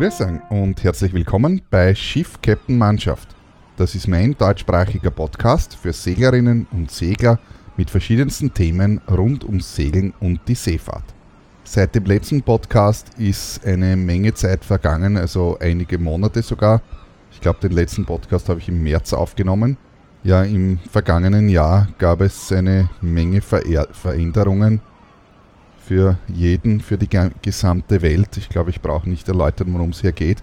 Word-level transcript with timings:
Grüß 0.00 0.22
und 0.48 0.82
herzlich 0.82 1.12
willkommen 1.12 1.60
bei 1.68 1.94
Schiff 1.94 2.40
Captain 2.40 2.78
Mannschaft. 2.78 3.36
Das 3.76 3.94
ist 3.94 4.08
mein 4.08 4.34
deutschsprachiger 4.34 5.10
Podcast 5.10 5.76
für 5.76 5.92
Seglerinnen 5.92 6.66
und 6.72 6.90
Segler 6.90 7.38
mit 7.76 7.90
verschiedensten 7.90 8.54
Themen 8.54 9.02
rund 9.10 9.44
ums 9.44 9.76
Segeln 9.76 10.14
und 10.20 10.40
die 10.48 10.54
Seefahrt. 10.54 11.04
Seit 11.64 11.94
dem 11.94 12.06
letzten 12.06 12.40
Podcast 12.40 13.08
ist 13.18 13.62
eine 13.66 13.94
Menge 13.94 14.32
Zeit 14.32 14.64
vergangen, 14.64 15.18
also 15.18 15.58
einige 15.60 15.98
Monate 15.98 16.40
sogar. 16.40 16.80
Ich 17.30 17.42
glaube, 17.42 17.60
den 17.60 17.72
letzten 17.72 18.06
Podcast 18.06 18.48
habe 18.48 18.60
ich 18.60 18.70
im 18.70 18.82
März 18.82 19.12
aufgenommen. 19.12 19.76
Ja, 20.22 20.44
im 20.44 20.78
vergangenen 20.90 21.50
Jahr 21.50 21.88
gab 21.98 22.22
es 22.22 22.50
eine 22.52 22.88
Menge 23.02 23.42
Ver 23.42 23.60
Veränderungen 23.92 24.80
für 25.90 26.18
jeden, 26.28 26.78
für 26.78 26.96
die 26.96 27.08
gesamte 27.42 28.00
Welt. 28.00 28.36
Ich 28.36 28.48
glaube, 28.48 28.70
ich 28.70 28.80
brauche 28.80 29.10
nicht 29.10 29.26
erläutern, 29.26 29.72
worum 29.72 29.90
es 29.90 30.02
hier 30.02 30.12
geht. 30.12 30.40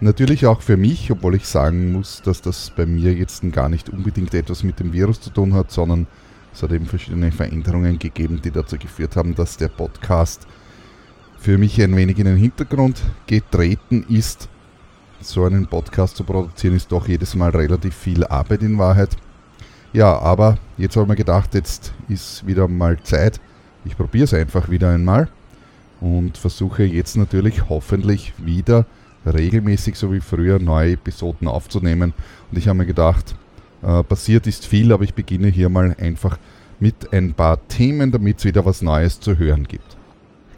Natürlich 0.00 0.44
auch 0.44 0.60
für 0.60 0.76
mich, 0.76 1.10
obwohl 1.10 1.36
ich 1.36 1.46
sagen 1.46 1.90
muss, 1.90 2.20
dass 2.20 2.42
das 2.42 2.70
bei 2.76 2.84
mir 2.84 3.14
jetzt 3.14 3.50
gar 3.50 3.70
nicht 3.70 3.88
unbedingt 3.88 4.34
etwas 4.34 4.62
mit 4.62 4.78
dem 4.78 4.92
Virus 4.92 5.22
zu 5.22 5.30
tun 5.30 5.54
hat, 5.54 5.70
sondern 5.70 6.06
es 6.52 6.62
hat 6.62 6.70
eben 6.70 6.84
verschiedene 6.84 7.32
Veränderungen 7.32 7.98
gegeben, 7.98 8.42
die 8.44 8.50
dazu 8.50 8.76
geführt 8.76 9.16
haben, 9.16 9.34
dass 9.34 9.56
der 9.56 9.68
Podcast 9.68 10.46
für 11.38 11.56
mich 11.56 11.80
ein 11.80 11.96
wenig 11.96 12.18
in 12.18 12.26
den 12.26 12.36
Hintergrund 12.36 13.00
getreten 13.26 14.04
ist. 14.06 14.50
So 15.22 15.46
einen 15.46 15.66
Podcast 15.66 16.14
zu 16.14 16.24
produzieren 16.24 16.76
ist 16.76 16.92
doch 16.92 17.08
jedes 17.08 17.34
Mal 17.34 17.52
relativ 17.52 17.94
viel 17.94 18.22
Arbeit 18.26 18.60
in 18.60 18.76
Wahrheit. 18.76 19.16
Ja, 19.94 20.18
aber 20.18 20.58
jetzt 20.76 20.94
habe 20.94 21.04
ich 21.04 21.08
mir 21.08 21.16
gedacht, 21.16 21.54
jetzt 21.54 21.94
ist 22.10 22.46
wieder 22.46 22.68
mal 22.68 23.02
Zeit, 23.02 23.40
ich 23.86 23.96
probiere 23.96 24.24
es 24.24 24.34
einfach 24.34 24.68
wieder 24.68 24.90
einmal 24.90 25.28
und 26.00 26.36
versuche 26.36 26.84
jetzt 26.84 27.16
natürlich 27.16 27.68
hoffentlich 27.68 28.34
wieder 28.38 28.84
regelmäßig, 29.24 29.96
so 29.96 30.12
wie 30.12 30.20
früher, 30.20 30.58
neue 30.58 30.92
Episoden 30.92 31.48
aufzunehmen. 31.48 32.12
Und 32.50 32.58
ich 32.58 32.68
habe 32.68 32.78
mir 32.78 32.86
gedacht, 32.86 33.34
äh, 33.82 34.02
passiert 34.02 34.46
ist 34.46 34.66
viel, 34.66 34.92
aber 34.92 35.04
ich 35.04 35.14
beginne 35.14 35.48
hier 35.48 35.68
mal 35.68 35.96
einfach 35.98 36.38
mit 36.78 37.12
ein 37.12 37.34
paar 37.34 37.66
Themen, 37.68 38.12
damit 38.12 38.38
es 38.38 38.44
wieder 38.44 38.64
was 38.64 38.82
Neues 38.82 39.20
zu 39.20 39.38
hören 39.38 39.66
gibt. 39.66 39.96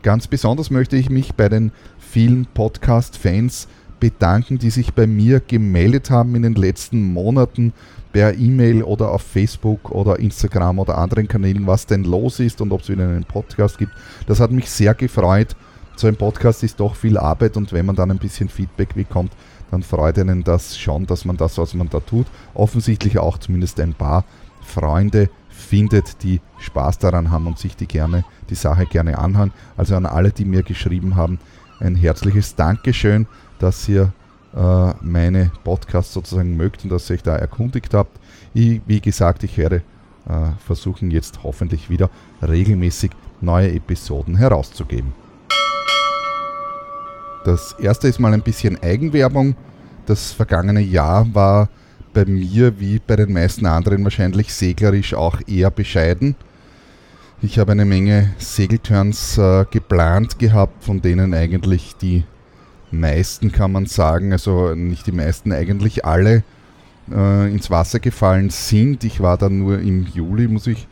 Ganz 0.03 0.27
besonders 0.27 0.71
möchte 0.71 0.97
ich 0.97 1.11
mich 1.11 1.35
bei 1.35 1.49
den 1.49 1.73
vielen 1.99 2.47
Podcast-Fans 2.47 3.69
bedanken, 4.01 4.59
die 4.59 4.71
sich 4.71 4.95
bei 4.95 5.07
mir 5.07 5.41
gemeldet 5.41 6.11
haben 6.11 6.35
in 6.35 6.43
den 6.43 6.55
letzten 6.55 7.03
Monaten 7.13 7.73
per 8.13 8.35
E-Mail 8.35 8.83
oder 8.83 9.11
auf 9.11 9.23
Facebook 9.23 9.91
oder 9.91 10.19
Instagram 10.19 10.79
oder 10.79 10.99
anderen 10.99 11.29
Kanälen, 11.29 11.67
was 11.67 11.87
denn 11.87 12.05
los 12.05 12.41
ist 12.41 12.61
und 12.61 12.73
ob 12.73 12.83
es 12.83 12.89
wieder 12.89 13.05
einen 13.05 13.25
Podcast 13.25 13.79
gibt. 13.79 13.93
Das 14.27 14.41
hat 14.41 14.51
mich 14.51 14.71
sehr 14.71 14.95
gefreut. 14.95 15.57
So 15.97 16.07
ein 16.07 16.17
Podcast 16.17 16.63
ist 16.63 16.79
doch 16.81 16.95
viel 16.95 17.19
Arbeit 17.19 17.57
und 17.57 17.73
wenn 17.73 17.87
man 17.87 17.97
dann 17.97 18.11
ein 18.11 18.19
bisschen 18.19 18.49
Feedback 18.49 18.95
bekommt, 18.95 19.33
dann 19.71 19.83
freut 19.83 20.19
einen 20.19 20.45
das 20.45 20.79
schon, 20.79 21.07
dass 21.07 21.25
man 21.25 21.37
das, 21.37 21.59
was 21.59 21.75
man 21.75 21.89
da 21.89 22.01
tut, 22.01 22.27
offensichtlich 22.55 23.19
auch 23.19 23.39
zumindest 23.39 23.81
ein 23.81 23.95
paar 23.95 24.25
Freunde 24.63 25.29
findet, 25.49 26.23
die 26.23 26.41
Spaß 26.59 26.99
daran 26.99 27.31
haben 27.31 27.47
und 27.47 27.59
sich 27.59 27.77
die 27.77 27.87
gerne, 27.87 28.25
die 28.49 28.55
Sache 28.55 28.87
gerne 28.87 29.19
anhören. 29.19 29.53
Also 29.77 29.97
an 29.97 30.07
alle, 30.07 30.31
die 30.31 30.45
mir 30.45 30.63
geschrieben 30.63 31.17
haben, 31.17 31.39
ein 31.81 31.97
herzliches 31.97 32.55
Dankeschön, 32.55 33.27
dass 33.59 33.89
ihr 33.89 34.13
äh, 34.59 34.93
meine 35.01 35.53
Podcasts 35.63 36.13
sozusagen 36.13 36.57
mögt 36.57 36.83
und 36.85 36.91
dass 36.91 37.09
ihr 37.09 37.15
euch 37.15 37.23
da 37.23 37.37
erkundigt 37.37 37.95
habt. 37.95 38.19
Ich, 38.55 38.81
wie 38.87 39.01
gesagt, 39.01 39.45
ich 39.45 39.57
werde 39.57 39.83
äh, 40.29 40.51
versuchen 40.67 41.11
jetzt 41.11 41.45
hoffentlich 41.45 41.89
wieder 41.89 42.11
regelmäßig 42.43 43.13
neue 43.41 43.73
Episoden 43.73 44.37
herauszugeben. 44.37 45.13
Das 47.45 47.77
erste 47.81 48.09
ist 48.09 48.19
mal 48.19 48.35
ein 48.35 48.43
bisschen 48.43 48.83
Eigenwerbung. 48.83 49.55
Das 50.07 50.33
vergangene 50.33 50.81
Jahr 50.81 51.33
war 51.35 51.69
bei 52.13 52.25
mir 52.25 52.81
wie 52.81 52.99
bei 52.99 53.15
den 53.17 53.33
meisten 53.33 53.65
anderen 53.65 54.03
wahrscheinlich 54.03 54.53
seglerisch 54.53 55.15
auch 55.15 55.41
eher 55.47 55.71
bescheiden. 55.71 56.35
Ich 57.41 57.61
habe 57.61 57.73
eine 57.73 57.85
Menge 57.85 58.35
Segelturns 58.39 59.39
äh, 59.39 59.65
geplant 59.71 60.41
gehabt, 60.41 60.83
von 60.83 61.01
denen 61.01 61.33
eigentlich 61.33 61.95
die 61.97 62.25
meisten 62.91 63.53
kann 63.53 63.73
man 63.73 63.87
sagen, 63.87 64.33
also 64.33 64.75
nicht 64.75 65.07
die 65.07 65.13
meisten, 65.13 65.53
eigentlich 65.53 66.05
alle 66.05 66.43
äh, 67.11 67.51
ins 67.51 67.71
Wasser 67.71 68.01
gefallen 68.01 68.51
sind. 68.51 69.05
Ich 69.05 69.21
war 69.21 69.37
dann 69.37 69.59
nur 69.59 69.79
im 69.81 70.07
Juli, 70.07 70.49
muss 70.49 70.67
ich 70.67 70.87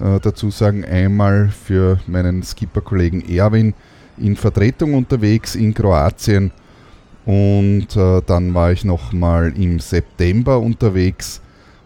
äh, 0.00 0.20
dazu 0.20 0.50
sagen, 0.50 0.84
einmal 0.84 1.48
für 1.48 1.98
meinen 2.06 2.42
Skipper-Kollegen 2.42 3.28
Erwin 3.28 3.74
in 4.16 4.36
Vertretung 4.36 4.94
unterwegs 4.94 5.54
in 5.54 5.74
Kroatien 5.74 6.50
und 7.24 7.94
äh, 7.94 8.22
dann 8.24 8.54
war 8.54 8.72
ich 8.72 8.84
nochmal 8.84 9.52
im 9.56 9.80
September 9.80 10.58
unterwegs 10.58 11.40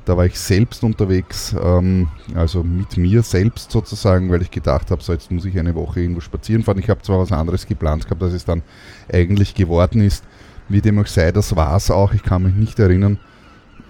da 0.04 0.16
war 0.16 0.26
ich 0.26 0.38
selbst 0.38 0.82
unterwegs, 0.82 1.54
ähm, 1.62 2.08
also 2.34 2.62
mit 2.62 2.96
mir 2.96 3.22
selbst 3.22 3.70
sozusagen, 3.70 4.30
weil 4.30 4.42
ich 4.42 4.50
gedacht 4.50 4.90
habe, 4.90 5.02
so 5.02 5.12
jetzt 5.12 5.30
muss 5.30 5.44
ich 5.44 5.58
eine 5.58 5.74
Woche 5.74 6.00
irgendwo 6.00 6.20
spazieren 6.20 6.62
fahren. 6.62 6.78
Ich 6.78 6.90
habe 6.90 7.02
zwar 7.02 7.20
was 7.20 7.32
anderes 7.32 7.66
geplant 7.66 8.04
gehabt, 8.04 8.22
als 8.22 8.32
es 8.32 8.44
dann 8.44 8.62
eigentlich 9.12 9.54
geworden 9.54 10.02
ist. 10.02 10.24
Wie 10.68 10.80
dem 10.80 10.98
auch 10.98 11.06
sei, 11.06 11.32
das 11.32 11.54
war 11.54 11.76
es 11.76 11.90
auch. 11.90 12.14
Ich 12.14 12.22
kann 12.22 12.42
mich 12.42 12.54
nicht 12.54 12.78
erinnern, 12.78 13.18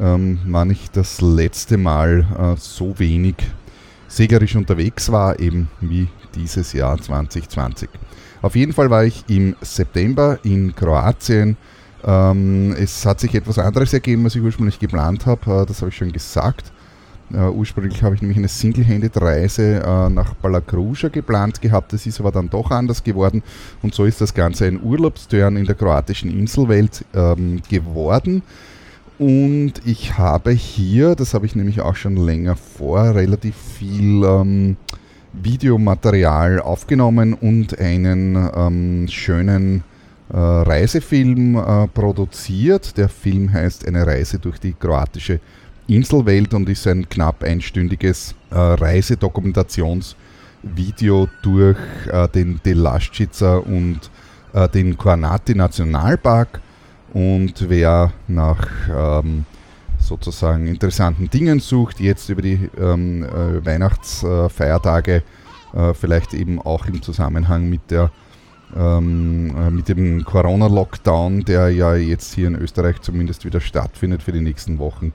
ähm, 0.01 0.41
wann 0.47 0.71
ich 0.71 0.91
das 0.91 1.21
letzte 1.21 1.79
Mal 1.79 2.27
äh, 2.39 2.57
so 2.59 2.99
wenig 2.99 3.37
segerisch 4.09 4.57
unterwegs 4.57 5.11
war, 5.11 5.39
eben 5.41 5.69
wie 5.81 6.09
dieses 6.35 6.73
Jahr 6.73 6.99
2020. 7.01 7.89
Auf 8.43 8.57
jeden 8.57 8.73
Fall 8.73 8.91
war 8.91 9.05
ich 9.05 9.25
im 9.29 9.55
September 9.61 10.39
in 10.43 10.75
Kroatien 10.75 11.57
ähm, 12.05 12.75
es 12.79 13.07
hat 13.07 13.21
sich 13.21 13.35
etwas 13.35 13.59
anderes 13.59 13.93
ergeben, 13.93 14.25
als 14.25 14.35
ich 14.35 14.43
ursprünglich 14.43 14.79
geplant 14.79 15.27
habe, 15.27 15.63
äh, 15.63 15.67
das 15.67 15.81
habe 15.81 15.91
ich 15.91 15.97
schon 15.97 16.13
gesagt. 16.13 16.73
Uh, 17.35 17.49
ursprünglich 17.49 18.03
habe 18.03 18.15
ich 18.15 18.21
nämlich 18.21 18.37
eine 18.37 18.49
Single-Handed-Reise 18.49 19.83
uh, 19.87 20.11
nach 20.11 20.35
Palakruja 20.43 21.09
geplant 21.09 21.63
gehabt, 21.63 21.95
das 21.95 22.05
ist 22.05 22.21
aber 22.21 22.31
dann 22.31 22.51
doch 22.51 22.71
anders 22.71 23.03
geworden 23.03 23.43
und 23.81 23.95
so 23.95 24.05
ist 24.05 24.21
das 24.21 24.35
Ganze 24.35 24.67
ein 24.67 24.83
Urlaubsturn 24.83 25.57
in 25.57 25.65
der 25.65 25.75
kroatischen 25.75 26.31
Inselwelt 26.31 27.07
ähm, 27.15 27.63
geworden. 27.71 28.43
Und 29.19 29.75
ich 29.87 30.19
habe 30.19 30.51
hier, 30.51 31.15
das 31.15 31.33
habe 31.33 31.47
ich 31.47 31.55
nämlich 31.55 31.81
auch 31.81 31.97
schon 31.97 32.17
länger 32.17 32.57
vor, 32.57 33.15
relativ 33.15 33.55
viel 33.57 34.25
ähm, 34.25 34.77
Videomaterial 35.33 36.61
aufgenommen 36.61 37.33
und 37.33 37.79
einen 37.79 38.51
ähm, 38.55 39.07
schönen 39.09 39.85
Reisefilm 40.39 41.57
äh, 41.57 41.87
produziert. 41.89 42.97
Der 42.97 43.11
Film 43.11 43.53
heißt 43.53 43.87
Eine 43.87 44.07
Reise 44.07 44.39
durch 44.39 44.59
die 44.59 44.73
kroatische 44.73 45.41
Inselwelt 45.89 46.55
und 46.55 46.69
ist 46.69 46.87
ein 46.87 47.09
knapp 47.09 47.43
einstündiges 47.43 48.37
äh, 48.51 48.57
Reisedokumentationsvideo 48.57 51.29
durch 51.43 51.77
äh, 52.11 52.29
den 52.29 52.61
Delasčica 52.65 53.57
und 53.59 53.99
äh, 54.55 54.69
den 54.69 54.97
Kornati 54.97 55.55
Nationalpark. 55.55 56.61
Und 57.13 57.69
wer 57.69 58.13
nach 58.27 58.67
ähm, 58.89 59.45
sozusagen 59.99 60.67
interessanten 60.67 61.29
Dingen 61.29 61.61
sucht, 61.61 62.01
jetzt 62.01 62.31
über 62.31 62.41
die 62.41 62.71
ähm, 62.81 63.25
äh, 63.25 63.63
Weihnachtsfeiertage, 63.65 65.23
vielleicht 65.95 66.35
eben 66.35 66.61
auch 66.61 66.85
im 66.85 67.01
Zusammenhang 67.01 67.71
mit 67.71 67.91
der 67.91 68.11
ähm, 68.77 69.55
äh, 69.57 69.71
mit 69.71 69.89
dem 69.89 70.25
Corona-Lockdown, 70.25 71.45
der 71.45 71.71
ja 71.71 71.95
jetzt 71.95 72.35
hier 72.35 72.49
in 72.49 72.57
Österreich 72.57 73.01
zumindest 73.01 73.45
wieder 73.45 73.61
stattfindet 73.61 74.23
für 74.23 74.33
die 74.33 74.41
nächsten 74.41 74.79
Wochen, 74.79 75.13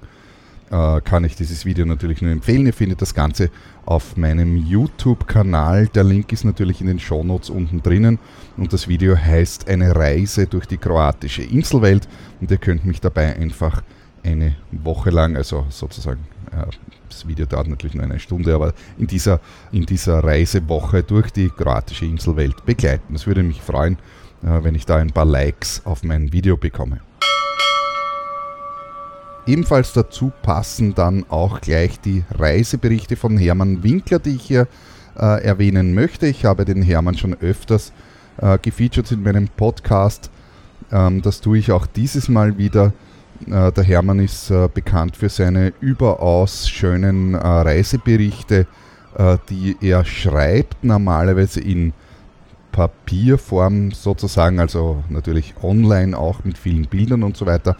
äh, 0.69 1.01
kann 1.01 1.23
ich 1.23 1.35
dieses 1.35 1.65
Video 1.65 1.85
natürlich 1.85 2.21
nur 2.21 2.31
empfehlen. 2.31 2.65
Ihr 2.65 2.73
findet 2.73 3.01
das 3.01 3.13
Ganze 3.13 3.49
auf 3.85 4.17
meinem 4.17 4.57
YouTube-Kanal. 4.57 5.87
Der 5.87 6.03
Link 6.03 6.31
ist 6.31 6.43
natürlich 6.43 6.81
in 6.81 6.87
den 6.87 6.99
Shownotes 6.99 7.49
unten 7.49 7.81
drinnen 7.81 8.19
und 8.57 8.73
das 8.73 8.87
Video 8.87 9.17
heißt 9.17 9.69
Eine 9.69 9.95
Reise 9.95 10.47
durch 10.47 10.65
die 10.65 10.77
kroatische 10.77 11.43
Inselwelt 11.43 12.07
und 12.41 12.51
ihr 12.51 12.57
könnt 12.57 12.85
mich 12.85 13.01
dabei 13.01 13.35
einfach 13.35 13.81
eine 14.23 14.55
Woche 14.71 15.09
lang, 15.09 15.35
also 15.37 15.65
sozusagen 15.69 16.19
das 17.17 17.27
Video 17.27 17.45
dauert 17.47 17.67
natürlich 17.67 17.95
nur 17.95 18.03
eine 18.03 18.19
Stunde, 18.19 18.53
aber 18.53 18.73
in 18.97 19.07
dieser, 19.07 19.39
in 19.71 19.85
dieser 19.85 20.23
Reisewoche 20.23 21.01
durch 21.01 21.31
die 21.31 21.49
kroatische 21.49 22.05
Inselwelt 22.05 22.65
begleiten. 22.65 23.15
Es 23.15 23.25
würde 23.25 23.41
mich 23.41 23.61
freuen, 23.61 23.97
äh, 24.43 24.63
wenn 24.63 24.75
ich 24.75 24.85
da 24.85 24.97
ein 24.97 25.11
paar 25.11 25.25
Likes 25.25 25.81
auf 25.85 26.03
mein 26.03 26.31
Video 26.31 26.57
bekomme. 26.57 26.99
Ebenfalls 29.47 29.93
dazu 29.93 30.31
passen 30.43 30.93
dann 30.93 31.25
auch 31.29 31.61
gleich 31.61 31.99
die 32.01 32.23
Reiseberichte 32.31 33.15
von 33.15 33.37
Hermann 33.37 33.81
Winkler, 33.81 34.19
die 34.19 34.35
ich 34.35 34.43
hier 34.43 34.67
äh, 35.17 35.43
erwähnen 35.43 35.93
möchte. 35.93 36.27
Ich 36.27 36.45
habe 36.45 36.65
den 36.65 36.83
Hermann 36.83 37.17
schon 37.17 37.33
öfters 37.33 37.93
äh, 38.37 38.59
gefeatured 38.59 39.11
in 39.11 39.23
meinem 39.23 39.47
Podcast. 39.47 40.29
Ähm, 40.91 41.21
das 41.21 41.41
tue 41.41 41.57
ich 41.57 41.71
auch 41.71 41.87
dieses 41.87 42.27
Mal 42.29 42.57
wieder. 42.57 42.93
Äh, 43.45 43.71
der 43.71 43.83
Hermann 43.83 44.19
ist 44.19 44.49
äh, 44.49 44.67
bekannt 44.73 45.15
für 45.15 45.29
seine 45.29 45.73
überaus 45.79 46.67
schönen 46.69 47.33
äh, 47.33 47.37
Reiseberichte, 47.37 48.67
die 49.49 49.75
er 49.81 50.05
schreibt, 50.05 50.83
normalerweise 50.83 51.59
in 51.59 51.91
Papierform 52.71 53.89
sozusagen, 53.89 54.59
also 54.59 55.03
natürlich 55.09 55.55
online 55.63 56.15
auch 56.15 56.43
mit 56.43 56.55
vielen 56.55 56.85
Bildern 56.85 57.23
und 57.23 57.35
so 57.35 57.47
weiter. 57.47 57.77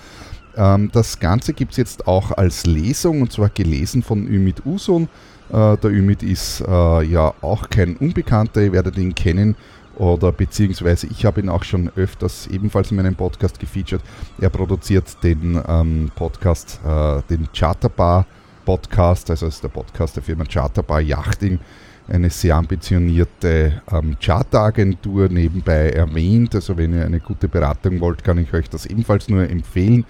Ähm, 0.55 0.89
das 0.91 1.19
Ganze 1.19 1.53
gibt 1.53 1.73
es 1.73 1.77
jetzt 1.77 2.07
auch 2.07 2.31
als 2.31 2.65
Lesung 2.65 3.21
und 3.21 3.31
zwar 3.31 3.49
gelesen 3.49 4.01
von 4.01 4.25
Ümit 4.27 4.65
Usun. 4.65 5.09
Der 5.49 5.85
Ümit 5.85 6.23
ist 6.23 6.59
ja 6.59 7.33
auch 7.39 7.69
kein 7.69 7.95
Unbekannter, 7.95 8.63
ihr 8.63 8.73
werdet 8.73 8.97
ihn 8.97 9.15
kennen 9.15 9.55
oder 9.97 10.31
beziehungsweise 10.31 11.07
ich 11.07 11.25
habe 11.25 11.41
ihn 11.41 11.49
auch 11.49 11.63
schon 11.63 11.91
öfters 11.95 12.47
ebenfalls 12.47 12.91
in 12.91 12.97
meinem 12.97 13.15
Podcast 13.15 13.59
gefeatured. 13.59 14.01
Er 14.39 14.49
produziert 14.49 15.23
den 15.23 15.61
ähm, 15.67 16.11
Podcast, 16.15 16.79
äh, 16.85 17.21
den 17.29 17.47
Charterbar 17.51 18.25
Podcast, 18.65 19.29
also 19.29 19.47
ist 19.47 19.63
der 19.63 19.69
Podcast 19.69 20.15
der 20.15 20.23
Firma 20.23 20.43
Charterbar 20.45 21.01
Yachting, 21.01 21.59
eine 22.07 22.29
sehr 22.29 22.55
ambitionierte 22.55 23.81
ähm, 23.91 24.17
Charteragentur 24.19 25.29
nebenbei 25.29 25.89
erwähnt. 25.89 26.53
Also 26.53 26.77
wenn 26.77 26.93
ihr 26.93 27.05
eine 27.05 27.19
gute 27.19 27.47
Beratung 27.47 27.99
wollt, 27.99 28.23
kann 28.23 28.37
ich 28.37 28.53
euch 28.53 28.69
das 28.69 28.85
ebenfalls 28.85 29.29
nur 29.29 29.49
empfehlen, 29.49 30.05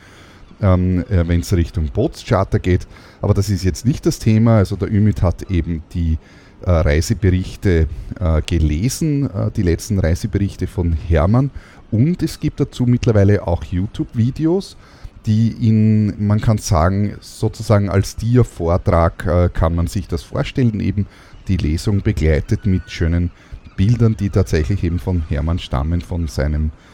ähm, 0.62 1.06
äh, 1.10 1.28
wenn 1.28 1.40
es 1.40 1.54
Richtung 1.54 1.88
Bootscharter 1.88 2.60
geht. 2.60 2.88
Aber 3.22 3.34
das 3.34 3.50
ist 3.50 3.64
jetzt 3.64 3.86
nicht 3.86 4.06
das 4.06 4.20
Thema. 4.20 4.58
Also 4.58 4.76
der 4.76 4.92
Ümit 4.92 5.22
hat 5.22 5.44
eben 5.50 5.84
die 5.94 6.18
Reiseberichte 6.62 7.88
äh, 8.20 8.42
gelesen, 8.42 9.30
äh, 9.30 9.52
die 9.52 9.62
letzten 9.62 10.00
Reiseberichte 10.00 10.68
von 10.68 10.94
Hermann. 10.94 11.52
Und 11.92 12.24
es 12.24 12.40
gibt 12.40 12.60
dazu 12.60 12.86
mittlerweile 12.86 13.48
auch 13.48 13.64
YouTube-Videos, 13.64 14.76
die 15.26 15.50
in, 15.68 16.26
man 16.26 16.42
kann 16.42 16.58
sagen, 16.58 17.18
sozusagen 17.22 17.90
als 17.90 18.16
Dia-Vortrag 18.16 19.26
äh, 19.26 19.50
kann 19.54 19.76
man 19.76 19.88
sich 19.88 20.08
das 20.08 20.24
vorstellen, 20.24 20.80
eben 20.80 21.06
die 21.48 21.58
Lesung 21.58 22.02
begleitet 22.02 22.66
mit 22.66 22.90
schönen 22.90 23.32
Bildern, 23.76 24.18
die 24.18 24.30
tatsächlich 24.30 24.84
eben 24.84 25.00
von 25.00 25.24
Hermann 25.30 25.60
stammen, 25.60 26.02
von 26.02 26.28
seinem 26.28 26.68
äh, 26.68 26.87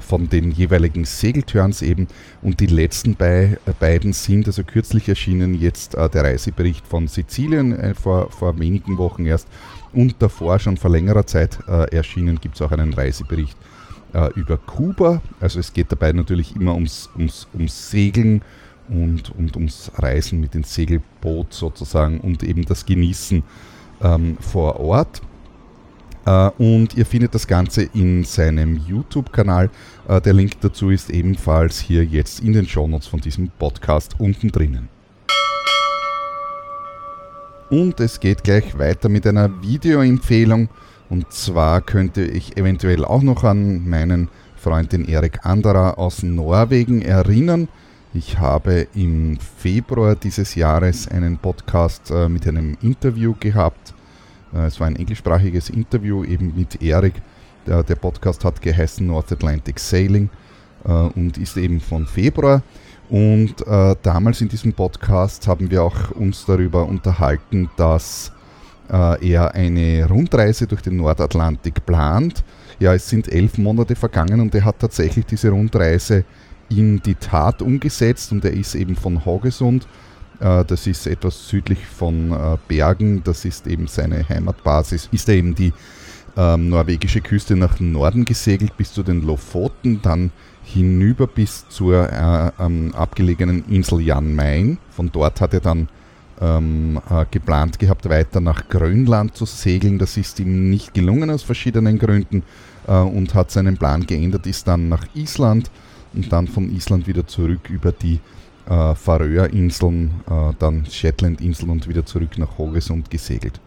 von 0.00 0.28
den 0.28 0.50
jeweiligen 0.50 1.04
Segeltörns 1.04 1.82
eben. 1.82 2.08
Und 2.42 2.60
die 2.60 2.66
letzten 2.66 3.14
bei, 3.14 3.58
äh, 3.66 3.72
beiden 3.78 4.12
sind 4.12 4.46
also 4.46 4.64
kürzlich 4.64 5.08
erschienen, 5.08 5.54
jetzt 5.54 5.94
äh, 5.94 6.08
der 6.08 6.24
Reisebericht 6.24 6.86
von 6.86 7.08
Sizilien 7.08 7.94
vor, 7.94 8.30
vor 8.30 8.58
wenigen 8.58 8.98
Wochen 8.98 9.26
erst 9.26 9.48
und 9.92 10.16
davor 10.18 10.58
schon 10.58 10.76
vor 10.76 10.90
längerer 10.90 11.26
Zeit 11.26 11.58
erschienen 11.66 12.38
gibt 12.40 12.56
es 12.56 12.62
auch 12.62 12.72
einen 12.72 12.92
Reisebericht 12.92 13.56
über 14.34 14.58
Kuba. 14.58 15.22
Also 15.40 15.60
es 15.60 15.72
geht 15.72 15.90
dabei 15.90 16.12
natürlich 16.12 16.54
immer 16.54 16.74
ums, 16.74 17.08
ums, 17.16 17.48
ums 17.54 17.90
Segeln 17.90 18.42
und, 18.88 19.30
und 19.30 19.56
ums 19.56 19.90
Reisen 19.96 20.40
mit 20.40 20.54
dem 20.54 20.64
Segelboot 20.64 21.52
sozusagen 21.52 22.20
und 22.20 22.42
eben 22.42 22.64
das 22.64 22.84
Genießen 22.84 23.42
ähm, 24.02 24.36
vor 24.40 24.80
Ort. 24.80 25.22
Äh, 26.28 26.50
und 26.58 26.94
ihr 26.94 27.06
findet 27.06 27.34
das 27.34 27.46
Ganze 27.46 27.84
in 27.94 28.22
seinem 28.24 28.76
YouTube-Kanal. 28.86 29.70
Äh, 30.06 30.20
der 30.20 30.34
Link 30.34 30.60
dazu 30.60 30.90
ist 30.90 31.08
ebenfalls 31.08 31.80
hier 31.80 32.04
jetzt 32.04 32.40
in 32.40 32.52
den 32.52 32.68
Shownotes 32.68 33.06
von 33.06 33.20
diesem 33.20 33.50
Podcast 33.58 34.16
unten 34.18 34.50
drinnen. 34.50 34.90
Und 37.70 38.00
es 38.00 38.20
geht 38.20 38.44
gleich 38.44 38.78
weiter 38.78 39.08
mit 39.08 39.26
einer 39.26 39.62
Videoempfehlung. 39.62 40.68
Und 41.08 41.32
zwar 41.32 41.80
könnte 41.80 42.22
ich 42.22 42.58
eventuell 42.58 43.06
auch 43.06 43.22
noch 43.22 43.44
an 43.44 43.88
meinen 43.88 44.28
Freund 44.56 44.92
den 44.92 45.06
Erik 45.06 45.46
Anderer 45.46 45.98
aus 45.98 46.22
Norwegen 46.22 47.00
erinnern. 47.00 47.68
Ich 48.12 48.38
habe 48.38 48.86
im 48.94 49.38
Februar 49.38 50.14
dieses 50.14 50.54
Jahres 50.54 51.08
einen 51.08 51.38
Podcast 51.38 52.10
äh, 52.10 52.28
mit 52.28 52.46
einem 52.46 52.76
Interview 52.82 53.34
gehabt 53.40 53.94
es 54.52 54.80
war 54.80 54.86
ein 54.86 54.96
englischsprachiges 54.96 55.70
Interview 55.70 56.24
eben 56.24 56.54
mit 56.56 56.82
Erik. 56.82 57.14
Der, 57.66 57.82
der 57.82 57.96
Podcast 57.96 58.44
hat 58.44 58.62
geheißen 58.62 59.06
North 59.06 59.30
Atlantic 59.30 59.78
Sailing 59.78 60.30
äh, 60.84 60.90
und 60.90 61.36
ist 61.38 61.56
eben 61.56 61.80
von 61.80 62.06
Februar. 62.06 62.62
Und 63.10 63.66
äh, 63.66 63.96
damals 64.02 64.40
in 64.40 64.48
diesem 64.48 64.72
Podcast 64.72 65.46
haben 65.46 65.70
wir 65.70 65.82
auch 65.82 66.10
uns 66.12 66.44
darüber 66.44 66.86
unterhalten, 66.86 67.70
dass 67.76 68.32
äh, 68.90 69.30
er 69.30 69.54
eine 69.54 70.06
Rundreise 70.08 70.66
durch 70.66 70.82
den 70.82 70.96
Nordatlantik 70.96 71.84
plant. 71.84 72.44
Ja, 72.78 72.94
es 72.94 73.08
sind 73.08 73.28
elf 73.28 73.58
Monate 73.58 73.96
vergangen 73.96 74.40
und 74.40 74.54
er 74.54 74.64
hat 74.64 74.78
tatsächlich 74.78 75.26
diese 75.26 75.50
Rundreise 75.50 76.24
in 76.68 77.00
die 77.00 77.14
Tat 77.14 77.62
umgesetzt 77.62 78.30
und 78.32 78.44
er 78.44 78.52
ist 78.52 78.74
eben 78.74 78.94
von 78.94 79.24
Haugesund 79.24 79.84
äh, 79.84 80.07
das 80.38 80.86
ist 80.86 81.06
etwas 81.06 81.48
südlich 81.48 81.84
von 81.86 82.32
äh, 82.32 82.56
Bergen, 82.68 83.22
das 83.24 83.44
ist 83.44 83.66
eben 83.66 83.86
seine 83.88 84.28
Heimatbasis. 84.28 85.08
Ist 85.10 85.28
er 85.28 85.34
eben 85.34 85.54
die 85.54 85.72
ähm, 86.36 86.68
norwegische 86.68 87.20
Küste 87.20 87.56
nach 87.56 87.80
Norden 87.80 88.24
gesegelt 88.24 88.76
bis 88.76 88.92
zu 88.92 89.02
den 89.02 89.22
Lofoten, 89.22 90.00
dann 90.02 90.30
hinüber 90.62 91.26
bis 91.26 91.68
zur 91.68 92.08
äh, 92.12 92.50
ähm, 92.60 92.94
abgelegenen 92.94 93.64
Insel 93.68 94.00
Jan 94.00 94.34
Mayen. 94.34 94.78
Von 94.90 95.10
dort 95.10 95.40
hat 95.40 95.54
er 95.54 95.60
dann 95.60 95.88
ähm, 96.40 97.00
äh, 97.10 97.24
geplant 97.30 97.78
gehabt, 97.78 98.08
weiter 98.08 98.40
nach 98.40 98.68
Grönland 98.68 99.36
zu 99.36 99.46
segeln. 99.46 99.98
Das 99.98 100.16
ist 100.16 100.38
ihm 100.38 100.70
nicht 100.70 100.94
gelungen 100.94 101.30
aus 101.30 101.42
verschiedenen 101.42 101.98
Gründen 101.98 102.42
äh, 102.86 102.92
und 102.92 103.34
hat 103.34 103.50
seinen 103.50 103.76
Plan 103.76 104.06
geändert, 104.06 104.46
ist 104.46 104.68
dann 104.68 104.88
nach 104.88 105.04
Island 105.14 105.70
und 106.14 106.32
dann 106.32 106.46
von 106.46 106.70
Island 106.70 107.06
wieder 107.06 107.26
zurück 107.26 107.68
über 107.68 107.92
die 107.92 108.20
äh, 108.68 108.94
Färöerinseln, 108.94 110.10
äh, 110.30 110.52
dann 110.58 110.86
Shetlandinseln 110.86 111.70
und 111.70 111.88
wieder 111.88 112.04
zurück 112.04 112.38
nach 112.38 112.58
Hogesund 112.58 113.10
gesegelt. 113.10 113.60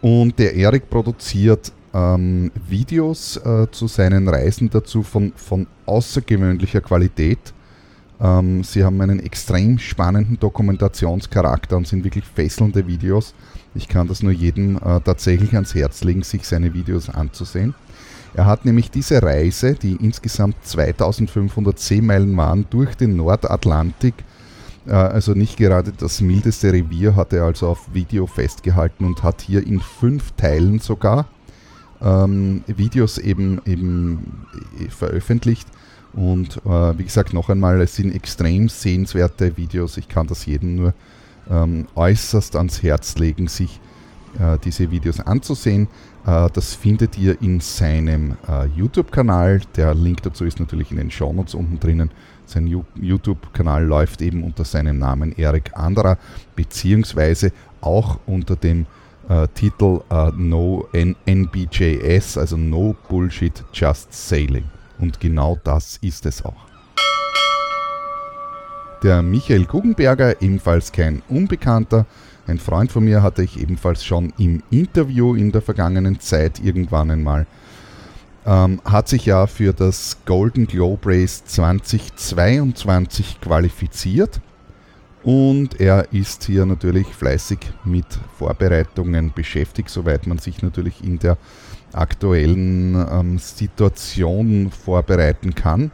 Und 0.00 0.38
der 0.38 0.54
Erik 0.54 0.90
produziert 0.90 1.72
ähm, 1.94 2.50
Videos 2.68 3.36
äh, 3.38 3.66
zu 3.70 3.86
seinen 3.86 4.28
Reisen 4.28 4.68
dazu 4.68 5.02
von, 5.02 5.32
von 5.36 5.66
außergewöhnlicher 5.86 6.80
Qualität. 6.80 7.54
Ähm, 8.20 8.62
sie 8.64 8.84
haben 8.84 9.00
einen 9.00 9.20
extrem 9.20 9.78
spannenden 9.78 10.38
Dokumentationscharakter 10.38 11.76
und 11.76 11.86
sind 11.86 12.04
wirklich 12.04 12.24
fesselnde 12.24 12.86
Videos. 12.86 13.34
Ich 13.74 13.88
kann 13.88 14.08
das 14.08 14.22
nur 14.22 14.32
jedem 14.32 14.76
äh, 14.76 15.00
tatsächlich 15.00 15.54
ans 15.54 15.74
Herz 15.74 16.04
legen, 16.04 16.22
sich 16.22 16.46
seine 16.46 16.74
Videos 16.74 17.08
anzusehen. 17.08 17.74
Er 18.34 18.46
hat 18.46 18.64
nämlich 18.64 18.90
diese 18.90 19.22
Reise, 19.22 19.74
die 19.74 19.96
insgesamt 19.96 20.56
2500 20.64 21.78
Seemeilen 21.78 22.36
waren, 22.36 22.66
durch 22.68 22.96
den 22.96 23.16
Nordatlantik, 23.16 24.14
äh, 24.86 24.92
also 24.92 25.32
nicht 25.32 25.56
gerade 25.56 25.92
das 25.92 26.20
mildeste 26.20 26.72
Revier, 26.72 27.14
hat 27.14 27.32
er 27.32 27.44
also 27.44 27.68
auf 27.68 27.94
Video 27.94 28.26
festgehalten 28.26 29.04
und 29.04 29.22
hat 29.22 29.40
hier 29.40 29.64
in 29.64 29.80
fünf 29.80 30.32
Teilen 30.32 30.80
sogar 30.80 31.26
ähm, 32.02 32.64
Videos 32.66 33.18
eben, 33.18 33.60
eben 33.66 34.46
äh, 34.80 34.90
veröffentlicht. 34.90 35.68
Und 36.12 36.58
äh, 36.64 36.98
wie 36.98 37.04
gesagt, 37.04 37.32
noch 37.34 37.48
einmal, 37.48 37.80
es 37.80 37.96
sind 37.96 38.14
extrem 38.14 38.68
sehenswerte 38.68 39.56
Videos. 39.56 39.96
Ich 39.96 40.08
kann 40.08 40.26
das 40.26 40.46
jedem 40.46 40.76
nur 40.76 40.94
ähm, 41.50 41.86
äußerst 41.94 42.56
ans 42.56 42.82
Herz 42.82 43.16
legen, 43.16 43.48
sich 43.48 43.80
äh, 44.38 44.58
diese 44.64 44.90
Videos 44.90 45.20
anzusehen. 45.20 45.88
Äh, 46.26 46.48
das 46.52 46.74
findet 46.74 47.18
ihr 47.18 47.40
in 47.42 47.60
seinem 47.60 48.36
äh, 48.48 48.66
YouTube-Kanal. 48.66 49.60
Der 49.76 49.94
Link 49.94 50.22
dazu 50.22 50.44
ist 50.44 50.60
natürlich 50.60 50.90
in 50.90 50.96
den 50.96 51.10
Shownotes 51.10 51.54
unten 51.54 51.78
drinnen. 51.78 52.10
Sein 52.46 52.66
YouTube-Kanal 52.94 53.84
läuft 53.84 54.20
eben 54.20 54.44
unter 54.44 54.64
seinem 54.64 54.98
Namen 54.98 55.32
Erik 55.36 55.70
Anderer, 55.74 56.18
beziehungsweise 56.56 57.52
auch 57.80 58.18
unter 58.26 58.54
dem 58.54 58.86
äh, 59.30 59.48
Titel 59.54 60.00
No 60.36 60.86
NBJS, 60.92 62.36
also 62.36 62.58
No 62.58 62.94
Bullshit, 63.08 63.64
Just 63.72 64.12
Sailing. 64.12 64.64
Und 64.98 65.20
genau 65.20 65.58
das 65.64 65.96
ist 66.02 66.26
es 66.26 66.44
auch. 66.44 66.66
Der 69.02 69.22
Michael 69.22 69.64
Guggenberger, 69.64 70.40
ebenfalls 70.42 70.92
kein 70.92 71.22
Unbekannter, 71.28 72.04
ein 72.46 72.58
Freund 72.58 72.92
von 72.92 73.04
mir 73.04 73.22
hatte 73.22 73.42
ich 73.42 73.60
ebenfalls 73.60 74.04
schon 74.04 74.32
im 74.38 74.62
Interview 74.70 75.34
in 75.34 75.52
der 75.52 75.62
vergangenen 75.62 76.20
Zeit 76.20 76.60
irgendwann 76.62 77.10
einmal. 77.10 77.46
Ähm, 78.46 78.80
hat 78.84 79.08
sich 79.08 79.24
ja 79.24 79.46
für 79.46 79.72
das 79.72 80.18
Golden 80.26 80.66
Globe 80.66 81.08
Race 81.08 81.44
2022 81.46 83.40
qualifiziert 83.40 84.40
und 85.22 85.80
er 85.80 86.12
ist 86.12 86.44
hier 86.44 86.66
natürlich 86.66 87.06
fleißig 87.06 87.58
mit 87.84 88.04
Vorbereitungen 88.36 89.32
beschäftigt, 89.34 89.88
soweit 89.88 90.26
man 90.26 90.36
sich 90.36 90.62
natürlich 90.62 91.02
in 91.02 91.18
der 91.18 91.38
aktuellen 91.94 92.94
ähm, 93.10 93.38
Situation 93.38 94.70
vorbereiten 94.70 95.54
kann. 95.54 95.90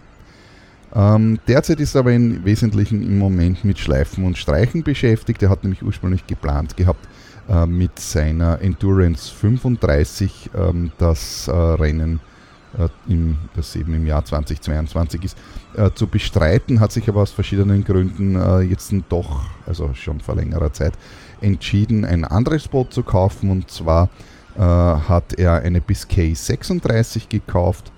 Ähm, 0.94 1.38
derzeit 1.46 1.80
ist 1.80 1.94
er 1.94 2.00
aber 2.00 2.12
im 2.12 2.44
Wesentlichen 2.44 3.02
im 3.02 3.18
Moment 3.18 3.64
mit 3.64 3.78
Schleifen 3.78 4.24
und 4.24 4.36
Streichen 4.36 4.82
beschäftigt. 4.82 5.42
Er 5.42 5.50
hat 5.50 5.62
nämlich 5.62 5.82
ursprünglich 5.82 6.26
geplant 6.26 6.76
gehabt, 6.76 7.06
äh, 7.48 7.66
mit 7.66 7.98
seiner 7.98 8.60
Endurance 8.60 9.32
35 9.32 10.50
ähm, 10.56 10.92
das 10.98 11.46
äh, 11.48 11.52
Rennen, 11.52 12.20
äh, 12.76 12.88
im, 13.08 13.38
das 13.54 13.76
eben 13.76 13.94
im 13.94 14.06
Jahr 14.06 14.24
2022 14.24 15.24
ist, 15.24 15.38
äh, 15.76 15.90
zu 15.94 16.06
bestreiten, 16.08 16.80
hat 16.80 16.92
sich 16.92 17.08
aber 17.08 17.22
aus 17.22 17.30
verschiedenen 17.30 17.84
Gründen 17.84 18.36
äh, 18.36 18.60
jetzt 18.60 18.92
doch, 19.08 19.44
also 19.66 19.94
schon 19.94 20.20
vor 20.20 20.34
längerer 20.34 20.72
Zeit, 20.72 20.94
entschieden, 21.40 22.04
ein 22.04 22.24
anderes 22.24 22.68
Boot 22.68 22.92
zu 22.92 23.02
kaufen 23.02 23.50
und 23.50 23.70
zwar 23.70 24.08
äh, 24.56 24.60
hat 24.60 25.34
er 25.34 25.62
eine 25.62 25.80
Biscay 25.80 26.34
36 26.34 27.28
gekauft. 27.28 27.92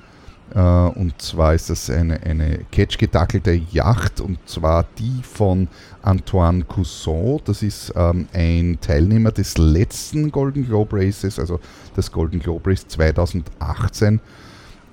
Äh, 0.55 0.59
und 0.59 1.21
zwar 1.21 1.55
ist 1.55 1.71
das 1.71 1.89
eine, 1.89 2.23
eine 2.23 2.61
catch-gedackelte 2.71 3.53
Yacht 3.71 4.21
und 4.21 4.39
zwar 4.47 4.85
die 4.99 5.23
von 5.23 5.69
Antoine 6.03 6.65
Cousson. 6.65 7.41
Das 7.45 7.63
ist 7.63 7.93
ähm, 7.97 8.27
ein 8.33 8.79
Teilnehmer 8.81 9.33
des 9.33 9.57
letzten 9.59 10.31
Golden 10.31 10.67
Globe 10.67 10.97
Races, 10.97 11.39
also 11.39 11.61
des 11.97 12.13
Golden 12.13 12.41
Globe 12.41 12.71
Race 12.71 12.87
2018. 12.87 14.21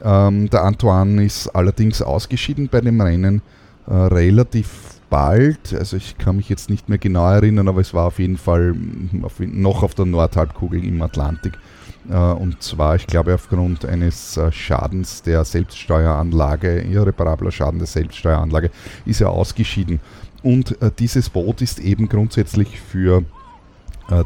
Ähm, 0.02 0.50
der 0.50 0.64
Antoine 0.64 1.26
ist 1.26 1.50
allerdings 1.50 2.02
ausgeschieden 2.02 2.70
bei 2.70 2.80
dem 2.80 3.02
Rennen 3.02 3.42
äh, 3.88 3.94
relativ 3.94 5.00
bald, 5.10 5.74
also 5.74 5.98
ich 5.98 6.18
kann 6.20 6.36
mich 6.36 6.50
jetzt 6.50 6.70
nicht 6.70 6.88
mehr 6.88 7.00
genau 7.00 7.28
erinnern, 7.30 7.68
aber 7.68 7.82
es 7.82 7.94
war 7.94 8.06
auf 8.06 8.20
jeden 8.20 8.38
Fall 8.38 8.76
auf, 9.24 9.40
noch 9.40 9.82
auf 9.82 9.96
der 9.96 10.06
Nordhalbkugel 10.06 10.86
im 10.86 11.02
Atlantik. 11.02 11.54
Äh, 12.08 12.16
und 12.16 12.62
zwar, 12.62 12.96
ich 12.96 13.08
glaube, 13.08 13.34
aufgrund 13.34 13.86
eines 13.86 14.38
äh, 14.38 14.52
Schadens 14.52 15.22
der 15.22 15.44
Selbststeueranlage, 15.44 16.82
irreparabler 16.82 17.52
Schaden 17.52 17.80
der 17.80 17.88
Selbststeueranlage, 17.88 18.72
ist 19.06 19.22
er 19.22 19.30
ausgeschieden. 19.30 20.00
Und 20.42 20.82
äh, 20.82 20.92
dieses 20.98 21.30
Boot 21.30 21.62
ist 21.62 21.80
eben 21.80 22.08
grundsätzlich 22.08 22.80
für 22.80 23.24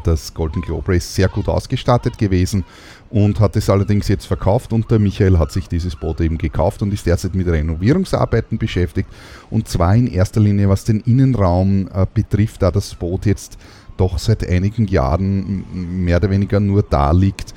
das 0.02 0.32
Golden 0.32 0.62
Globe 0.62 0.92
Race 0.92 1.14
sehr 1.14 1.28
gut 1.28 1.46
ausgestattet 1.46 2.16
gewesen 2.16 2.64
und 3.10 3.38
hat 3.38 3.54
es 3.54 3.68
allerdings 3.68 4.08
jetzt 4.08 4.24
verkauft 4.24 4.72
und 4.72 4.90
der 4.90 4.98
Michael 4.98 5.38
hat 5.38 5.52
sich 5.52 5.68
dieses 5.68 5.94
Boot 5.94 6.22
eben 6.22 6.38
gekauft 6.38 6.80
und 6.80 6.94
ist 6.94 7.04
derzeit 7.04 7.34
mit 7.34 7.46
Renovierungsarbeiten 7.46 8.56
beschäftigt 8.56 9.10
und 9.50 9.68
zwar 9.68 9.94
in 9.94 10.06
erster 10.06 10.40
Linie 10.40 10.70
was 10.70 10.84
den 10.84 11.00
Innenraum 11.00 11.90
betrifft, 12.14 12.62
da 12.62 12.70
das 12.70 12.94
Boot 12.94 13.26
jetzt 13.26 13.58
doch 13.98 14.16
seit 14.16 14.48
einigen 14.48 14.86
Jahren 14.86 15.66
mehr 16.02 16.16
oder 16.16 16.30
weniger 16.30 16.60
nur 16.60 16.82
da 16.82 17.10
liegt 17.10 17.52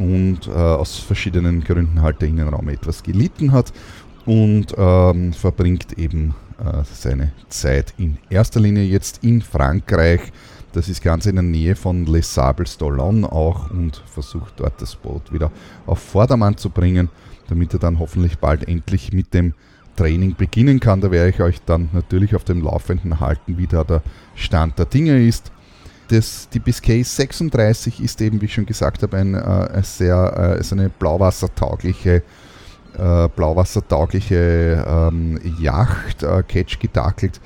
und 0.00 0.48
äh, 0.48 0.50
aus 0.50 0.98
verschiedenen 0.98 1.62
Gründen 1.62 2.02
halt 2.02 2.20
der 2.20 2.28
Innenraum 2.28 2.68
etwas 2.68 3.02
gelitten 3.02 3.52
hat 3.52 3.72
und 4.26 4.74
ähm, 4.76 5.32
verbringt 5.32 5.96
eben 5.98 6.34
äh, 6.58 6.82
seine 6.92 7.30
Zeit 7.48 7.94
in 7.98 8.18
erster 8.28 8.58
Linie 8.58 8.84
jetzt 8.84 9.22
in 9.22 9.42
Frankreich 9.42 10.32
das 10.72 10.88
ist 10.88 11.02
ganz 11.02 11.26
in 11.26 11.34
der 11.34 11.42
Nähe 11.42 11.74
von 11.74 12.06
Les 12.06 12.32
Sables 12.32 12.78
d'Olonne 12.78 13.24
auch 13.24 13.70
und 13.70 14.02
versucht 14.06 14.54
dort 14.58 14.80
das 14.80 14.94
Boot 14.94 15.32
wieder 15.32 15.50
auf 15.86 15.98
Vordermann 15.98 16.56
zu 16.56 16.70
bringen, 16.70 17.08
damit 17.48 17.72
er 17.72 17.80
dann 17.80 17.98
hoffentlich 17.98 18.38
bald 18.38 18.68
endlich 18.68 19.12
mit 19.12 19.34
dem 19.34 19.54
Training 19.96 20.36
beginnen 20.36 20.78
kann. 20.78 21.00
Da 21.00 21.10
werde 21.10 21.30
ich 21.30 21.40
euch 21.40 21.60
dann 21.66 21.88
natürlich 21.92 22.36
auf 22.36 22.44
dem 22.44 22.62
Laufenden 22.62 23.18
halten, 23.18 23.58
wie 23.58 23.66
da 23.66 23.82
der 23.82 24.02
Stand 24.36 24.78
der 24.78 24.86
Dinge 24.86 25.26
ist. 25.26 25.50
Das, 26.10 26.48
die 26.48 26.58
Biscay 26.58 27.02
36 27.02 28.00
ist 28.02 28.20
eben, 28.20 28.40
wie 28.40 28.46
ich 28.46 28.54
schon 28.54 28.66
gesagt 28.66 29.02
habe, 29.02 29.16
ein, 29.16 29.34
äh, 29.34 29.82
sehr, 29.82 30.56
äh, 30.56 30.60
ist 30.60 30.72
eine 30.72 30.88
blauwassertaugliche 30.88 32.22
äh, 32.98 33.28
blauwassertaugliche 33.28 34.84
ähm, 34.86 35.38
Yacht, 35.60 36.24
äh, 36.24 36.42
Catch 36.42 36.80
gedackelt 36.80 37.40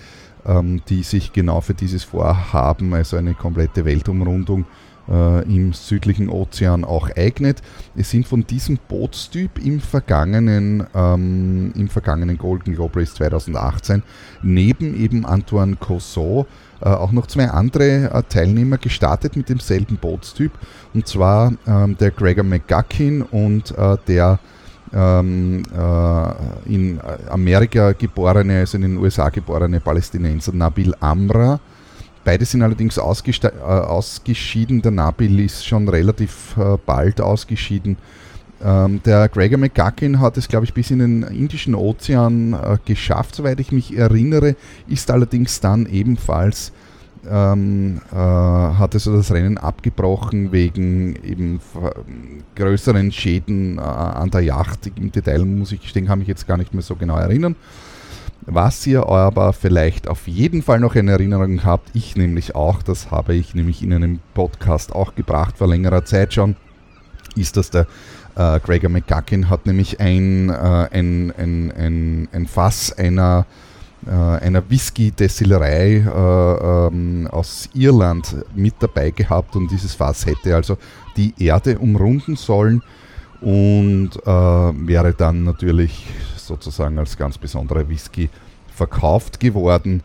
ähm, 0.46 0.82
die 0.88 1.02
sich 1.02 1.32
genau 1.32 1.60
für 1.60 1.74
dieses 1.74 2.04
Vorhaben, 2.04 2.94
also 2.94 3.16
eine 3.16 3.34
komplette 3.34 3.84
Weltumrundung 3.84 4.66
äh, 5.08 5.42
im 5.44 5.72
südlichen 5.72 6.28
Ozean 6.28 6.84
auch 6.84 7.10
eignet. 7.16 7.62
Es 7.96 8.10
sind 8.10 8.26
von 8.26 8.46
diesem 8.46 8.78
Bootstyp 8.88 9.64
im 9.64 9.80
vergangenen, 9.80 10.86
ähm, 10.94 11.72
im 11.74 11.88
vergangenen 11.88 12.38
Golden 12.38 12.74
Globe 12.74 13.00
Race 13.00 13.14
2018 13.14 14.02
neben 14.42 14.98
eben 15.00 15.26
Antoine 15.26 15.76
Cossot 15.76 16.46
äh, 16.46 16.73
auch 16.88 17.12
noch 17.12 17.26
zwei 17.26 17.48
andere 17.48 18.10
äh, 18.12 18.22
Teilnehmer 18.28 18.78
gestartet 18.78 19.36
mit 19.36 19.48
demselben 19.48 19.96
Bootstyp 19.96 20.52
und 20.92 21.06
zwar 21.06 21.52
ähm, 21.66 21.96
der 21.98 22.10
Gregor 22.10 22.44
McGuckin 22.44 23.22
und 23.22 23.76
äh, 23.76 23.96
der 24.06 24.38
ähm, 24.92 25.62
äh, 25.76 26.72
in 26.72 27.00
Amerika 27.28 27.92
geborene, 27.92 28.60
also 28.60 28.76
in 28.76 28.82
den 28.82 28.96
USA 28.96 29.28
geborene 29.28 29.80
Palästinenser 29.80 30.52
Nabil 30.52 30.94
Amra. 31.00 31.58
Beide 32.24 32.44
sind 32.44 32.62
allerdings 32.62 32.96
äh, 32.96 33.00
ausgeschieden. 33.00 34.80
Der 34.80 34.92
Nabil 34.92 35.40
ist 35.40 35.66
schon 35.66 35.88
relativ 35.88 36.56
äh, 36.56 36.78
bald 36.86 37.20
ausgeschieden. 37.20 37.96
Ähm, 38.64 39.02
der 39.04 39.28
Gregor 39.28 39.58
McGuckin 39.58 40.20
hat 40.20 40.38
es, 40.38 40.48
glaube 40.48 40.64
ich, 40.64 40.72
bis 40.72 40.90
in 40.90 41.00
den 41.00 41.22
Indischen 41.22 41.74
Ozean 41.74 42.54
äh, 42.54 42.78
geschafft, 42.86 43.34
soweit 43.34 43.60
ich 43.60 43.72
mich 43.72 43.96
erinnere, 43.96 44.56
ist 44.88 45.10
allerdings 45.10 45.60
dann 45.60 45.84
ebenfalls 45.84 46.72
ähm, 47.28 48.00
äh, 48.10 48.16
hat 48.16 48.94
also 48.94 49.16
das 49.16 49.32
Rennen 49.32 49.58
abgebrochen 49.58 50.52
wegen 50.52 51.16
eben 51.16 51.60
größeren 52.54 53.12
Schäden 53.12 53.78
äh, 53.78 53.82
an 53.82 54.30
der 54.30 54.40
Yacht. 54.40 54.90
Im 54.96 55.12
Detail 55.12 55.44
muss 55.44 55.72
ich 55.72 55.80
gestehen, 55.80 56.06
kann 56.06 56.18
mich 56.18 56.28
jetzt 56.28 56.46
gar 56.46 56.56
nicht 56.56 56.72
mehr 56.72 56.82
so 56.82 56.96
genau 56.96 57.16
erinnern. 57.16 57.56
Was 58.46 58.86
ihr 58.86 59.06
aber 59.08 59.54
vielleicht 59.54 60.08
auf 60.08 60.28
jeden 60.28 60.62
Fall 60.62 60.80
noch 60.80 60.94
in 60.94 61.08
Erinnerung 61.08 61.64
habt, 61.64 61.90
ich 61.94 62.14
nämlich 62.16 62.54
auch, 62.54 62.82
das 62.82 63.10
habe 63.10 63.34
ich 63.34 63.54
nämlich 63.54 63.82
in 63.82 63.92
einem 63.92 64.20
Podcast 64.34 64.94
auch 64.94 65.14
gebracht 65.14 65.56
vor 65.56 65.68
längerer 65.68 66.04
Zeit 66.04 66.34
schon, 66.34 66.56
ist, 67.36 67.56
dass 67.56 67.70
der 67.70 67.86
äh, 68.36 68.60
Gregor 68.60 68.90
McGuckin 68.90 69.48
hat 69.48 69.66
nämlich 69.66 70.00
ein, 70.00 70.50
äh, 70.50 70.52
ein, 70.52 71.32
ein, 71.36 71.72
ein, 71.72 72.28
ein 72.32 72.46
Fass 72.46 72.92
einer 72.92 73.46
äh, 74.06 74.10
einer 74.10 74.68
Whisky-Destillerei 74.68 75.96
äh, 75.96 76.86
ähm, 76.88 77.26
aus 77.30 77.70
Irland 77.72 78.36
mit 78.54 78.74
dabei 78.80 79.10
gehabt 79.10 79.56
und 79.56 79.70
dieses 79.70 79.94
Fass 79.94 80.26
hätte 80.26 80.54
also 80.54 80.76
die 81.16 81.32
Erde 81.38 81.78
umrunden 81.78 82.36
sollen 82.36 82.82
und 83.40 84.10
äh, 84.26 84.28
wäre 84.28 85.14
dann 85.14 85.44
natürlich 85.44 86.06
sozusagen 86.36 86.98
als 86.98 87.16
ganz 87.16 87.38
besonderer 87.38 87.88
Whisky 87.88 88.28
verkauft 88.74 89.40
geworden. 89.40 90.02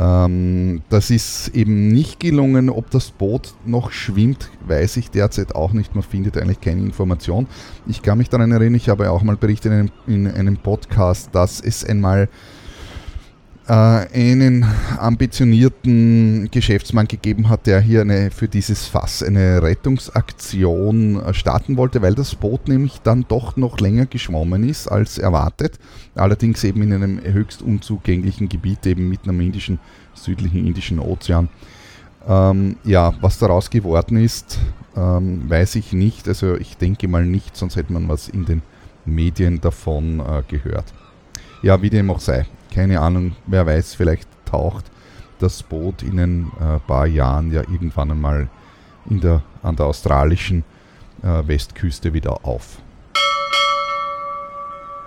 Ähm, 0.00 0.80
das 0.88 1.10
ist 1.10 1.48
eben 1.48 1.88
nicht 1.88 2.20
gelungen. 2.20 2.70
Ob 2.70 2.90
das 2.90 3.10
Boot 3.10 3.54
noch 3.66 3.92
schwimmt, 3.92 4.50
weiß 4.66 4.96
ich 4.96 5.10
derzeit 5.10 5.54
auch 5.54 5.74
nicht. 5.74 5.94
Man 5.94 6.02
findet 6.02 6.38
eigentlich 6.38 6.60
keine 6.62 6.80
Information. 6.80 7.46
Ich 7.86 8.00
kann 8.00 8.16
mich 8.16 8.30
daran 8.30 8.50
erinnern, 8.50 8.76
ich 8.76 8.88
habe 8.88 9.10
auch 9.10 9.22
mal 9.22 9.36
berichtet 9.36 9.72
in 9.72 9.78
einem, 9.78 9.90
in 10.06 10.26
einem 10.26 10.56
Podcast, 10.56 11.28
dass 11.32 11.60
es 11.60 11.84
einmal 11.84 12.30
einen 13.72 14.66
ambitionierten 14.98 16.50
Geschäftsmann 16.50 17.06
gegeben 17.06 17.48
hat, 17.48 17.66
der 17.68 17.80
hier 17.80 18.00
eine, 18.00 18.32
für 18.32 18.48
dieses 18.48 18.86
Fass 18.86 19.22
eine 19.22 19.62
Rettungsaktion 19.62 21.20
äh, 21.20 21.34
starten 21.34 21.76
wollte, 21.76 22.02
weil 22.02 22.16
das 22.16 22.34
Boot 22.34 22.66
nämlich 22.66 23.00
dann 23.02 23.26
doch 23.28 23.56
noch 23.56 23.78
länger 23.78 24.06
geschwommen 24.06 24.68
ist 24.68 24.88
als 24.88 25.18
erwartet. 25.18 25.78
Allerdings 26.16 26.64
eben 26.64 26.82
in 26.82 26.92
einem 26.92 27.20
höchst 27.22 27.62
unzugänglichen 27.62 28.48
Gebiet, 28.48 28.84
eben 28.86 29.08
mitten 29.08 29.30
am 29.30 29.40
indischen, 29.40 29.78
südlichen 30.14 30.66
Indischen 30.66 30.98
Ozean. 30.98 31.48
Ähm, 32.26 32.74
ja, 32.82 33.14
was 33.20 33.38
daraus 33.38 33.70
geworden 33.70 34.16
ist, 34.16 34.58
ähm, 34.96 35.48
weiß 35.48 35.76
ich 35.76 35.92
nicht. 35.92 36.26
Also 36.26 36.56
ich 36.56 36.76
denke 36.76 37.06
mal 37.06 37.24
nicht, 37.24 37.56
sonst 37.56 37.76
hätte 37.76 37.92
man 37.92 38.08
was 38.08 38.28
in 38.28 38.46
den 38.46 38.62
Medien 39.04 39.60
davon 39.60 40.18
äh, 40.18 40.42
gehört. 40.48 40.92
Ja, 41.62 41.80
wie 41.82 41.90
dem 41.90 42.10
auch 42.10 42.20
sei 42.20 42.46
keine 42.70 43.00
Ahnung, 43.00 43.36
wer 43.46 43.66
weiß, 43.66 43.94
vielleicht 43.94 44.28
taucht 44.46 44.90
das 45.38 45.62
Boot 45.62 46.02
in 46.02 46.18
ein 46.18 46.52
äh, 46.60 46.78
paar 46.86 47.06
Jahren 47.06 47.50
ja 47.50 47.62
irgendwann 47.62 48.10
einmal 48.10 48.48
in 49.08 49.20
der, 49.20 49.42
an 49.62 49.76
der 49.76 49.86
australischen 49.86 50.64
äh, 51.22 51.46
Westküste 51.46 52.12
wieder 52.12 52.44
auf. 52.44 52.78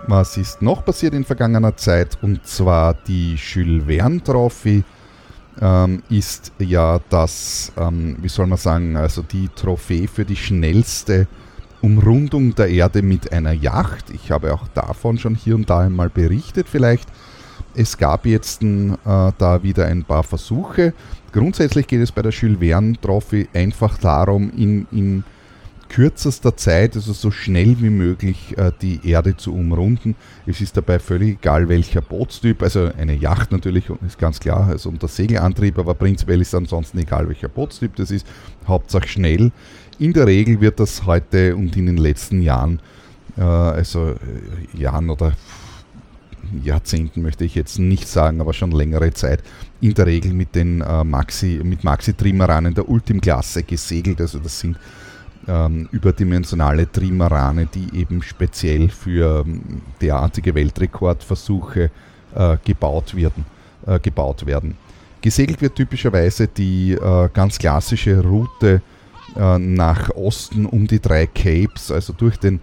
Was 0.07 0.35
ist 0.35 0.61
noch 0.61 0.83
passiert 0.83 1.13
in 1.13 1.23
vergangener 1.23 1.77
Zeit? 1.77 2.17
Und 2.21 2.45
zwar 2.45 2.93
die 2.93 3.35
Jules 3.35 3.85
Verne 3.85 4.21
Trophy 4.21 4.83
ähm, 5.61 6.03
ist 6.09 6.51
ja 6.59 6.99
das, 7.09 7.71
ähm, 7.77 8.17
wie 8.19 8.27
soll 8.27 8.47
man 8.47 8.57
sagen, 8.57 8.97
also 8.97 9.21
die 9.21 9.47
Trophäe 9.49 10.07
für 10.07 10.25
die 10.25 10.35
schnellste 10.35 11.27
Umrundung 11.81 12.55
der 12.55 12.69
Erde 12.69 13.01
mit 13.01 13.31
einer 13.31 13.53
Yacht. 13.53 14.09
Ich 14.09 14.31
habe 14.31 14.53
auch 14.53 14.67
davon 14.69 15.17
schon 15.17 15.35
hier 15.35 15.55
und 15.55 15.69
da 15.69 15.79
einmal 15.79 16.09
berichtet 16.09 16.67
vielleicht. 16.67 17.07
Es 17.75 17.97
gab 17.97 18.25
jetzt 18.25 18.61
äh, 18.63 18.95
da 19.03 19.63
wieder 19.63 19.87
ein 19.87 20.03
paar 20.03 20.23
Versuche. 20.23 20.93
Grundsätzlich 21.31 21.87
geht 21.87 22.01
es 22.01 22.11
bei 22.11 22.21
der 22.21 22.31
Jules 22.31 22.59
Verne 22.59 22.93
Trophy 23.01 23.47
einfach 23.53 23.97
darum, 23.97 24.51
in, 24.55 24.85
in 24.91 25.23
kürzester 25.89 26.57
Zeit, 26.57 26.95
also 26.95 27.13
so 27.13 27.29
schnell 27.29 27.75
wie 27.79 27.89
möglich, 27.89 28.57
äh, 28.57 28.71
die 28.81 28.99
Erde 29.07 29.37
zu 29.37 29.53
umrunden. 29.53 30.15
Es 30.45 30.59
ist 30.61 30.75
dabei 30.75 30.99
völlig 30.99 31.39
egal, 31.39 31.69
welcher 31.69 32.01
Bootstyp, 32.01 32.63
also 32.63 32.89
eine 32.97 33.15
Yacht 33.15 33.51
natürlich, 33.51 33.85
ist 34.05 34.17
ganz 34.17 34.39
klar, 34.39 34.67
also 34.69 34.89
unter 34.89 35.07
Segelantrieb, 35.07 35.77
aber 35.77 35.93
prinzipiell 35.93 36.41
ist 36.41 36.55
ansonsten 36.55 36.97
egal, 36.99 37.27
welcher 37.27 37.47
Bootstyp 37.47 37.95
das 37.95 38.09
ist. 38.09 38.25
Hauptsache 38.67 39.07
schnell. 39.07 39.51
In 39.99 40.13
der 40.13 40.25
Regel 40.25 40.61
wird 40.61 40.79
das 40.79 41.05
heute 41.05 41.55
und 41.55 41.77
in 41.77 41.85
den 41.85 41.97
letzten 41.97 42.41
Jahren, 42.41 42.79
äh, 43.37 43.41
also 43.41 44.13
äh, 44.13 44.77
Jahren 44.77 45.11
oder 45.11 45.33
Jahrzehnten 46.63 47.21
möchte 47.21 47.45
ich 47.45 47.55
jetzt 47.55 47.79
nicht 47.79 48.07
sagen, 48.07 48.41
aber 48.41 48.53
schon 48.53 48.71
längere 48.71 49.13
Zeit 49.13 49.43
in 49.81 49.93
der 49.93 50.05
Regel 50.05 50.33
mit 50.33 50.55
den 50.55 50.81
äh, 50.81 51.03
Maxi, 51.03 51.61
mit 51.63 51.83
Maxi-Trimeranen 51.83 52.73
der 52.73 52.87
Ultimklasse 52.89 53.63
gesegelt. 53.63 54.21
Also 54.21 54.39
das 54.39 54.59
sind 54.59 54.77
ähm, 55.47 55.89
überdimensionale 55.91 56.91
Trimarane, 56.91 57.67
die 57.67 57.97
eben 57.97 58.21
speziell 58.21 58.89
für 58.89 59.43
ähm, 59.45 59.81
derartige 60.01 60.55
Weltrekordversuche 60.55 61.91
äh, 62.35 62.57
gebaut, 62.63 63.15
werden, 63.15 63.45
äh, 63.85 63.99
gebaut 63.99 64.45
werden. 64.45 64.77
Gesegelt 65.21 65.61
wird 65.61 65.75
typischerweise 65.75 66.47
die 66.47 66.93
äh, 66.93 67.29
ganz 67.33 67.57
klassische 67.57 68.21
Route 68.21 68.81
äh, 69.35 69.57
nach 69.57 70.09
Osten 70.11 70.65
um 70.65 70.87
die 70.87 70.99
drei 70.99 71.27
Capes, 71.27 71.91
also 71.91 72.13
durch 72.13 72.37
den, 72.37 72.59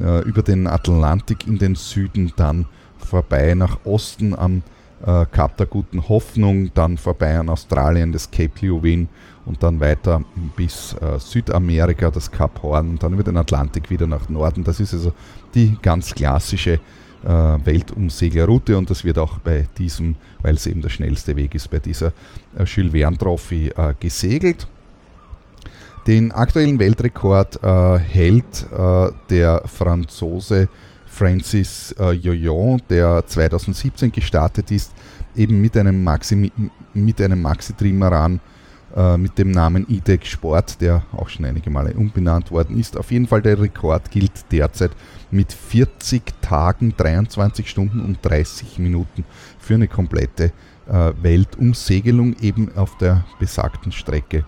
äh, 0.00 0.22
über 0.22 0.42
den 0.42 0.66
Atlantik 0.66 1.46
in 1.46 1.58
den 1.58 1.74
Süden, 1.74 2.32
dann 2.36 2.66
vorbei 3.04 3.54
nach 3.54 3.78
Osten 3.84 4.34
am 4.36 4.62
äh, 5.06 5.26
Kap 5.26 5.56
der 5.56 5.66
Guten 5.66 6.08
Hoffnung, 6.08 6.70
dann 6.74 6.98
vorbei 6.98 7.38
an 7.38 7.48
Australien, 7.48 8.12
das 8.12 8.30
Cape 8.30 8.66
Leeuwin 8.66 9.08
und 9.44 9.62
dann 9.62 9.80
weiter 9.80 10.22
bis 10.56 10.94
äh, 10.94 11.18
Südamerika, 11.18 12.10
das 12.10 12.30
Kap 12.30 12.62
Horn 12.62 12.90
und 12.90 13.02
dann 13.02 13.12
über 13.12 13.22
den 13.22 13.36
Atlantik 13.36 13.90
wieder 13.90 14.06
nach 14.06 14.28
Norden. 14.28 14.64
Das 14.64 14.80
ist 14.80 14.94
also 14.94 15.12
die 15.54 15.76
ganz 15.82 16.14
klassische 16.14 16.80
äh, 17.24 17.28
Weltumseglerroute 17.28 18.76
und 18.76 18.90
das 18.90 19.04
wird 19.04 19.18
auch 19.18 19.38
bei 19.38 19.66
diesem, 19.78 20.16
weil 20.42 20.54
es 20.54 20.66
eben 20.66 20.82
der 20.82 20.90
schnellste 20.90 21.36
Weg 21.36 21.54
ist, 21.54 21.70
bei 21.70 21.78
dieser 21.78 22.08
äh, 22.56 22.64
Jules 22.64 22.92
Verne 22.92 23.18
Trophy 23.18 23.68
äh, 23.68 23.94
gesegelt. 23.98 24.66
Den 26.06 26.32
aktuellen 26.32 26.78
Weltrekord 26.78 27.62
äh, 27.62 27.98
hält 27.98 28.66
äh, 28.70 29.10
der 29.30 29.62
Franzose 29.64 30.68
Francis 31.14 31.94
äh, 31.98 32.10
Joyon, 32.10 32.82
der 32.90 33.24
2017 33.24 34.10
gestartet 34.10 34.70
ist, 34.72 34.92
eben 35.36 35.60
mit 35.60 35.76
einem 35.76 36.02
Maxi, 36.02 36.50
mit 36.92 37.20
einem 37.20 37.40
Maxi-Trimaran 37.40 38.40
äh, 38.96 39.16
mit 39.16 39.38
dem 39.38 39.52
Namen 39.52 39.86
IDEC 39.88 40.26
Sport, 40.26 40.80
der 40.80 41.02
auch 41.12 41.28
schon 41.28 41.44
einige 41.44 41.70
Male 41.70 41.94
umbenannt 41.94 42.50
worden 42.50 42.78
ist. 42.78 42.96
Auf 42.96 43.12
jeden 43.12 43.28
Fall 43.28 43.42
der 43.42 43.60
Rekord 43.60 44.10
gilt 44.10 44.50
derzeit 44.50 44.90
mit 45.30 45.52
40 45.52 46.22
Tagen, 46.40 46.94
23 46.96 47.68
Stunden 47.68 48.00
und 48.00 48.18
30 48.22 48.78
Minuten 48.78 49.24
für 49.58 49.74
eine 49.74 49.86
komplette 49.88 50.52
äh, 50.88 51.12
Weltumsegelung 51.22 52.36
eben 52.40 52.76
auf 52.76 52.96
der 52.98 53.24
besagten 53.38 53.92
Strecke. 53.92 54.44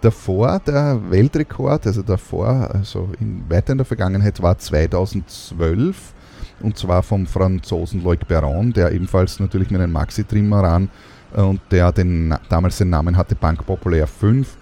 Davor 0.00 0.60
der 0.60 0.98
Weltrekord, 1.10 1.86
also 1.86 2.02
davor, 2.02 2.70
also 2.72 3.10
in, 3.20 3.44
weiter 3.48 3.72
in 3.72 3.78
der 3.78 3.84
Vergangenheit 3.84 4.40
war 4.42 4.56
2012 4.56 6.14
und 6.60 6.76
zwar 6.76 7.02
vom 7.02 7.26
Franzosen 7.26 8.02
Loic 8.02 8.26
Perron, 8.26 8.72
der 8.72 8.92
ebenfalls 8.92 9.40
natürlich 9.40 9.70
mit 9.70 9.80
einem 9.80 9.92
Maxi-Trimaran 9.92 10.88
äh, 11.34 11.40
und 11.40 11.60
der 11.70 11.92
den, 11.92 12.34
damals 12.48 12.78
den 12.78 12.90
Namen 12.90 13.16
hatte 13.16 13.34
Bank 13.34 13.64
Populaire 13.66 14.06
5, 14.06 14.56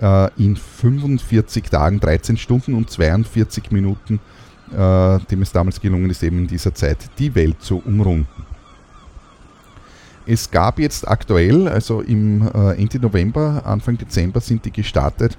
äh, 0.00 0.30
in 0.36 0.56
45 0.56 1.64
Tagen, 1.64 2.00
13 2.00 2.36
Stunden 2.36 2.74
und 2.74 2.90
42 2.90 3.70
Minuten, 3.70 4.20
äh, 4.70 5.18
dem 5.30 5.42
es 5.42 5.52
damals 5.52 5.80
gelungen 5.80 6.10
ist, 6.10 6.22
eben 6.22 6.38
in 6.38 6.46
dieser 6.46 6.74
Zeit 6.74 6.98
die 7.18 7.34
Welt 7.34 7.60
zu 7.60 7.82
umrunden. 7.84 8.47
Es 10.30 10.50
gab 10.50 10.78
jetzt 10.78 11.08
aktuell, 11.08 11.68
also 11.68 12.02
im 12.02 12.46
äh, 12.54 12.78
Ende 12.78 13.00
November, 13.00 13.62
Anfang 13.64 13.96
Dezember 13.96 14.42
sind 14.42 14.62
die 14.62 14.70
gestartet, 14.70 15.38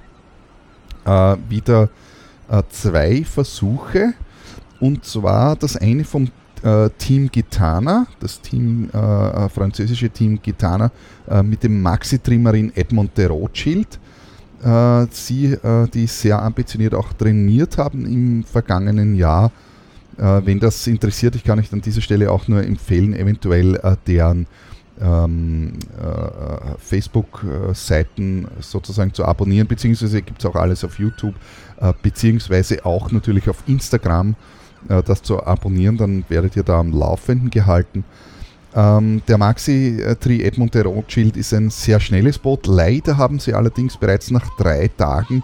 äh, 1.04 1.36
wieder 1.48 1.90
äh, 2.50 2.60
zwei 2.70 3.22
Versuche. 3.22 4.14
Und 4.80 5.04
zwar 5.04 5.54
das 5.54 5.76
eine 5.76 6.02
vom 6.02 6.26
äh, 6.64 6.90
Team 6.98 7.30
Gitana, 7.30 8.08
das 8.18 8.40
Team, 8.40 8.90
äh, 8.90 9.48
französische 9.48 10.10
Team 10.10 10.42
Gitana 10.42 10.90
äh, 11.28 11.40
mit 11.40 11.62
dem 11.62 11.80
Maxi-Trimmerin 11.80 12.72
Edmond 12.74 13.16
de 13.16 13.26
Rothschild. 13.26 13.98
sie, 15.10 15.56
die 15.94 16.06
sehr 16.06 16.42
ambitioniert 16.42 16.94
auch 16.94 17.14
trainiert 17.14 17.78
haben 17.78 18.04
im 18.04 18.44
vergangenen 18.44 19.14
Jahr. 19.14 19.52
wenn 20.18 20.60
das 20.60 20.86
interessiert, 20.86 21.34
ich 21.34 21.44
kann 21.44 21.58
euch 21.58 21.72
an 21.72 21.80
dieser 21.80 22.02
Stelle 22.02 22.30
auch 22.30 22.46
nur 22.46 22.62
empfehlen, 22.62 23.14
eventuell 23.14 23.80
deren 24.06 24.46
ähm, 25.00 25.72
äh, 25.98 26.76
Facebook-Seiten 26.78 28.48
sozusagen 28.60 29.14
zu 29.14 29.24
abonnieren, 29.24 29.66
beziehungsweise 29.66 30.22
gibt 30.22 30.40
es 30.40 30.46
auch 30.46 30.56
alles 30.56 30.84
auf 30.84 30.98
YouTube, 30.98 31.34
äh, 31.80 31.92
beziehungsweise 32.02 32.84
auch 32.84 33.10
natürlich 33.10 33.48
auf 33.48 33.62
Instagram 33.66 34.36
äh, 34.88 35.02
das 35.02 35.22
zu 35.22 35.42
abonnieren, 35.42 35.96
dann 35.96 36.24
werdet 36.28 36.56
ihr 36.56 36.62
da 36.62 36.78
am 36.78 36.92
Laufenden 36.92 37.50
gehalten. 37.50 38.04
Ähm, 38.74 39.22
der 39.26 39.38
Maxi-Tri 39.38 40.44
Edmund 40.44 40.74
de 40.74 40.82
Rothschild 40.82 41.36
ist 41.36 41.52
ein 41.52 41.70
sehr 41.70 41.98
schnelles 41.98 42.38
Boot. 42.38 42.66
Leider 42.66 43.16
haben 43.16 43.40
sie 43.40 43.52
allerdings 43.52 43.96
bereits 43.96 44.30
nach 44.30 44.46
drei 44.56 44.88
Tagen 44.88 45.42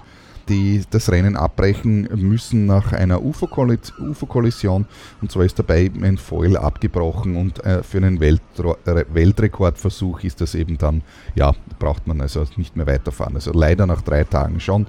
die 0.48 0.82
das 0.90 1.10
Rennen 1.10 1.36
abbrechen 1.36 2.08
müssen 2.14 2.66
nach 2.66 2.92
einer 2.92 3.22
UFO-Kollision. 3.22 4.86
Und 5.20 5.32
zwar 5.32 5.44
ist 5.44 5.58
dabei 5.58 5.90
ein 6.02 6.18
Foil 6.18 6.56
abgebrochen 6.56 7.36
und 7.36 7.64
äh, 7.64 7.82
für 7.82 7.98
einen 7.98 8.20
Weltre 8.20 8.76
Weltrekordversuch 9.12 10.22
ist 10.24 10.40
das 10.40 10.54
eben 10.54 10.78
dann, 10.78 11.02
ja, 11.34 11.52
braucht 11.78 12.06
man 12.06 12.20
also 12.20 12.44
nicht 12.56 12.76
mehr 12.76 12.86
weiterfahren. 12.86 13.34
Also 13.34 13.52
leider 13.52 13.86
nach 13.86 14.02
drei 14.02 14.24
Tagen 14.24 14.60
schon 14.60 14.86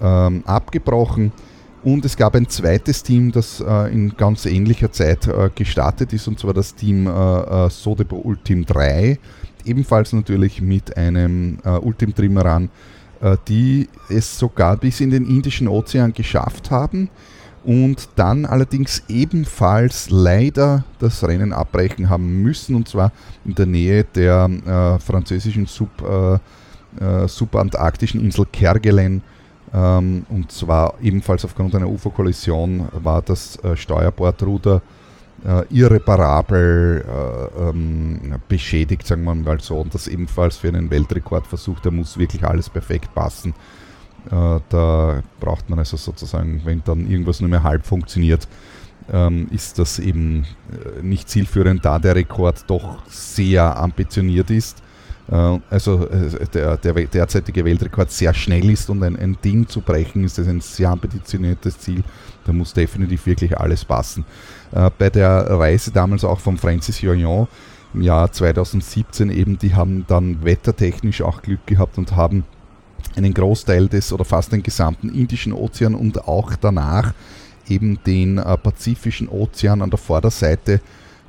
ähm, 0.00 0.42
abgebrochen. 0.46 1.32
Und 1.84 2.04
es 2.04 2.16
gab 2.16 2.36
ein 2.36 2.48
zweites 2.48 3.02
Team, 3.02 3.32
das 3.32 3.60
äh, 3.60 3.92
in 3.92 4.16
ganz 4.16 4.46
ähnlicher 4.46 4.92
Zeit 4.92 5.26
äh, 5.26 5.50
gestartet 5.52 6.12
ist, 6.12 6.28
und 6.28 6.38
zwar 6.38 6.54
das 6.54 6.76
Team 6.76 7.08
äh, 7.08 7.10
äh 7.10 7.70
Sodebo 7.70 8.18
Ultim 8.18 8.64
3, 8.64 9.18
ebenfalls 9.64 10.12
natürlich 10.12 10.60
mit 10.60 10.96
einem 10.96 11.58
äh, 11.64 11.70
Ultim 11.70 12.14
Trimaran 12.14 12.66
äh, 12.66 12.68
die 13.48 13.88
es 14.08 14.38
sogar 14.38 14.76
bis 14.76 15.00
in 15.00 15.10
den 15.10 15.24
Indischen 15.24 15.68
Ozean 15.68 16.12
geschafft 16.12 16.70
haben 16.70 17.08
und 17.64 18.08
dann 18.16 18.44
allerdings 18.44 19.04
ebenfalls 19.08 20.10
leider 20.10 20.84
das 20.98 21.22
Rennen 21.22 21.52
abbrechen 21.52 22.10
haben 22.10 22.42
müssen 22.42 22.74
und 22.74 22.88
zwar 22.88 23.12
in 23.44 23.54
der 23.54 23.66
Nähe 23.66 24.04
der 24.04 24.50
äh, 24.66 24.98
französischen 24.98 25.66
Sub, 25.66 25.90
äh, 26.02 26.38
äh, 27.00 27.28
subantarktischen 27.28 28.20
Insel 28.20 28.46
Kerguelen. 28.46 29.22
Ähm, 29.72 30.26
und 30.28 30.50
zwar 30.50 30.94
ebenfalls 31.00 31.44
aufgrund 31.44 31.74
einer 31.74 31.88
UFO-Kollision 31.88 32.88
war 32.92 33.22
das 33.22 33.56
äh, 33.64 33.76
Steuerbordruder 33.76 34.82
äh, 35.44 35.64
irreparabel 35.70 37.04
äh, 37.06 37.68
ähm, 37.68 38.36
beschädigt, 38.48 39.06
sagen 39.06 39.24
wir 39.24 39.34
mal 39.34 39.60
so. 39.60 39.80
Und 39.80 39.94
das 39.94 40.08
ebenfalls 40.08 40.56
für 40.56 40.68
einen 40.68 40.90
Weltrekordversuch, 40.90 41.80
da 41.80 41.90
muss 41.90 42.18
wirklich 42.18 42.44
alles 42.44 42.70
perfekt 42.70 43.14
passen. 43.14 43.54
Äh, 44.30 44.60
da 44.68 45.22
braucht 45.40 45.68
man 45.68 45.78
also 45.78 45.96
sozusagen, 45.96 46.62
wenn 46.64 46.82
dann 46.84 47.10
irgendwas 47.10 47.40
nur 47.40 47.50
mehr 47.50 47.62
halb 47.62 47.84
funktioniert, 47.84 48.46
ähm, 49.12 49.48
ist 49.50 49.78
das 49.78 49.98
eben 49.98 50.46
äh, 50.70 51.02
nicht 51.02 51.28
zielführend, 51.28 51.84
da 51.84 51.98
der 51.98 52.14
Rekord 52.14 52.64
doch 52.68 53.04
sehr 53.08 53.76
ambitioniert 53.76 54.50
ist. 54.50 54.82
Äh, 55.28 55.58
also 55.70 56.08
äh, 56.08 56.46
der, 56.52 56.76
der, 56.76 56.92
derzeitige 56.92 57.64
Weltrekord 57.64 58.10
sehr 58.10 58.34
schnell 58.34 58.70
ist 58.70 58.90
und 58.90 59.02
ein, 59.02 59.16
ein 59.16 59.38
Ding 59.42 59.66
zu 59.66 59.80
brechen, 59.80 60.24
ist 60.24 60.38
das 60.38 60.46
ein 60.46 60.60
sehr 60.60 60.90
ambitioniertes 60.90 61.78
Ziel. 61.78 62.04
Da 62.44 62.52
muss 62.52 62.72
definitiv 62.72 63.26
wirklich 63.26 63.56
alles 63.58 63.84
passen. 63.84 64.24
Äh, 64.72 64.90
bei 64.98 65.10
der 65.10 65.50
Reise 65.50 65.90
damals 65.90 66.24
auch 66.24 66.40
von 66.40 66.58
Francis 66.58 67.00
Joyon 67.00 67.48
im 67.94 68.02
Jahr 68.02 68.32
2017 68.32 69.30
eben, 69.30 69.58
die 69.58 69.74
haben 69.74 70.04
dann 70.08 70.42
wettertechnisch 70.44 71.22
auch 71.22 71.42
Glück 71.42 71.66
gehabt 71.66 71.98
und 71.98 72.16
haben 72.16 72.44
einen 73.16 73.34
Großteil 73.34 73.88
des 73.88 74.12
oder 74.12 74.24
fast 74.24 74.52
den 74.52 74.62
gesamten 74.62 75.10
Indischen 75.10 75.52
Ozean 75.52 75.94
und 75.94 76.26
auch 76.26 76.56
danach 76.56 77.12
eben 77.68 77.98
den 78.04 78.38
äh, 78.38 78.56
Pazifischen 78.56 79.28
Ozean 79.28 79.82
an 79.82 79.90
der 79.90 79.98
Vorderseite 79.98 80.80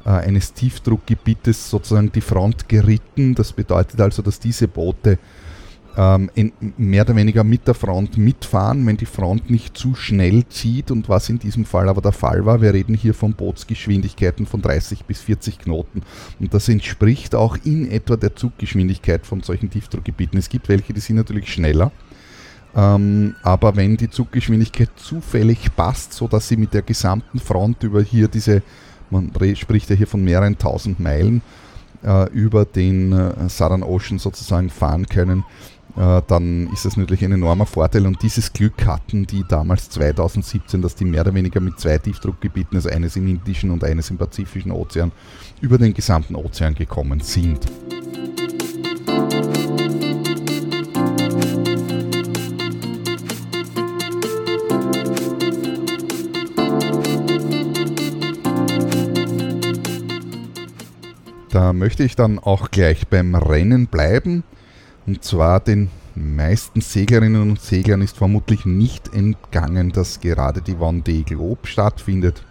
äh, 0.06 0.10
eines 0.10 0.54
Tiefdruckgebietes 0.54 1.70
sozusagen 1.70 2.12
die 2.12 2.22
Front 2.22 2.70
geritten. 2.70 3.36
Das 3.36 3.52
bedeutet 3.52 4.00
also, 4.00 4.22
dass 4.22 4.40
diese 4.40 4.68
Boote 4.68 5.20
ähm, 5.96 6.30
in, 6.34 6.52
mehr 6.78 7.04
oder 7.04 7.16
weniger 7.16 7.44
mit 7.44 7.68
der 7.68 7.74
Front 7.74 8.18
mitfahren, 8.18 8.86
wenn 8.86 8.98
die 8.98 9.06
Front 9.06 9.50
nicht 9.50 9.78
zu 9.78 9.96
schnell 9.96 10.46
zieht 10.48 10.92
und 10.92 11.10
was 11.10 11.30
in 11.30 11.40
diesem 11.40 11.66
Fall 11.66 11.90
aber 11.90 12.02
der 12.02 12.12
Fall 12.12 12.46
war. 12.46 12.62
Wir 12.62 12.74
reden 12.74 12.96
hier 12.96 13.14
von 13.14 13.34
Bootsgeschwindigkeiten 13.34 14.46
von 14.46 14.62
30 14.62 15.06
bis 15.06 15.22
40 15.22 15.60
Knoten 15.60 16.02
und 16.40 16.54
das 16.54 16.70
entspricht 16.70 17.36
auch 17.36 17.58
in 17.64 17.90
etwa 17.90 18.16
der 18.16 18.36
Zuggeschwindigkeit 18.36 19.26
von 19.26 19.42
solchen 19.42 19.70
Tiefdruckgebieten. 19.70 20.40
Es 20.40 20.50
gibt 20.50 20.70
welche, 20.70 20.94
die 20.94 21.02
sind 21.02 21.18
natürlich 21.18 21.52
schneller. 21.52 21.92
Ähm, 22.76 23.36
aber 23.44 23.76
wenn 23.76 23.98
die 23.98 24.10
Zuggeschwindigkeit 24.10 24.90
zufällig 24.96 25.76
passt, 25.76 26.14
sodass 26.14 26.48
sie 26.48 26.58
mit 26.58 26.74
der 26.74 26.82
gesamten 26.82 27.40
Front 27.40 27.84
über 27.84 28.02
hier 28.02 28.28
diese, 28.28 28.64
man 29.12 29.32
spricht 29.56 29.92
ja 29.92 29.96
hier 29.96 30.08
von 30.08 30.24
mehreren 30.24 30.58
tausend 30.58 31.00
Meilen, 31.00 31.44
äh, 32.04 32.30
über 32.32 32.66
den 32.66 33.14
äh, 33.14 33.50
Southern 33.50 33.84
Ocean 33.84 34.20
sozusagen 34.20 34.70
fahren 34.70 35.06
können, 35.08 35.44
äh, 35.96 36.22
dann 36.28 36.70
ist 36.74 36.86
das 36.86 36.98
natürlich 36.98 37.24
ein 37.24 37.32
enormer 37.32 37.66
Vorteil. 37.66 38.08
Und 38.08 38.22
dieses 38.22 38.52
Glück 38.52 38.86
hatten 38.86 39.28
die 39.28 39.44
damals 39.48 39.90
2017, 39.90 40.82
dass 40.82 40.96
die 40.96 41.06
mehr 41.06 41.22
oder 41.22 41.34
weniger 41.34 41.60
mit 41.60 41.80
zwei 41.80 41.98
Tiefdruckgebieten, 41.98 42.78
also 42.78 42.90
eines 42.90 43.16
im 43.16 43.28
Indischen 43.28 43.70
und 43.70 43.84
eines 43.84 44.10
im 44.10 44.18
Pazifischen 44.18 44.72
Ozean, 44.72 45.12
über 45.62 45.78
den 45.78 45.94
gesamten 45.94 46.36
Ozean 46.36 46.74
gekommen 46.74 47.20
sind. 47.20 47.68
Da 61.52 61.72
möchte 61.72 62.04
ich 62.04 62.16
dann 62.16 62.40
auch 62.40 62.72
gleich 62.72 63.08
beim 63.08 63.36
Rennen 63.36 63.86
bleiben. 63.86 64.44
Und 65.06 65.24
zwar 65.24 65.60
den 65.60 65.90
meisten 66.16 66.82
Seglerinnen 66.82 67.42
und 67.42 67.60
Seglern 67.60 68.02
ist 68.02 68.18
vermutlich 68.18 68.66
nicht 68.66 69.14
entgangen, 69.14 69.92
dass 69.92 70.22
gerade 70.22 70.62
die 70.62 70.76
Vendée 70.76 71.24
Globe 71.24 71.68
stattfindet. 71.68 72.44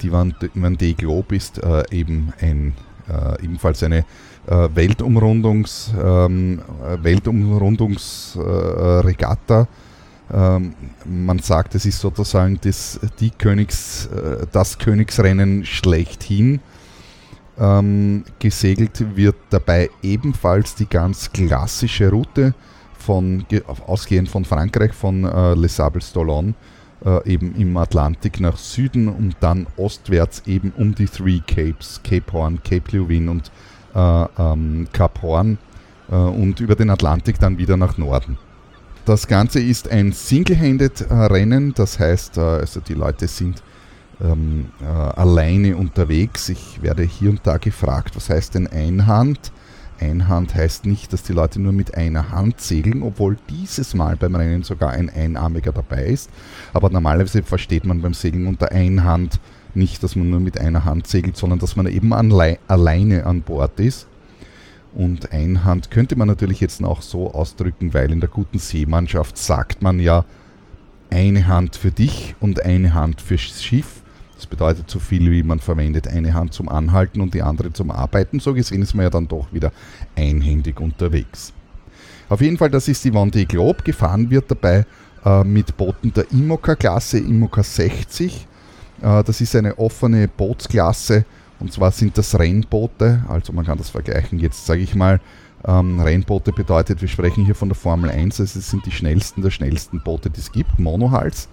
Die 0.00 0.10
Vendée 0.10 0.94
Globe 0.94 1.36
ist 1.36 1.58
äh, 1.58 1.84
eben 1.90 2.32
ein, 2.40 2.72
äh, 3.08 3.44
ebenfalls 3.44 3.82
eine 3.82 4.06
äh, 4.46 4.68
Weltumrundungs, 4.74 5.92
ähm, 6.02 6.62
Weltumrundungsregatta. 7.02 9.68
Ähm, 10.32 10.74
man 11.04 11.38
sagt, 11.38 11.74
es 11.74 11.84
ist 11.86 12.00
sozusagen 12.00 12.58
das, 12.62 13.00
die 13.18 13.30
Königs, 13.30 14.06
äh, 14.06 14.46
das 14.52 14.78
Königsrennen 14.78 15.64
schlechthin. 15.64 16.60
Ähm, 17.60 18.24
gesegelt 18.38 19.16
wird 19.16 19.34
dabei 19.50 19.90
ebenfalls 20.02 20.76
die 20.76 20.86
ganz 20.86 21.32
klassische 21.32 22.08
Route 22.10 22.54
von, 22.96 23.44
ausgehend 23.86 24.28
von 24.28 24.44
Frankreich, 24.44 24.92
von 24.92 25.24
äh, 25.24 25.54
Les 25.54 25.74
Sables 25.74 26.14
d'Olonne, 26.14 26.54
äh, 27.04 27.32
eben 27.32 27.56
im 27.56 27.76
Atlantik 27.76 28.38
nach 28.38 28.56
Süden 28.56 29.08
und 29.08 29.36
dann 29.40 29.66
ostwärts 29.76 30.42
eben 30.46 30.72
um 30.76 30.94
die 30.94 31.06
Three 31.06 31.40
Capes, 31.40 32.00
Cape 32.04 32.32
Horn, 32.32 32.60
Cape 32.62 32.96
Leuven 32.96 33.28
und 33.28 33.50
äh, 33.94 34.24
ähm, 34.38 34.86
Cap 34.92 35.20
Horn 35.22 35.58
äh, 36.10 36.14
und 36.14 36.60
über 36.60 36.76
den 36.76 36.90
Atlantik 36.90 37.40
dann 37.40 37.58
wieder 37.58 37.76
nach 37.76 37.98
Norden. 37.98 38.38
Das 39.04 39.26
Ganze 39.26 39.60
ist 39.60 39.90
ein 39.90 40.12
Single-Handed-Rennen, 40.12 41.72
das 41.74 41.98
heißt, 41.98 42.36
äh, 42.36 42.40
also 42.40 42.80
die 42.80 42.94
Leute 42.94 43.26
sind 43.26 43.62
ähm, 44.20 44.70
äh, 44.80 44.84
alleine 44.84 45.76
unterwegs. 45.76 46.48
Ich 46.48 46.82
werde 46.82 47.02
hier 47.02 47.30
und 47.30 47.40
da 47.44 47.58
gefragt, 47.58 48.16
was 48.16 48.30
heißt 48.30 48.54
denn 48.54 48.66
Einhand? 48.66 49.52
Einhand 50.00 50.54
heißt 50.54 50.86
nicht, 50.86 51.12
dass 51.12 51.24
die 51.24 51.32
Leute 51.32 51.60
nur 51.60 51.72
mit 51.72 51.96
einer 51.96 52.30
Hand 52.30 52.60
segeln, 52.60 53.02
obwohl 53.02 53.36
dieses 53.50 53.94
Mal 53.94 54.16
beim 54.16 54.34
Rennen 54.36 54.62
sogar 54.62 54.90
ein 54.90 55.10
Einarmiger 55.10 55.72
dabei 55.72 56.04
ist. 56.04 56.30
Aber 56.72 56.90
normalerweise 56.90 57.42
versteht 57.42 57.84
man 57.84 58.00
beim 58.00 58.14
Segeln 58.14 58.46
unter 58.46 58.70
Einhand 58.70 59.40
nicht, 59.74 60.02
dass 60.02 60.16
man 60.16 60.30
nur 60.30 60.40
mit 60.40 60.58
einer 60.60 60.84
Hand 60.84 61.06
segelt, 61.06 61.36
sondern 61.36 61.58
dass 61.58 61.76
man 61.76 61.86
eben 61.86 62.12
alleine 62.12 63.26
an 63.26 63.42
Bord 63.42 63.80
ist. 63.80 64.06
Und 64.94 65.32
Einhand 65.32 65.90
könnte 65.90 66.16
man 66.16 66.28
natürlich 66.28 66.60
jetzt 66.60 66.82
auch 66.82 67.02
so 67.02 67.32
ausdrücken, 67.32 67.92
weil 67.94 68.10
in 68.10 68.20
der 68.20 68.28
guten 68.28 68.58
Seemannschaft 68.58 69.36
sagt 69.36 69.82
man 69.82 70.00
ja 70.00 70.24
eine 71.10 71.46
Hand 71.46 71.76
für 71.76 71.90
dich 71.90 72.34
und 72.40 72.64
eine 72.64 72.94
Hand 72.94 73.20
fürs 73.20 73.62
Schiff. 73.62 73.97
Das 74.38 74.46
bedeutet 74.46 74.88
so 74.88 75.00
viel 75.00 75.32
wie 75.32 75.42
man 75.42 75.58
verwendet 75.58 76.06
eine 76.06 76.32
Hand 76.32 76.52
zum 76.52 76.68
Anhalten 76.68 77.20
und 77.20 77.34
die 77.34 77.42
andere 77.42 77.72
zum 77.72 77.90
Arbeiten. 77.90 78.38
So 78.38 78.54
gesehen 78.54 78.82
ist 78.82 78.94
man 78.94 79.02
ja 79.02 79.10
dann 79.10 79.26
doch 79.26 79.52
wieder 79.52 79.72
einhändig 80.14 80.78
unterwegs. 80.78 81.52
Auf 82.28 82.40
jeden 82.40 82.56
Fall, 82.56 82.70
das 82.70 82.86
ist 82.86 83.04
die 83.04 83.10
Vendée 83.10 83.46
Globe. 83.46 83.82
Gefahren 83.82 84.30
wird 84.30 84.48
dabei 84.48 84.86
äh, 85.24 85.42
mit 85.42 85.76
Booten 85.76 86.12
der 86.12 86.30
Imoca-Klasse, 86.30 87.18
Imoca 87.18 87.64
60. 87.64 88.46
Äh, 89.02 89.24
das 89.24 89.40
ist 89.40 89.56
eine 89.56 89.76
offene 89.76 90.28
Bootsklasse 90.28 91.24
und 91.58 91.72
zwar 91.72 91.90
sind 91.90 92.16
das 92.16 92.38
Rennboote. 92.38 93.24
Also 93.26 93.52
man 93.52 93.66
kann 93.66 93.78
das 93.78 93.90
vergleichen. 93.90 94.38
Jetzt 94.38 94.66
sage 94.66 94.82
ich 94.82 94.94
mal, 94.94 95.20
ähm, 95.66 95.98
Rennboote 95.98 96.52
bedeutet, 96.52 97.00
wir 97.00 97.08
sprechen 97.08 97.44
hier 97.44 97.56
von 97.56 97.70
der 97.70 97.76
Formel 97.76 98.08
1. 98.08 98.40
Also 98.40 98.60
es 98.60 98.70
sind 98.70 98.86
die 98.86 98.92
schnellsten 98.92 99.42
der 99.42 99.50
schnellsten 99.50 100.00
Boote, 100.00 100.30
die 100.30 100.38
es 100.38 100.52
gibt. 100.52 100.78
Monohals. 100.78 101.48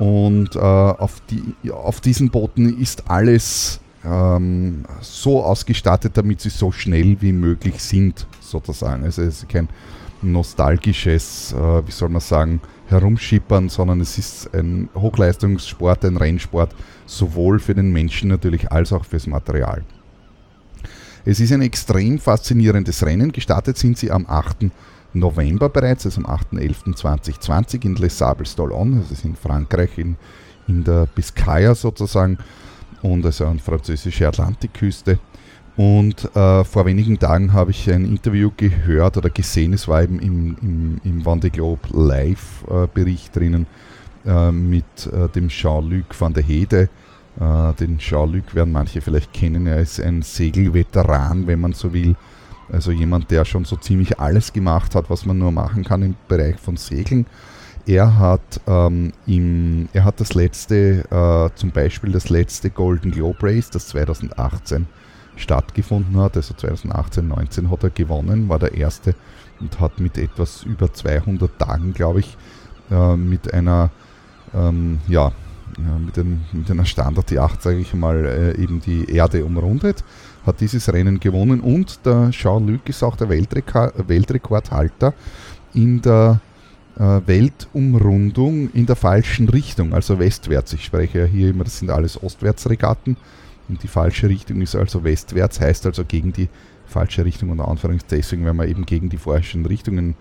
Und 0.00 0.56
äh, 0.56 0.58
auf, 0.58 1.20
die, 1.28 1.70
auf 1.70 2.00
diesen 2.00 2.30
Booten 2.30 2.80
ist 2.80 3.10
alles 3.10 3.80
ähm, 4.02 4.86
so 5.02 5.44
ausgestattet, 5.44 6.16
damit 6.16 6.40
sie 6.40 6.48
so 6.48 6.72
schnell 6.72 7.20
wie 7.20 7.32
möglich 7.32 7.82
sind, 7.82 8.26
sozusagen. 8.40 9.04
Also 9.04 9.20
es 9.20 9.42
ist 9.42 9.50
kein 9.50 9.68
nostalgisches, 10.22 11.52
äh, 11.52 11.86
wie 11.86 11.90
soll 11.90 12.08
man 12.08 12.22
sagen, 12.22 12.62
Herumschippern, 12.88 13.68
sondern 13.68 14.00
es 14.00 14.16
ist 14.16 14.54
ein 14.54 14.88
Hochleistungssport, 14.94 16.06
ein 16.06 16.16
Rennsport, 16.16 16.74
sowohl 17.04 17.58
für 17.58 17.74
den 17.74 17.92
Menschen 17.92 18.30
natürlich 18.30 18.72
als 18.72 18.94
auch 18.94 19.04
fürs 19.04 19.26
Material. 19.26 19.84
Es 21.26 21.40
ist 21.40 21.52
ein 21.52 21.60
extrem 21.60 22.18
faszinierendes 22.18 23.04
Rennen. 23.04 23.32
Gestartet 23.32 23.76
sind 23.76 23.98
sie 23.98 24.10
am 24.10 24.24
8. 24.26 24.70
November 25.12 25.68
bereits, 25.68 26.06
also 26.06 26.22
am 26.22 26.26
8.11.2020 26.26 27.84
in 27.84 27.94
Les 27.96 28.16
Sables 28.16 28.56
d'Olonne, 28.56 29.00
das 29.00 29.10
ist 29.10 29.24
in 29.24 29.34
Frankreich, 29.34 29.98
in, 29.98 30.16
in 30.68 30.84
der 30.84 31.06
Biscaya 31.06 31.74
sozusagen, 31.74 32.38
und 33.02 33.24
also 33.24 33.46
an 33.46 33.58
französische 33.58 34.28
Atlantikküste. 34.28 35.18
Und 35.76 36.24
äh, 36.36 36.64
vor 36.64 36.84
wenigen 36.84 37.18
Tagen 37.18 37.52
habe 37.52 37.70
ich 37.70 37.90
ein 37.90 38.04
Interview 38.04 38.50
gehört 38.56 39.16
oder 39.16 39.30
gesehen, 39.30 39.72
es 39.72 39.88
war 39.88 40.02
eben 40.02 40.18
im, 40.18 40.56
im, 40.60 41.00
im 41.04 41.22
Vendée 41.22 41.50
Globe 41.50 41.88
Live-Bericht 41.92 43.36
äh, 43.36 43.38
drinnen 43.38 43.66
äh, 44.26 44.50
mit 44.52 45.06
äh, 45.06 45.28
dem 45.28 45.48
Jean-Luc 45.48 46.20
van 46.20 46.34
der 46.34 46.42
Hede. 46.42 46.90
Äh, 47.40 47.72
den 47.74 47.98
Jean-Luc 47.98 48.54
werden 48.54 48.72
manche 48.72 49.00
vielleicht 49.00 49.32
kennen, 49.32 49.66
er 49.66 49.80
ist 49.80 50.00
ein 50.00 50.22
Segelveteran, 50.22 51.46
wenn 51.46 51.60
man 51.60 51.72
so 51.72 51.92
will 51.92 52.14
also 52.72 52.90
jemand, 52.90 53.30
der 53.30 53.44
schon 53.44 53.64
so 53.64 53.76
ziemlich 53.76 54.18
alles 54.20 54.52
gemacht 54.52 54.94
hat, 54.94 55.10
was 55.10 55.26
man 55.26 55.38
nur 55.38 55.52
machen 55.52 55.84
kann 55.84 56.02
im 56.02 56.14
Bereich 56.28 56.58
von 56.58 56.76
Segeln. 56.76 57.26
Er 57.86 58.18
hat, 58.18 58.60
ähm, 58.66 59.12
im, 59.26 59.88
er 59.92 60.04
hat 60.04 60.20
das 60.20 60.34
letzte, 60.34 61.04
äh, 61.10 61.56
zum 61.58 61.70
Beispiel 61.70 62.12
das 62.12 62.28
letzte 62.28 62.70
Golden 62.70 63.10
Globe 63.10 63.38
Race, 63.42 63.70
das 63.70 63.88
2018 63.88 64.86
stattgefunden 65.36 66.20
hat, 66.20 66.36
also 66.36 66.54
2018, 66.54 67.26
19 67.28 67.70
hat 67.70 67.82
er 67.82 67.90
gewonnen, 67.90 68.48
war 68.48 68.58
der 68.58 68.74
erste 68.74 69.14
und 69.60 69.80
hat 69.80 69.98
mit 69.98 70.18
etwas 70.18 70.62
über 70.64 70.92
200 70.92 71.58
Tagen, 71.58 71.94
glaube 71.94 72.20
ich, 72.20 72.36
äh, 72.90 73.16
mit 73.16 73.52
einer, 73.52 73.90
ähm, 74.54 75.00
ja, 75.08 75.32
mit, 76.04 76.18
ein, 76.18 76.44
mit 76.52 76.70
einer 76.70 76.84
Standardjacht, 76.84 77.62
sage 77.62 77.78
ich 77.78 77.94
mal, 77.94 78.24
äh, 78.26 78.62
eben 78.62 78.80
die 78.80 79.10
Erde 79.10 79.44
umrundet 79.44 80.04
hat 80.46 80.60
dieses 80.60 80.92
Rennen 80.92 81.20
gewonnen 81.20 81.60
und 81.60 82.04
der 82.04 82.30
Jean-Luc 82.30 82.88
ist 82.88 83.02
auch 83.02 83.16
der 83.16 83.28
Weltrekord, 83.28 84.08
Weltrekordhalter 84.08 85.14
in 85.74 86.00
der 86.00 86.40
äh, 86.98 87.20
Weltumrundung 87.26 88.70
in 88.72 88.86
der 88.86 88.96
falschen 88.96 89.48
Richtung, 89.48 89.94
also 89.94 90.18
westwärts. 90.18 90.72
Ich 90.72 90.84
spreche 90.84 91.20
ja 91.20 91.24
hier 91.24 91.50
immer, 91.50 91.64
das 91.64 91.78
sind 91.78 91.90
alles 91.90 92.22
Ostwärtsregatten. 92.22 93.16
Und 93.68 93.82
die 93.82 93.88
falsche 93.88 94.28
Richtung 94.28 94.60
ist 94.62 94.74
also 94.74 95.04
westwärts, 95.04 95.60
heißt 95.60 95.86
also 95.86 96.04
gegen 96.04 96.32
die 96.32 96.48
falsche 96.86 97.24
Richtung 97.24 97.50
unter 97.50 97.68
Anführungszeichen, 97.68 98.44
wenn 98.44 98.56
man 98.56 98.68
eben 98.68 98.84
gegen 98.84 99.08
die 99.08 99.16
vorherrschenden 99.16 99.66
Richtungen 99.66 100.16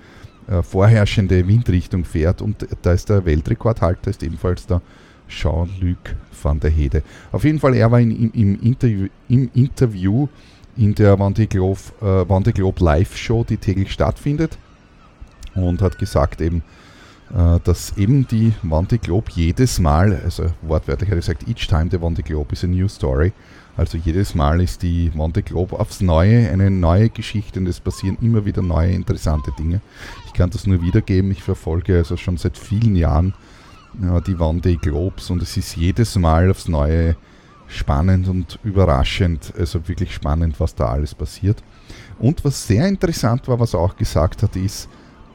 äh, 0.47 0.62
vorherrschende 0.62 1.47
Windrichtung 1.47 2.05
fährt 2.05 2.41
und 2.41 2.67
da 2.82 2.93
ist 2.93 3.10
der 3.10 3.25
Weltrekordhalter, 3.25 4.10
ist 4.12 4.23
ebenfalls 4.23 4.67
der 4.67 4.82
Jean-Luc 5.29 6.15
van 6.43 6.59
der 6.59 6.71
Hede. 6.71 7.03
Auf 7.31 7.43
jeden 7.43 7.59
Fall, 7.59 7.75
er 7.75 7.91
war 7.91 7.99
in, 7.99 8.11
im, 8.11 8.31
im, 8.33 8.61
Interview, 8.61 9.07
im 9.27 9.49
Interview 9.53 10.27
in 10.75 10.95
der 10.95 11.13
äh, 11.13 11.15
Vendée 11.15 12.51
Globe 12.53 12.83
Live 12.83 13.15
Show, 13.15 13.43
die 13.43 13.57
täglich 13.57 13.91
stattfindet 13.91 14.57
und 15.55 15.81
hat 15.81 15.97
gesagt 15.97 16.41
eben, 16.41 16.63
äh, 17.35 17.59
dass 17.63 17.97
eben 17.97 18.27
die 18.27 18.53
Vendée 18.63 18.97
Globe 18.97 19.31
jedes 19.33 19.79
Mal, 19.79 20.19
also 20.23 20.47
wortwörtlich 20.61 21.09
hat 21.09 21.15
er 21.15 21.21
gesagt, 21.21 21.47
each 21.47 21.67
time 21.67 21.89
the 21.91 21.97
Vendée 21.97 22.23
Globe 22.23 22.53
is 22.53 22.63
a 22.63 22.67
new 22.67 22.87
story, 22.87 23.33
also 23.77 23.97
jedes 23.97 24.35
Mal 24.35 24.61
ist 24.61 24.81
die 24.81 25.11
Vendée 25.11 25.41
Globe 25.41 25.79
aufs 25.79 26.01
Neue 26.01 26.49
eine 26.49 26.69
neue 26.69 27.09
Geschichte 27.09 27.59
und 27.59 27.67
es 27.67 27.79
passieren 27.79 28.17
immer 28.21 28.45
wieder 28.45 28.61
neue 28.61 28.91
interessante 28.91 29.51
Dinge. 29.57 29.81
Ich 30.25 30.33
kann 30.33 30.49
das 30.49 30.65
nur 30.65 30.81
wiedergeben, 30.81 31.31
ich 31.31 31.43
verfolge 31.43 31.97
also 31.97 32.17
schon 32.17 32.37
seit 32.37 32.57
vielen 32.57 32.95
Jahren 32.95 33.33
ja, 34.02 34.19
die 34.21 34.36
Vendée 34.36 34.78
Globes 34.78 35.30
und 35.30 35.41
es 35.41 35.58
ist 35.58 35.75
jedes 35.75 36.15
Mal 36.15 36.49
aufs 36.49 36.67
Neue 36.67 37.15
spannend 37.67 38.28
und 38.28 38.60
überraschend, 38.63 39.54
also 39.58 39.88
wirklich 39.88 40.13
spannend, 40.13 40.60
was 40.60 40.75
da 40.75 40.88
alles 40.88 41.13
passiert. 41.13 41.63
Und 42.17 42.43
was 42.43 42.67
sehr 42.67 42.88
interessant 42.88 43.47
war, 43.47 43.60
was 43.60 43.73
er 43.73 43.80
auch 43.80 43.95
gesagt 43.95 44.43
hat, 44.43 44.56
ist, 44.56 44.89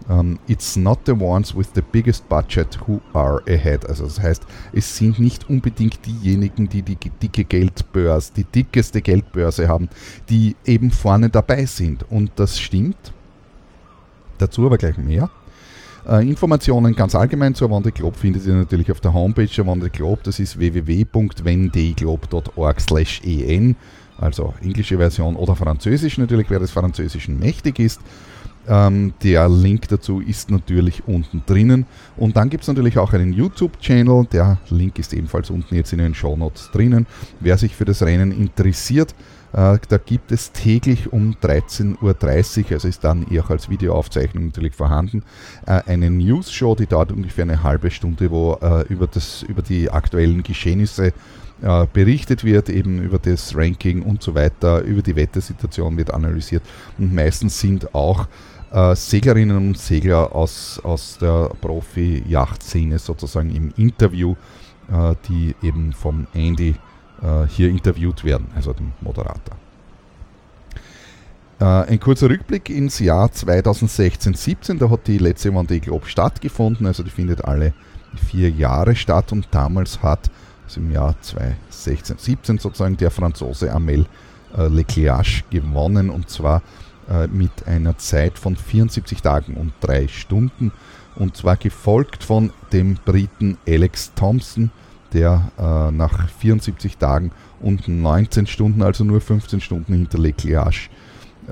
um, 0.09 0.19
ähm, 0.19 0.39
it's 0.47 0.77
not 0.77 0.99
the 1.07 1.13
ones 1.13 1.57
with 1.57 1.69
the 1.75 1.81
biggest 1.81 2.29
budget 2.29 2.79
who 2.87 3.01
are 3.15 3.43
ahead. 3.49 3.87
Also 3.87 4.05
das 4.05 4.21
heißt, 4.21 4.43
es 4.73 4.97
sind 4.97 5.19
nicht 5.19 5.49
unbedingt 5.49 6.05
diejenigen, 6.05 6.69
die 6.69 6.83
die 6.83 6.97
dicke 6.97 7.45
Geldbörse, 7.45 8.33
die 8.37 8.45
dickeste 8.45 9.01
Geldbörse 9.01 9.69
haben, 9.69 9.89
die 10.29 10.57
eben 10.67 10.91
vorne 10.91 11.31
dabei 11.31 11.65
sind. 11.65 12.05
Und 12.11 12.33
das 12.37 12.59
stimmt. 12.59 13.15
Dazu 14.37 14.67
aber 14.67 14.77
gleich 14.77 14.99
mehr. 14.99 15.31
Äh, 16.07 16.29
Informationen 16.29 16.95
ganz 16.95 17.15
allgemein 17.15 17.55
zur 17.55 17.71
Wande 17.71 17.91
Globe 17.91 18.19
findet 18.19 18.45
ihr 18.47 18.53
natürlich 18.55 18.91
auf 18.91 19.01
der 19.01 19.15
Homepage 19.15 19.47
der 19.47 19.67
Wande 19.67 19.89
Globe. 19.89 20.21
Das 20.25 20.39
ist 20.39 20.59
www.wendeglobe.org 20.59 22.77
en, 23.25 23.77
also 24.19 24.53
englische 24.63 24.99
Version 24.99 25.37
oder 25.37 25.57
französisch 25.57 26.19
natürlich, 26.19 26.51
wer 26.51 26.59
des 26.59 26.73
Französischen 26.73 27.39
mächtig 27.39 27.79
ist. 27.79 28.03
Ähm, 28.67 29.13
der 29.23 29.49
Link 29.49 29.89
dazu 29.89 30.21
ist 30.21 30.51
natürlich 30.51 31.07
unten 31.07 31.43
drinnen. 31.47 31.87
Und 32.17 32.37
dann 32.37 32.51
gibt 32.51 32.63
es 32.63 32.69
natürlich 32.69 32.99
auch 32.99 33.13
einen 33.13 33.33
YouTube-Channel. 33.33 34.27
Der 34.33 34.59
Link 34.71 34.99
ist 34.99 35.13
ebenfalls 35.13 35.51
unten 35.51 35.75
jetzt 35.75 35.93
in 35.93 35.99
den 35.99 36.15
Show 36.15 36.37
Notes 36.37 36.71
drinnen. 36.73 37.07
Wer 37.41 37.59
sich 37.59 37.75
für 37.75 37.85
das 37.85 38.03
Rennen 38.03 38.33
interessiert, 38.33 39.15
da 39.55 39.99
gibt 40.05 40.33
es 40.33 40.51
täglich 40.51 41.13
um 41.13 41.37
13.30 41.41 42.01
Uhr, 42.03 42.73
also 42.73 42.89
ist 42.89 43.05
dann 43.05 43.25
eher 43.31 43.49
als 43.49 43.71
Videoaufzeichnung 43.71 44.47
natürlich 44.47 44.75
vorhanden, 44.75 45.23
äh, 45.67 45.81
eine 45.87 46.11
News-Show, 46.11 46.75
die 46.75 46.87
dauert 46.87 47.13
ungefähr 47.13 47.45
eine 47.45 47.63
halbe 47.63 47.93
Stunde, 47.93 48.33
wo 48.33 48.59
äh, 48.61 48.83
über, 48.89 49.07
das, 49.07 49.43
über 49.45 49.63
die 49.63 49.91
aktuellen 49.91 50.43
Geschehnisse 50.43 51.13
berichtet 51.93 52.45
wird, 52.45 52.69
eben 52.69 53.01
über 53.01 53.19
das 53.19 53.57
Ranking 53.57 54.03
und 54.03 54.23
so 54.23 54.35
weiter, 54.35 54.83
über 54.83 55.01
die 55.01 55.15
Wettersituation 55.15 55.97
wird 55.97 56.13
analysiert 56.13 56.63
und 56.99 57.15
meistens 57.15 57.59
sind 57.59 57.95
auch 57.95 58.27
Seglerinnen 58.95 59.57
und 59.57 59.79
Segler 59.79 60.35
aus, 60.35 60.81
aus 60.83 61.17
der 61.17 61.53
Profi-Yacht-Szene 61.61 62.99
sozusagen 62.99 63.55
im 63.55 63.73
Interview, 63.77 64.35
die 65.29 65.55
eben 65.63 65.93
vom 65.93 66.27
Andy 66.35 66.71
äh, 66.71 66.94
hier 67.49 67.71
interviewt 67.71 68.23
werden, 68.25 68.49
also 68.55 68.73
dem 68.73 68.93
Moderator. 69.01 69.57
Äh, 71.61 71.65
ein 71.65 72.01
kurzer 72.01 72.29
Rückblick 72.29 72.69
ins 72.69 72.99
Jahr 72.99 73.29
2016-17, 73.29 74.79
da 74.79 74.91
hat 74.91 75.07
die 75.07 75.19
letzte 75.19 75.51
Vendée 75.51 75.81
Globe 75.81 76.07
stattgefunden, 76.07 76.87
also 76.87 77.03
die 77.03 77.11
findet 77.11 77.45
alle 77.45 77.73
vier 78.17 78.51
Jahre 78.51 78.95
statt. 78.97 79.33
Und 79.33 79.49
damals 79.51 80.03
hat, 80.03 80.31
also 80.65 80.81
im 80.81 80.91
Jahr 80.91 81.15
2016-17 81.23 82.61
sozusagen, 82.61 82.97
der 82.97 83.11
Franzose 83.11 83.73
Amel 83.73 84.07
äh, 84.57 84.69
Leclerc 84.69 85.45
gewonnen. 85.51 86.11
Und 86.11 86.29
zwar 86.29 86.63
äh, 87.09 87.27
mit 87.29 87.67
einer 87.67 87.99
Zeit 87.99 88.39
von 88.39 88.57
74 88.57 89.23
Tagen 89.23 89.55
und 89.55 89.73
3 89.81 90.09
Stunden. 90.09 90.73
Und 91.17 91.37
zwar 91.37 91.57
gefolgt 91.57 92.25
von 92.25 92.53
dem 92.73 92.97
Briten 93.05 93.57
Alex 93.69 94.13
Thompson 94.15 94.71
der 95.15 95.51
äh, 95.59 95.91
nach 95.93 96.29
74 96.29 96.99
Tagen 96.99 97.31
und 97.61 97.89
19 97.89 98.47
Stunden, 98.47 98.83
also 98.83 99.05
nur 99.05 99.21
15 99.21 99.61
Stunden 99.61 99.95
hinter 99.95 100.19
Leclerc, 100.19 100.91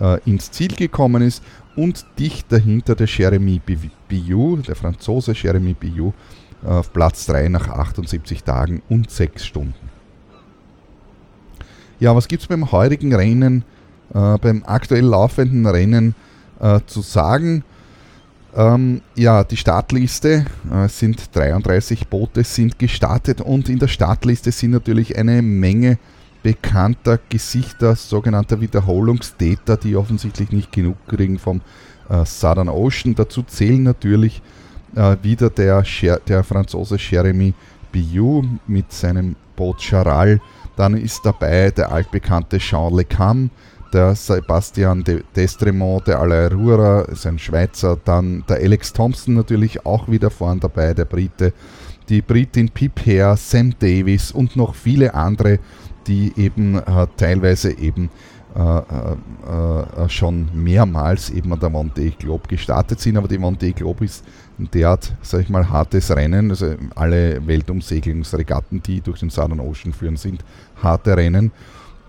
äh, 0.01 0.19
ins 0.29 0.51
Ziel 0.51 0.75
gekommen 0.75 1.23
ist 1.23 1.43
und 1.77 2.05
dicht 2.19 2.51
dahinter 2.53 2.95
der 2.95 3.07
Jeremy 3.07 3.61
Biou, 4.09 4.57
der 4.57 4.75
Franzose 4.75 5.33
Jeremy 5.33 5.75
Biou, 5.75 6.13
äh, 6.65 6.69
auf 6.69 6.93
Platz 6.93 7.27
3 7.27 7.49
nach 7.49 7.69
78 7.69 8.45
Tagen 8.45 8.83
und 8.89 9.11
6 9.11 9.47
Stunden. 9.47 9.75
Ja, 12.01 12.17
was 12.17 12.29
gibt 12.29 12.43
es 12.43 12.49
beim 12.49 12.73
heurigen 12.73 13.15
Rennen, 13.15 13.65
äh, 14.13 14.37
beim 14.39 14.65
aktuell 14.67 15.05
laufenden 15.05 15.67
Rennen 15.67 16.15
äh, 16.61 16.81
zu 16.87 17.01
sagen? 17.01 17.65
Ähm, 18.55 19.01
ja, 19.15 19.45
die 19.45 19.57
Startliste 19.57 20.45
äh, 20.71 20.89
sind 20.89 21.35
33 21.35 22.09
Boote 22.09 22.45
sind 22.45 22.79
gestartet 22.79 23.41
und 23.41 23.69
in 23.69 23.79
der 23.79 23.89
Startliste 23.89 24.53
sind 24.53 24.73
natürlich 24.73 25.17
eine 25.17 25.41
Menge 25.41 25.99
bekannter 26.43 27.19
Gesichter, 27.29 27.97
sogenannter 27.97 28.61
Wiederholungstäter, 28.61 29.77
die 29.77 29.97
offensichtlich 29.97 30.51
nicht 30.51 30.73
genug 30.73 30.97
kriegen 31.07 31.39
vom 31.39 31.63
äh, 32.11 32.27
Southern 32.27 32.69
Ocean. 32.69 33.15
Dazu 33.15 33.43
zählen 33.43 33.83
natürlich 33.83 34.43
äh, 34.95 35.17
wieder 35.23 35.49
der, 35.49 35.85
der 36.27 36.45
Franzose 36.45 36.97
Jeremy 36.99 37.55
Biou 37.91 38.45
mit 38.67 38.93
seinem 38.93 39.37
Boot 39.57 39.81
Charal. 39.81 40.41
Dann 40.77 40.95
ist 40.95 41.21
dabei 41.25 41.71
der 41.71 41.93
altbekannte 41.93 42.59
Jean 42.59 42.95
Le 42.95 43.05
Cam, 43.05 43.51
der 43.93 44.15
Sebastian 44.15 45.05
de 45.05 45.23
Destremont, 45.37 46.07
der 46.07 46.21
Alain 46.21 46.53
Rura, 46.53 47.03
ist 47.03 47.27
ein 47.27 47.39
Schweizer, 47.39 47.99
dann 48.05 48.45
der 48.49 48.57
Alex 48.57 48.93
Thompson 48.93 49.35
natürlich 49.35 49.85
auch 49.85 50.09
wieder 50.09 50.31
vorn 50.31 50.61
dabei, 50.61 50.95
der 50.95 51.05
Brite, 51.05 51.53
die 52.09 52.23
Britin 52.23 52.69
Pip 52.69 53.01
Hare, 53.07 53.37
Sam 53.37 53.75
Davis 53.79 54.33
und 54.33 54.57
noch 54.57 54.75
viele 54.75 55.15
andere, 55.15 55.59
die 56.07 56.33
eben 56.37 56.77
äh, 56.77 57.07
teilweise 57.17 57.73
eben 57.79 58.11
äh, 58.57 58.61
äh, 58.61 60.05
äh 60.05 60.09
schon 60.09 60.49
mehrmals 60.53 61.31
eben 61.31 61.53
an 61.53 61.61
der 61.61 61.71
Monte 61.71 62.11
Globe 62.11 62.49
gestartet 62.49 63.01
sind, 63.01 63.17
aber 63.17 63.29
die 63.29 63.39
Monte 63.39 63.73
Globe 63.73 64.05
ist 64.05 64.25
ein 64.59 64.71
derart, 64.71 65.15
sag 65.23 65.43
ich 65.43 65.49
mal, 65.49 65.69
hartes 65.69 66.15
Rennen, 66.15 66.51
also 66.51 66.75
alle 66.95 67.47
Weltumsegelungsregatten, 67.47 68.83
die 68.83 69.01
durch 69.01 69.21
den 69.21 69.31
Southern 69.31 69.61
Ocean 69.61 69.93
führen, 69.93 70.17
sind 70.17 70.45
harte 70.83 71.17
Rennen 71.17 71.53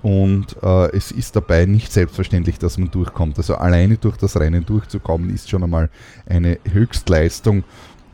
und 0.04 0.58
äh, 0.62 0.92
es 0.92 1.12
ist 1.12 1.38
dabei 1.38 1.66
nicht 1.66 1.92
selbstverständlich, 1.94 2.60
dass 2.60 2.78
man 2.78 2.92
durchkommt. 2.92 3.38
Also 3.38 3.56
alleine 3.56 3.96
durch 3.96 4.18
das 4.18 4.38
Rennen 4.38 4.66
durchzukommen, 4.66 5.34
ist 5.34 5.50
schon 5.50 5.64
einmal 5.64 5.90
eine 6.28 6.60
Höchstleistung. 6.70 7.64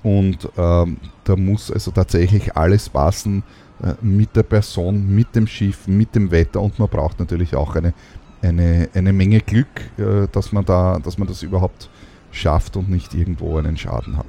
Und 0.04 0.47
ähm, 0.56 0.97
da 1.23 1.36
muss 1.36 1.71
also 1.71 1.89
tatsächlich 1.89 2.56
alles 2.56 2.89
passen 2.89 3.43
äh, 3.84 3.93
mit 4.06 4.36
der 4.36 4.43
Person, 4.43 5.13
mit 5.13 5.36
dem 5.36 5.47
Schiff, 5.47 5.88
mit 5.88 6.13
dem 6.13 6.30
Wetter 6.30 6.62
und 6.62 6.78
man 6.78 6.88
braucht 6.88 7.19
natürlich 7.19 7.56
auch 7.56 7.75
eine, 7.75 7.93
eine, 8.43 8.88
eine 8.93 9.12
Menge 9.12 9.39
Glück, 9.39 9.67
äh, 9.97 10.28
dass, 10.32 10.52
man 10.52 10.63
da, 10.63 10.99
dass 10.99 11.17
man 11.17 11.28
das 11.28 11.41
überhaupt 11.41 11.89
schafft 12.32 12.78
und 12.78 12.89
nicht 12.89 13.15
irgendwo 13.15 13.58
einen 13.58 13.75
Schaden 13.75 14.15
hat. 14.15 14.28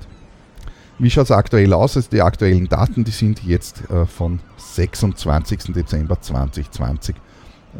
Wie 0.98 1.10
schaut 1.10 1.24
es 1.24 1.30
aktuell 1.30 1.74
aus? 1.74 1.96
Also 1.96 2.08
die 2.10 2.22
aktuellen 2.22 2.68
Daten, 2.70 3.04
die 3.04 3.10
sind 3.10 3.44
jetzt 3.44 3.88
äh, 3.90 4.06
von 4.06 4.40
26. 4.56 5.74
Dezember 5.74 6.20
2020 6.20 7.14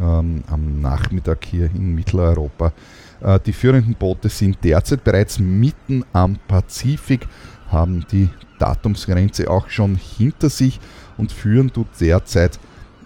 ähm, 0.01 0.43
am 0.49 0.81
Nachmittag 0.81 1.45
hier 1.45 1.67
in 1.67 1.95
Mitteleuropa. 1.95 2.73
Äh, 3.21 3.41
die 3.41 3.53
führenden 3.53 3.95
Boote 3.95 4.29
sind 4.29 4.59
derzeit 4.63 5.05
bereits 5.05 5.39
mitten 5.39 6.05
am 6.13 6.37
Pazifik, 6.49 7.27
haben 7.69 8.05
die 8.11 8.29
Datumsgrenze 8.59 9.51
auch 9.51 9.69
schon 9.69 9.97
hinter 9.97 10.51
sich 10.51 10.81
und 11.17 11.33
führen 11.33 11.71
dort 11.73 11.89
derzeit 12.01 12.59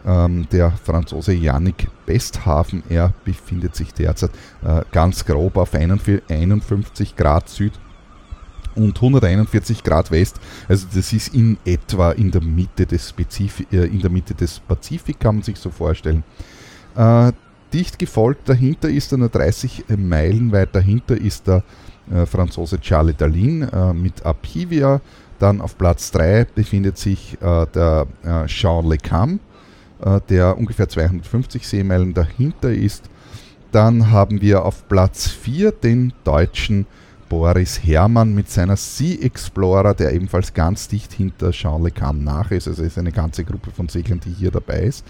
ähm, 0.07 0.47
der 0.51 0.73
Franzose 0.73 1.33
Yannick 1.33 1.89
Besthafen. 2.07 2.83
Er 2.89 3.13
befindet 3.25 3.75
sich 3.75 3.93
derzeit 3.95 4.31
äh, 4.65 4.83
ganz 4.93 5.25
grob 5.25 5.57
auf 5.57 5.75
51 5.75 7.17
Grad 7.17 7.49
Süd 7.49 7.73
und 8.75 8.97
141 8.97 9.83
Grad 9.83 10.11
West. 10.11 10.41
Also 10.69 10.87
das 10.93 11.13
ist 11.13 11.35
in 11.35 11.59
etwa 11.65 12.13
in 12.13 12.31
der 12.31 12.43
Mitte 12.43 12.87
des, 12.87 13.11
Spezif 13.11 13.61
äh, 13.73 13.87
in 13.87 14.01
der 14.01 14.11
Mitte 14.11 14.35
des 14.35 14.61
Pazifik, 14.61 15.21
kann 15.21 15.37
man 15.37 15.43
sich 15.43 15.57
so 15.57 15.71
vorstellen. 15.71 16.25
Äh, 16.97 17.33
dicht 17.73 17.99
gefolgt 17.99 18.49
dahinter 18.49 18.89
ist 18.89 19.13
er 19.13 19.19
nur 19.19 19.29
30 19.29 19.85
Meilen 19.97 20.53
weit 20.53 20.75
dahinter 20.75 21.17
ist 21.17 21.49
der 21.49 21.65
äh, 22.13 22.27
Franzose 22.27 22.81
Charles 22.81 23.17
Dalin 23.17 23.63
äh, 23.63 23.93
mit 23.93 24.25
Apivia. 24.25 25.01
Dann 25.39 25.61
auf 25.61 25.77
Platz 25.77 26.11
3 26.13 26.47
befindet 26.55 26.99
sich 26.99 27.35
äh, 27.41 27.67
der 27.75 28.07
äh, 28.23 28.47
Jean 28.47 28.89
Le 28.89 28.97
Cam, 28.99 29.41
äh, 30.01 30.21
der 30.29 30.57
ungefähr 30.57 30.89
250 30.89 31.67
Seemeilen 31.67 32.15
dahinter 32.15 32.71
ist. 32.71 33.11
Dann 33.73 34.13
haben 34.13 34.41
wir 34.41 34.65
auf 34.65 34.87
Platz 34.89 35.29
4 35.29 35.73
den 35.73 36.13
deutschen 36.23 36.87
Boris 37.29 37.81
Herrmann 37.83 38.33
mit 38.33 38.49
seiner 38.49 38.77
Sea 38.77 39.19
Explorer, 39.21 39.95
der 39.95 40.13
ebenfalls 40.13 40.55
ganz 40.55 40.87
dicht 40.87 41.13
hinter 41.13 41.51
Jean 41.51 41.83
Le 41.83 41.91
Cam 41.91 42.23
nach 42.23 42.53
ist. 42.53 42.69
Also 42.69 42.83
es 42.83 42.93
ist 42.93 42.99
eine 42.99 43.11
ganze 43.11 43.45
Gruppe 43.45 43.73
von 43.73 43.89
Seglern, 43.89 44.21
die 44.21 44.31
hier 44.31 44.53
dabei 44.53 44.83
ist. 44.83 45.05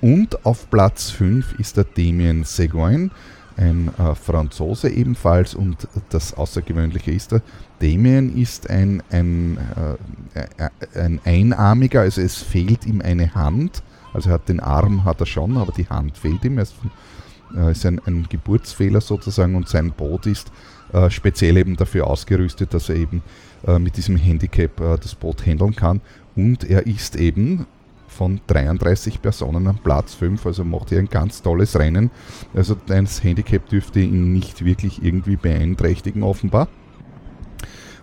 Und 0.00 0.44
auf 0.44 0.70
Platz 0.70 1.10
5 1.10 1.58
ist 1.58 1.76
der 1.76 1.84
Damien 1.84 2.44
Seguin, 2.44 3.10
ein 3.56 3.90
äh, 3.98 4.14
Franzose 4.14 4.90
ebenfalls. 4.90 5.54
Und 5.54 5.88
das 6.10 6.34
Außergewöhnliche 6.34 7.10
ist, 7.10 7.32
der 7.32 7.42
Damien 7.80 8.36
ist 8.36 8.68
ein, 8.68 9.02
ein, 9.10 9.58
äh, 10.34 10.98
ein 10.98 11.20
Einarmiger, 11.24 12.02
also 12.02 12.20
es 12.20 12.36
fehlt 12.36 12.86
ihm 12.86 13.00
eine 13.00 13.34
Hand. 13.34 13.82
Also 14.12 14.30
er 14.30 14.34
hat 14.34 14.48
den 14.48 14.60
Arm 14.60 15.04
hat 15.04 15.20
er 15.20 15.26
schon, 15.26 15.56
aber 15.56 15.72
die 15.72 15.88
Hand 15.88 16.16
fehlt 16.16 16.44
ihm. 16.44 16.58
Er 16.58 16.62
ist, 16.62 16.74
äh, 17.56 17.72
ist 17.72 17.86
ein, 17.86 18.00
ein, 18.06 18.26
Geburtsfehler 18.28 19.00
sozusagen 19.00 19.54
und 19.54 19.68
sein 19.68 19.92
Boot 19.92 20.26
ist 20.26 20.50
äh, 20.92 21.10
speziell 21.10 21.56
eben 21.56 21.76
dafür 21.76 22.06
ausgerüstet, 22.06 22.72
dass 22.74 22.88
er 22.88 22.96
eben 22.96 23.22
äh, 23.66 23.78
mit 23.78 23.96
diesem 23.96 24.16
Handicap 24.16 24.80
äh, 24.80 24.96
das 24.98 25.14
Boot 25.14 25.44
handeln 25.44 25.74
kann. 25.74 26.00
Und 26.34 26.64
er 26.64 26.86
ist 26.86 27.16
eben 27.16 27.66
von 28.16 28.40
33 28.46 29.20
Personen 29.20 29.66
am 29.68 29.78
Platz 29.78 30.14
5, 30.14 30.46
also 30.46 30.64
macht 30.64 30.90
er 30.92 31.00
ein 31.00 31.08
ganz 31.08 31.42
tolles 31.42 31.78
Rennen. 31.78 32.10
Also 32.54 32.74
das 32.86 33.22
Handicap 33.22 33.68
dürfte 33.68 34.00
ihn 34.00 34.32
nicht 34.32 34.64
wirklich 34.64 35.02
irgendwie 35.04 35.36
beeinträchtigen, 35.36 36.22
offenbar. 36.22 36.68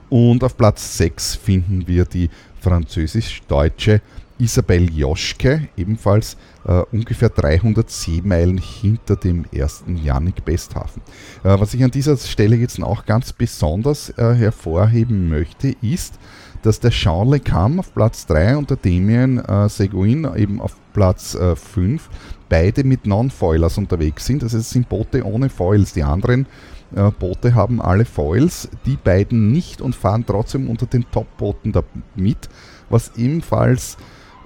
Und 0.09 0.43
auf 0.43 0.55
Platz 0.55 0.97
6 0.97 1.35
finden 1.35 1.87
wir 1.87 2.05
die 2.05 2.29
französisch-deutsche 2.61 4.01
Isabel 4.37 4.89
Joschke, 4.93 5.69
ebenfalls 5.77 6.37
äh, 6.65 6.81
ungefähr 6.91 7.29
300 7.29 7.89
Seemeilen 7.89 8.57
hinter 8.57 9.15
dem 9.15 9.45
ersten 9.51 9.97
Yannick 9.97 10.43
Besthafen. 10.43 11.01
Äh, 11.43 11.59
was 11.59 11.73
ich 11.73 11.83
an 11.83 11.91
dieser 11.91 12.17
Stelle 12.17 12.55
jetzt 12.55 12.81
auch 12.81 13.05
ganz 13.05 13.31
besonders 13.33 14.09
äh, 14.17 14.33
hervorheben 14.33 15.29
möchte, 15.29 15.75
ist, 15.81 16.19
dass 16.63 16.79
der 16.79 16.91
Le 17.25 17.39
Cam 17.39 17.79
auf 17.79 17.93
Platz 17.93 18.25
3 18.25 18.57
und 18.57 18.69
der 18.69 18.77
Damien 18.77 19.37
äh, 19.39 19.69
Seguin 19.69 20.27
eben 20.35 20.59
auf 20.59 20.75
Platz 20.93 21.35
äh, 21.35 21.55
5 21.55 22.09
beide 22.49 22.83
mit 22.83 23.05
Non-Foilers 23.05 23.77
unterwegs 23.77 24.25
sind. 24.25 24.43
Also 24.43 24.57
es 24.57 24.69
sind 24.69 24.89
Boote 24.89 25.25
ohne 25.25 25.49
Foils. 25.49 25.93
Die 25.93 26.03
anderen 26.03 26.47
äh, 26.95 27.11
Boote 27.11 27.53
haben 27.53 27.81
alle 27.81 28.05
Foils, 28.05 28.69
die 28.85 28.97
beiden 28.97 29.51
nicht 29.51 29.81
und 29.81 29.95
fahren 29.95 30.25
trotzdem 30.25 30.69
unter 30.69 30.85
den 30.85 31.05
Top-Booten 31.11 31.73
mit, 32.15 32.49
was 32.89 33.11
ebenfalls 33.17 33.97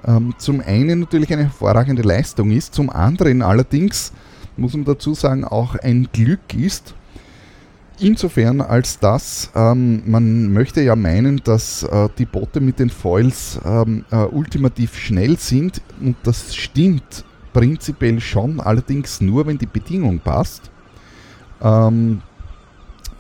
ähm, 0.06 0.34
zum 0.38 0.62
einen 0.62 1.02
natürlich 1.02 1.32
eine 1.32 1.44
hervorragende 1.44 2.02
Leistung 2.02 2.52
ist, 2.52 2.74
zum 2.74 2.90
anderen 2.90 3.42
allerdings 3.42 4.12
muss 4.58 4.74
man 4.74 4.86
dazu 4.86 5.14
sagen, 5.14 5.46
auch 5.46 5.76
ein 5.76 6.08
Glück 6.12 6.54
ist. 6.56 6.96
Insofern 8.00 8.62
als 8.62 9.00
dass 9.00 9.50
ähm, 9.56 10.04
man 10.06 10.54
möchte 10.54 10.82
ja 10.82 10.96
meinen, 10.96 11.38
dass 11.44 11.82
äh, 11.84 12.10
die 12.18 12.26
Boote 12.26 12.60
mit 12.60 12.80
den 12.80 12.92
Foils 12.92 13.60
ähm, 13.66 14.06
äh, 14.12 14.18
ultimativ 14.18 14.96
schnell 14.96 15.38
sind 15.38 15.82
und 16.00 16.16
das 16.24 16.56
stimmt 16.56 17.26
prinzipiell 17.54 18.20
schon, 18.20 18.60
allerdings 18.60 19.20
nur, 19.20 19.48
wenn 19.48 19.58
die 19.58 19.66
Bedingung 19.66 20.20
passt. 20.20 20.70
Ähm, 21.60 22.22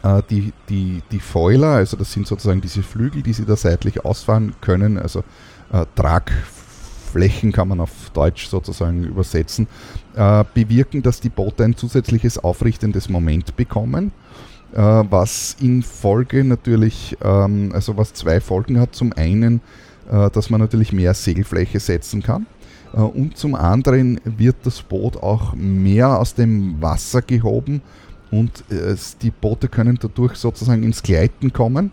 äh, 0.03 0.21
die, 0.29 0.53
die, 0.69 1.01
die 1.11 1.19
Foiler, 1.19 1.69
also 1.69 1.97
das 1.97 2.11
sind 2.11 2.27
sozusagen 2.27 2.61
diese 2.61 2.83
Flügel, 2.83 3.23
die 3.23 3.33
sie 3.33 3.45
da 3.45 3.55
seitlich 3.55 4.05
ausfahren 4.05 4.53
können, 4.61 4.99
also 4.99 5.23
äh, 5.71 5.87
Tragflächen 5.95 7.51
kann 7.51 7.67
man 7.69 7.79
auf 7.79 8.11
Deutsch 8.13 8.47
sozusagen 8.47 9.05
übersetzen, 9.05 9.67
äh, 10.15 10.43
bewirken, 10.53 11.01
dass 11.01 11.19
die 11.19 11.29
Boote 11.29 11.63
ein 11.63 11.75
zusätzliches 11.75 12.37
aufrichtendes 12.37 13.09
Moment 13.09 13.55
bekommen, 13.55 14.11
äh, 14.73 14.79
was 14.79 15.55
in 15.59 15.83
Folge 15.83 16.43
natürlich, 16.43 17.17
ähm, 17.23 17.71
also 17.73 17.97
was 17.97 18.13
zwei 18.13 18.39
Folgen 18.39 18.79
hat. 18.79 18.95
Zum 18.95 19.13
einen, 19.13 19.61
äh, 20.09 20.29
dass 20.29 20.49
man 20.49 20.59
natürlich 20.59 20.93
mehr 20.93 21.13
Segelfläche 21.13 21.79
setzen 21.79 22.23
kann. 22.23 22.45
Äh, 22.93 22.97
und 23.01 23.37
zum 23.37 23.55
anderen 23.55 24.19
wird 24.23 24.57
das 24.63 24.81
Boot 24.81 25.17
auch 25.17 25.53
mehr 25.53 26.19
aus 26.19 26.33
dem 26.33 26.81
Wasser 26.81 27.21
gehoben 27.21 27.81
und 28.31 28.63
äh, 28.71 28.95
die 29.21 29.31
Boote 29.31 29.67
können 29.67 29.97
dadurch 30.01 30.35
sozusagen 30.35 30.83
ins 30.83 31.01
Gleiten 31.01 31.53
kommen 31.53 31.91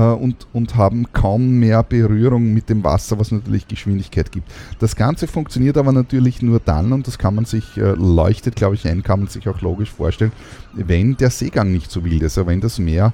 und, 0.00 0.46
und 0.52 0.76
haben 0.76 1.06
kaum 1.12 1.58
mehr 1.58 1.82
Berührung 1.82 2.52
mit 2.52 2.68
dem 2.68 2.84
Wasser, 2.84 3.18
was 3.18 3.32
natürlich 3.32 3.66
Geschwindigkeit 3.66 4.30
gibt. 4.30 4.50
Das 4.78 4.94
Ganze 4.94 5.26
funktioniert 5.26 5.78
aber 5.78 5.92
natürlich 5.92 6.42
nur 6.42 6.60
dann, 6.60 6.92
und 6.92 7.06
das 7.06 7.18
kann 7.18 7.34
man 7.34 7.46
sich, 7.46 7.76
äh, 7.78 7.92
leuchtet 7.92 8.56
glaube 8.56 8.74
ich 8.74 8.86
ein, 8.86 9.02
kann 9.02 9.20
man 9.20 9.28
sich 9.28 9.48
auch 9.48 9.62
logisch 9.62 9.90
vorstellen, 9.90 10.32
wenn 10.74 11.16
der 11.16 11.30
Seegang 11.30 11.72
nicht 11.72 11.90
so 11.90 12.04
wild 12.04 12.22
ist, 12.22 12.36
also 12.36 12.46
wenn 12.46 12.60
das 12.60 12.78
Meer 12.78 13.12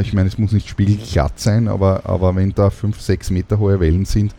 ich 0.00 0.12
meine, 0.12 0.28
es 0.28 0.38
muss 0.38 0.52
nicht 0.52 0.68
spiegelglatt 0.68 1.40
sein, 1.40 1.66
aber, 1.66 2.06
aber 2.06 2.36
wenn 2.36 2.54
da 2.54 2.70
5, 2.70 3.00
6 3.00 3.30
Meter 3.30 3.58
hohe 3.58 3.80
Wellen 3.80 4.04
sind, 4.04 4.32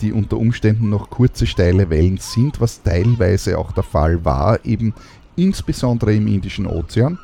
die 0.00 0.12
unter 0.12 0.36
Umständen 0.36 0.90
noch 0.90 1.10
kurze, 1.10 1.44
steile 1.48 1.90
Wellen 1.90 2.18
sind, 2.18 2.60
was 2.60 2.84
teilweise 2.84 3.58
auch 3.58 3.72
der 3.72 3.82
Fall 3.82 4.24
war, 4.24 4.64
eben 4.64 4.94
insbesondere 5.34 6.14
im 6.14 6.28
Indischen 6.28 6.68
Ozean, 6.68 7.18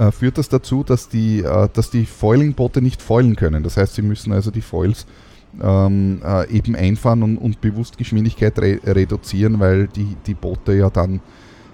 äh, 0.00 0.10
führt 0.12 0.38
das 0.38 0.48
dazu, 0.48 0.82
dass 0.82 1.08
die, 1.08 1.40
äh, 1.40 1.68
dass 1.72 1.90
die 1.90 2.06
Foiling-Boote 2.06 2.80
nicht 2.80 3.02
foilen 3.02 3.36
können. 3.36 3.62
Das 3.62 3.76
heißt, 3.76 3.94
sie 3.94 4.02
müssen 4.02 4.32
also 4.32 4.50
die 4.50 4.62
Foils 4.62 5.06
ähm, 5.62 6.22
äh, 6.24 6.50
eben 6.50 6.74
einfahren 6.74 7.22
und, 7.22 7.36
und 7.36 7.60
bewusst 7.60 7.98
Geschwindigkeit 7.98 8.58
re 8.58 8.80
reduzieren, 8.84 9.60
weil 9.60 9.88
die, 9.88 10.16
die 10.26 10.34
Boote 10.34 10.74
ja 10.74 10.88
dann, 10.88 11.20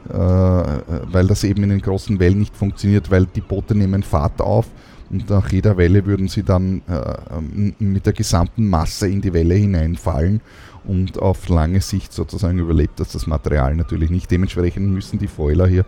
äh, 0.09 0.13
weil 0.13 1.27
das 1.29 1.45
eben 1.45 1.63
in 1.63 1.69
den 1.69 1.81
großen 1.81 2.19
Wellen 2.19 2.41
nicht 2.41 2.57
funktioniert, 2.57 3.11
weil 3.11 3.27
die 3.27 3.41
Boote 3.41 3.77
nehmen 3.77 4.03
Fahrt 4.03 4.41
auf 4.41 4.67
und 5.11 5.31
nach 5.31 5.51
jeder 5.51 5.77
Welle 5.77 6.07
würden 6.07 6.29
sie 6.29 6.43
dann 6.43 6.83
äh, 6.89 7.81
mit 7.83 8.07
der 8.07 8.13
gesamten 8.13 8.69
Masse 8.69 9.09
in 9.09 9.21
die 9.21 9.33
Welle 9.33 9.55
hineinfallen 9.55 10.41
und 10.85 11.19
auf 11.19 11.49
lange 11.49 11.81
Sicht 11.81 12.13
sozusagen 12.13 12.59
überlebt 12.59 13.01
das 13.01 13.13
das 13.13 13.27
Material 13.27 13.75
natürlich 13.75 14.11
nicht. 14.11 14.31
Dementsprechend 14.31 14.93
müssen 14.93 15.19
die 15.19 15.29
Foiler 15.29 15.67
hier 15.67 15.85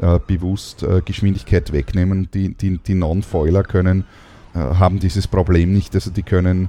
äh, 0.00 0.18
bewusst 0.26 0.82
äh, 0.82 1.02
Geschwindigkeit 1.04 1.72
wegnehmen. 1.72 2.28
Die, 2.32 2.54
die, 2.54 2.78
die 2.78 2.94
Non-Foiler 2.94 3.62
können, 3.62 4.04
haben 4.54 4.98
dieses 4.98 5.26
Problem 5.26 5.72
nicht, 5.72 5.94
also 5.94 6.10
die 6.10 6.22
können, 6.22 6.68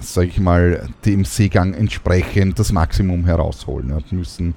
sage 0.00 0.26
ich 0.26 0.38
mal, 0.38 0.86
dem 1.06 1.24
Seegang 1.24 1.72
entsprechend 1.72 2.58
das 2.58 2.72
Maximum 2.72 3.24
herausholen. 3.24 3.88
Ja, 3.88 4.00
müssen 4.10 4.54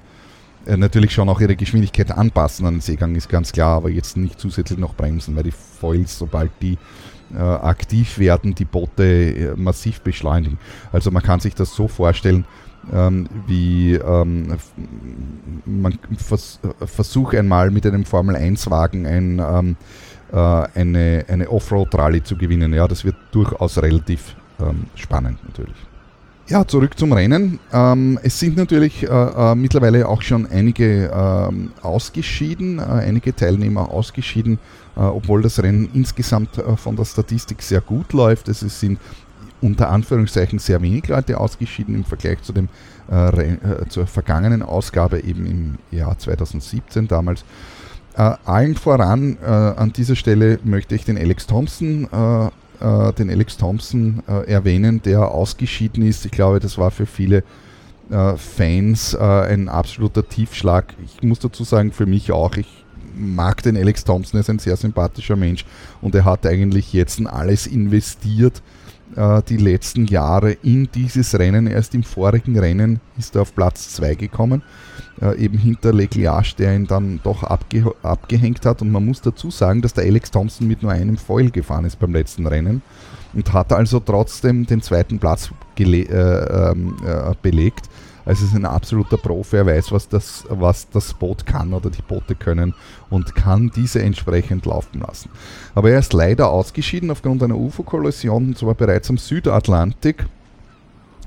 natürlich 0.76 1.12
schon 1.12 1.28
auch 1.28 1.40
ihre 1.40 1.56
Geschwindigkeit 1.56 2.10
anpassen 2.10 2.66
an 2.66 2.74
den 2.74 2.80
Seegang, 2.80 3.14
ist 3.14 3.28
ganz 3.28 3.52
klar, 3.52 3.76
aber 3.76 3.90
jetzt 3.90 4.16
nicht 4.16 4.38
zusätzlich 4.38 4.78
noch 4.78 4.94
bremsen, 4.94 5.36
weil 5.36 5.44
die 5.44 5.52
Foils, 5.52 6.18
sobald 6.18 6.50
die 6.60 6.78
äh, 7.34 7.38
aktiv 7.38 8.18
werden, 8.18 8.54
die 8.54 8.64
Boote 8.64 9.04
äh, 9.04 9.54
massiv 9.56 10.00
beschleunigen. 10.00 10.58
Also 10.92 11.10
man 11.10 11.22
kann 11.22 11.40
sich 11.40 11.54
das 11.54 11.74
so 11.74 11.88
vorstellen, 11.88 12.44
ähm, 12.92 13.28
wie 13.46 13.94
ähm, 13.94 14.56
man 15.66 15.98
vers 16.16 16.60
versucht 16.84 17.36
einmal 17.36 17.70
mit 17.70 17.86
einem 17.86 18.04
Formel 18.04 18.36
1 18.36 18.70
Wagen 18.70 19.06
ein, 19.06 19.38
ähm, 19.38 19.76
äh, 20.32 20.36
eine, 20.36 21.24
eine 21.28 21.50
Offroad-Rallye 21.50 22.22
zu 22.22 22.36
gewinnen. 22.36 22.72
Ja, 22.72 22.88
das 22.88 23.04
wird 23.04 23.16
durchaus 23.32 23.78
relativ 23.78 24.34
ähm, 24.60 24.86
spannend 24.94 25.38
natürlich. 25.46 25.76
Ja, 26.50 26.66
zurück 26.66 26.98
zum 26.98 27.12
Rennen. 27.12 27.60
Ähm, 27.72 28.18
es 28.24 28.40
sind 28.40 28.56
natürlich 28.56 29.04
äh, 29.04 29.06
äh, 29.06 29.54
mittlerweile 29.54 30.08
auch 30.08 30.20
schon 30.20 30.48
einige 30.48 31.08
ähm, 31.14 31.70
ausgeschieden, 31.80 32.80
äh, 32.80 32.82
einige 32.82 33.36
Teilnehmer 33.36 33.88
ausgeschieden, 33.88 34.58
äh, 34.96 35.00
obwohl 35.00 35.42
das 35.42 35.62
Rennen 35.62 35.88
insgesamt 35.94 36.58
äh, 36.58 36.76
von 36.76 36.96
der 36.96 37.04
Statistik 37.04 37.62
sehr 37.62 37.80
gut 37.80 38.12
läuft. 38.12 38.48
Es 38.48 38.58
sind 38.80 38.98
unter 39.62 39.90
Anführungszeichen 39.90 40.58
sehr 40.58 40.82
wenig 40.82 41.06
Leute 41.06 41.38
ausgeschieden 41.38 41.94
im 41.94 42.04
Vergleich 42.04 42.42
zu 42.42 42.52
dem, 42.52 42.68
äh, 43.08 43.86
zur 43.88 44.08
vergangenen 44.08 44.64
Ausgabe 44.64 45.20
eben 45.20 45.46
im 45.46 45.78
Jahr 45.96 46.18
2017 46.18 47.06
damals. 47.06 47.44
allen 48.14 48.74
voran 48.74 49.38
an 49.38 49.92
dieser 49.92 50.16
Stelle 50.16 50.58
möchte 50.64 50.96
ich 50.96 51.04
den 51.04 51.16
Alex 51.16 51.46
Thompson 51.46 52.08
äh, 52.10 52.50
den 52.80 53.30
Alex 53.30 53.56
Thompson 53.56 54.22
äh, 54.28 54.50
erwähnen, 54.50 55.02
der 55.02 55.28
ausgeschieden 55.28 56.04
ist. 56.06 56.24
Ich 56.24 56.32
glaube, 56.32 56.60
das 56.60 56.78
war 56.78 56.90
für 56.90 57.06
viele 57.06 57.44
äh, 58.10 58.36
Fans 58.36 59.14
äh, 59.14 59.18
ein 59.18 59.68
absoluter 59.68 60.28
Tiefschlag. 60.28 60.94
Ich 61.04 61.22
muss 61.22 61.38
dazu 61.38 61.64
sagen, 61.64 61.92
für 61.92 62.06
mich 62.06 62.32
auch. 62.32 62.56
Ich 62.56 62.84
mag 63.16 63.62
den 63.62 63.76
Alex 63.76 64.04
Thompson, 64.04 64.38
er 64.38 64.40
ist 64.40 64.50
ein 64.50 64.58
sehr 64.58 64.76
sympathischer 64.76 65.36
Mensch 65.36 65.64
und 66.00 66.14
er 66.14 66.24
hat 66.24 66.46
eigentlich 66.46 66.92
jetzt 66.92 67.24
alles 67.26 67.66
investiert, 67.66 68.62
äh, 69.16 69.42
die 69.48 69.56
letzten 69.56 70.06
Jahre 70.06 70.52
in 70.52 70.88
dieses 70.94 71.38
Rennen. 71.38 71.66
Erst 71.66 71.94
im 71.94 72.02
vorigen 72.02 72.58
Rennen 72.58 73.00
ist 73.18 73.34
er 73.34 73.42
auf 73.42 73.54
Platz 73.54 73.94
2 73.94 74.14
gekommen, 74.14 74.62
äh, 75.20 75.36
eben 75.36 75.58
hinter 75.58 75.92
Leclerc, 75.92 76.56
der 76.56 76.74
ihn 76.74 76.86
dann 76.86 77.20
doch 77.22 77.42
abge 77.42 77.92
abgehängt 78.02 78.64
hat. 78.66 78.82
Und 78.82 78.90
man 78.90 79.04
muss 79.04 79.20
dazu 79.20 79.50
sagen, 79.50 79.82
dass 79.82 79.94
der 79.94 80.04
Alex 80.04 80.30
Thompson 80.30 80.66
mit 80.66 80.82
nur 80.82 80.92
einem 80.92 81.16
Foil 81.16 81.50
gefahren 81.50 81.84
ist 81.84 81.98
beim 81.98 82.12
letzten 82.12 82.46
Rennen 82.46 82.82
und 83.32 83.52
hat 83.52 83.72
also 83.72 84.00
trotzdem 84.00 84.66
den 84.66 84.82
zweiten 84.82 85.18
Platz 85.18 85.50
äh, 85.78 85.82
ähm, 85.84 86.96
äh, 87.06 87.34
belegt. 87.40 87.88
Also 88.24 88.44
ist 88.44 88.54
ein 88.54 88.64
absoluter 88.64 89.16
Profi, 89.16 89.56
er 89.56 89.66
weiß, 89.66 89.92
was 89.92 90.08
das, 90.08 90.44
was 90.48 90.88
das 90.90 91.14
Boot 91.14 91.46
kann 91.46 91.72
oder 91.72 91.90
die 91.90 92.02
Boote 92.02 92.34
können 92.34 92.74
und 93.08 93.34
kann 93.34 93.70
diese 93.74 94.02
entsprechend 94.02 94.66
laufen 94.66 95.00
lassen. 95.00 95.30
Aber 95.74 95.90
er 95.90 95.98
ist 95.98 96.12
leider 96.12 96.50
ausgeschieden 96.50 97.10
aufgrund 97.10 97.42
einer 97.42 97.56
UFO-Kollision, 97.56 98.48
und 98.48 98.58
zwar 98.58 98.74
bereits 98.74 99.10
am 99.10 99.18
Südatlantik 99.18 100.26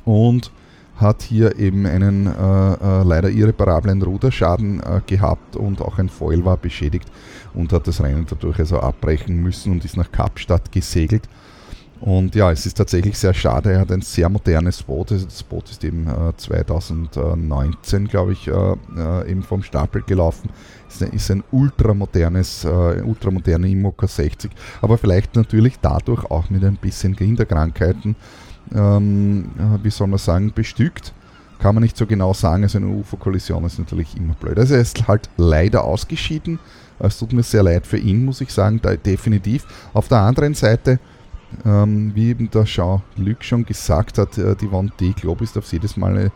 und 0.06 0.51
hat 0.97 1.23
hier 1.23 1.58
eben 1.58 1.86
einen 1.86 2.27
äh, 2.27 2.32
äh, 2.32 3.03
leider 3.03 3.29
irreparablen 3.29 4.01
Ruderschaden 4.01 4.79
äh, 4.79 5.01
gehabt 5.06 5.56
und 5.56 5.82
auch 5.82 5.97
ein 5.97 6.10
Foil 6.10 6.45
war 6.45 6.58
beschädigt 6.58 7.12
und 7.53 7.73
hat 7.73 7.88
das 7.88 8.01
Rennen 8.01 8.27
dadurch 8.29 8.60
also 8.60 8.79
abbrechen 8.79 9.41
müssen 9.41 9.71
und 9.71 9.86
ist 9.86 9.97
nach 9.97 10.12
Kapstadt 10.12 10.71
gesegelt. 10.71 11.23
Und 12.03 12.35
ja, 12.35 12.51
es 12.51 12.65
ist 12.65 12.73
tatsächlich 12.73 13.17
sehr 13.17 13.33
schade. 13.33 13.71
Er 13.71 13.79
hat 13.79 13.89
ein 13.89 14.01
sehr 14.01 14.27
modernes 14.27 14.83
Boot. 14.83 15.11
Das 15.11 15.41
Boot 15.41 15.69
ist 15.69 15.85
eben 15.85 16.05
äh, 16.05 16.35
2019, 16.35 18.09
glaube 18.09 18.34
ich, 18.34 18.45
äh, 18.49 18.51
äh, 18.51 19.32
eben 19.32 19.41
vom 19.41 19.63
Stapel 19.63 20.01
gelaufen. 20.01 20.49
Es 20.89 21.01
ist 21.01 21.32
ein 21.32 21.45
ultramodernes, 21.49 22.65
äh, 22.65 23.01
ultramoderne 23.03 23.69
Imoca 23.69 24.05
60, 24.05 24.51
aber 24.82 24.97
vielleicht 24.97 25.38
natürlich 25.38 25.80
dadurch 25.82 26.30
auch 26.30 26.49
mit 26.49 26.65
ein 26.65 26.75
bisschen 26.75 27.15
Kinderkrankheiten, 27.15 28.17
ähm, 28.75 29.51
wie 29.82 29.89
soll 29.89 30.07
man 30.07 30.19
sagen, 30.19 30.51
bestückt. 30.53 31.13
Kann 31.59 31.73
man 31.73 31.84
nicht 31.84 31.95
so 31.95 32.05
genau 32.05 32.34
sagen. 32.34 32.63
Also 32.63 32.80
eine 32.80 32.88
UFO-Kollision 32.88 33.63
ist 33.63 33.80
natürlich 33.80 34.17
immer 34.17 34.34
blöd. 34.34 34.59
Also 34.59 34.75
er 34.75 34.82
ist 34.82 35.07
halt 35.07 35.30
leider 35.38 35.86
ausgeschieden. 35.86 36.59
Es 36.99 37.17
tut 37.17 37.32
mir 37.32 37.43
sehr 37.43 37.63
leid 37.63 37.88
für 37.88 37.97
ihn, 37.97 38.25
muss 38.25 38.41
ich 38.41 38.51
sagen, 38.51 38.82
definitiv. 39.05 39.65
Auf 39.93 40.09
der 40.09 40.19
anderen 40.19 40.53
Seite 40.53 40.99
ähm, 41.66 42.12
wie 42.16 42.30
eben 42.30 42.49
der 42.49 42.66
Jean-Luc 42.66 43.43
schon 43.43 43.66
gesagt 43.66 44.18
hat, 44.18 44.38
äh, 44.38 44.56
die 44.56 44.68
Vendée 44.68 45.14
Globe 45.14 45.43
ist, 45.43 45.58
jedes 45.72 45.97
Mal, 45.97 46.18
äh, 46.18 46.30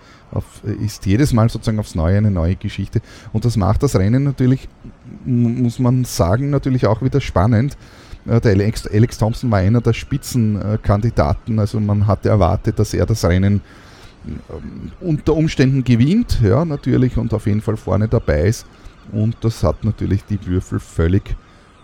äh, 0.70 0.86
ist 0.86 1.05
jedes 1.05 1.34
Mal 1.34 1.49
sozusagen 1.49 1.80
aufs 1.80 1.95
Neue 1.95 2.18
eine 2.18 2.32
neue 2.32 2.55
Geschichte. 2.55 3.01
Und 3.34 3.45
das 3.45 3.57
macht 3.57 3.84
das 3.84 3.95
Rennen 3.95 4.24
natürlich, 4.24 4.68
muss 5.26 5.80
man 5.80 6.05
sagen, 6.05 6.49
natürlich 6.49 6.88
auch 6.88 7.01
wieder 7.01 7.22
spannend. 7.22 7.78
Äh, 8.26 8.41
der 8.41 8.51
Alex, 8.53 8.88
Alex, 8.88 9.18
Thompson 9.18 9.51
war 9.51 9.59
einer 9.59 9.82
der 9.82 9.93
Spitzenkandidaten, 9.93 11.59
also 11.59 11.80
man 11.80 12.07
hatte 12.07 12.30
erwartet, 12.30 12.80
dass 12.80 12.93
er 12.93 13.05
das 13.05 13.26
Rennen 13.26 13.61
ähm, 14.26 14.91
unter 14.99 15.36
Umständen 15.36 15.84
gewinnt, 15.84 16.39
ja, 16.43 16.65
natürlich, 16.65 17.18
und 17.18 17.34
auf 17.34 17.45
jeden 17.45 17.61
Fall 17.61 17.78
vorne 17.78 18.07
dabei 18.07 18.43
ist. 18.43 18.65
Und 19.11 19.38
das 19.41 19.63
hat 19.63 19.84
natürlich 19.84 20.26
die 20.26 20.45
Würfel 20.45 20.80
völlig, 20.80 21.36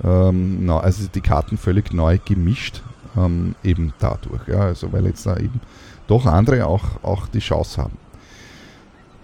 ähm, 0.04 0.70
also 0.70 1.08
die 1.14 1.22
Karten 1.22 1.58
völlig 1.58 1.94
neu 1.94 2.20
gemischt 2.24 2.84
ähm, 3.18 3.56
eben 3.64 3.94
dadurch. 4.00 4.48
Ja, 4.48 4.62
also 4.62 4.92
weil 4.92 5.06
jetzt 5.06 5.26
da 5.26 5.38
eben 5.38 5.62
doch 6.08 6.26
andere 6.26 6.66
auch, 6.66 7.04
auch 7.04 7.28
die 7.28 7.40
Chance 7.40 7.82
haben. 7.82 7.98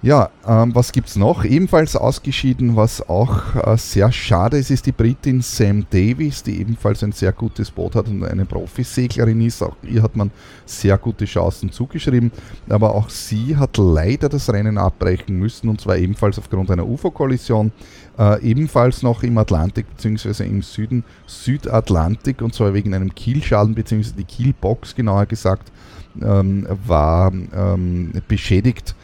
Ja, 0.01 0.29
ähm, 0.47 0.73
was 0.73 0.93
gibt 0.93 1.09
es 1.09 1.17
noch? 1.17 1.43
Ebenfalls 1.43 1.97
ausgeschieden, 1.97 2.77
was 2.77 3.09
auch 3.09 3.53
äh, 3.55 3.77
sehr 3.77 4.13
schade 4.13 4.57
ist, 4.57 4.71
ist 4.71 4.85
die 4.85 4.93
Britin 4.93 5.41
Sam 5.41 5.87
Davis, 5.89 6.41
die 6.41 6.61
ebenfalls 6.61 7.03
ein 7.03 7.11
sehr 7.11 7.33
gutes 7.33 7.69
Boot 7.69 7.95
hat 7.95 8.07
und 8.07 8.23
eine 8.23 8.45
Profiseglerin 8.45 9.41
ist. 9.41 9.61
Auch 9.61 9.75
ihr 9.83 10.01
hat 10.01 10.15
man 10.15 10.31
sehr 10.65 10.97
gute 10.97 11.25
Chancen 11.25 11.73
zugeschrieben, 11.73 12.31
aber 12.69 12.95
auch 12.95 13.09
sie 13.09 13.57
hat 13.57 13.75
leider 13.75 14.29
das 14.29 14.49
Rennen 14.53 14.77
abbrechen 14.77 15.37
müssen 15.37 15.67
und 15.67 15.81
zwar 15.81 15.97
ebenfalls 15.97 16.39
aufgrund 16.39 16.71
einer 16.71 16.87
UFO-Kollision, 16.87 17.73
äh, 18.17 18.41
ebenfalls 18.41 19.03
noch 19.03 19.21
im 19.23 19.37
Atlantik 19.37 19.85
bzw. 19.97 20.45
im 20.45 20.61
Süden 20.61 21.03
Südatlantik 21.27 22.41
und 22.41 22.53
zwar 22.53 22.73
wegen 22.73 22.93
einem 22.93 23.13
Kielschaden 23.13 23.75
bzw. 23.75 24.13
die 24.17 24.23
Kielbox 24.23 24.95
genauer 24.95 25.25
gesagt 25.25 25.73
ähm, 26.21 26.65
war 26.85 27.33
ähm, 27.33 28.13
beschädigt 28.29 28.95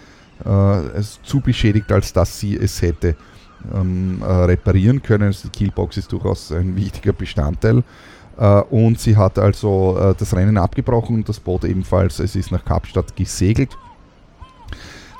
äh, 0.43 1.01
zu 1.23 1.39
beschädigt, 1.39 1.91
als 1.91 2.11
dass 2.13 2.39
sie 2.39 2.57
es 2.57 2.81
hätte 2.81 3.15
ähm, 3.73 4.21
äh, 4.21 4.25
reparieren 4.25 5.01
können. 5.01 5.23
Also 5.23 5.47
die 5.47 5.57
Kielbox 5.57 5.97
ist 5.97 6.11
durchaus 6.11 6.51
ein 6.51 6.75
wichtiger 6.75 7.13
Bestandteil. 7.13 7.83
Äh, 8.37 8.61
und 8.69 8.99
sie 8.99 9.15
hat 9.15 9.39
also 9.39 9.97
äh, 9.99 10.15
das 10.17 10.35
Rennen 10.35 10.57
abgebrochen 10.57 11.17
und 11.17 11.29
das 11.29 11.39
Boot 11.39 11.63
ebenfalls, 11.63 12.19
es 12.19 12.35
ist 12.35 12.51
nach 12.51 12.63
Kapstadt 12.65 13.15
gesegelt. 13.15 13.77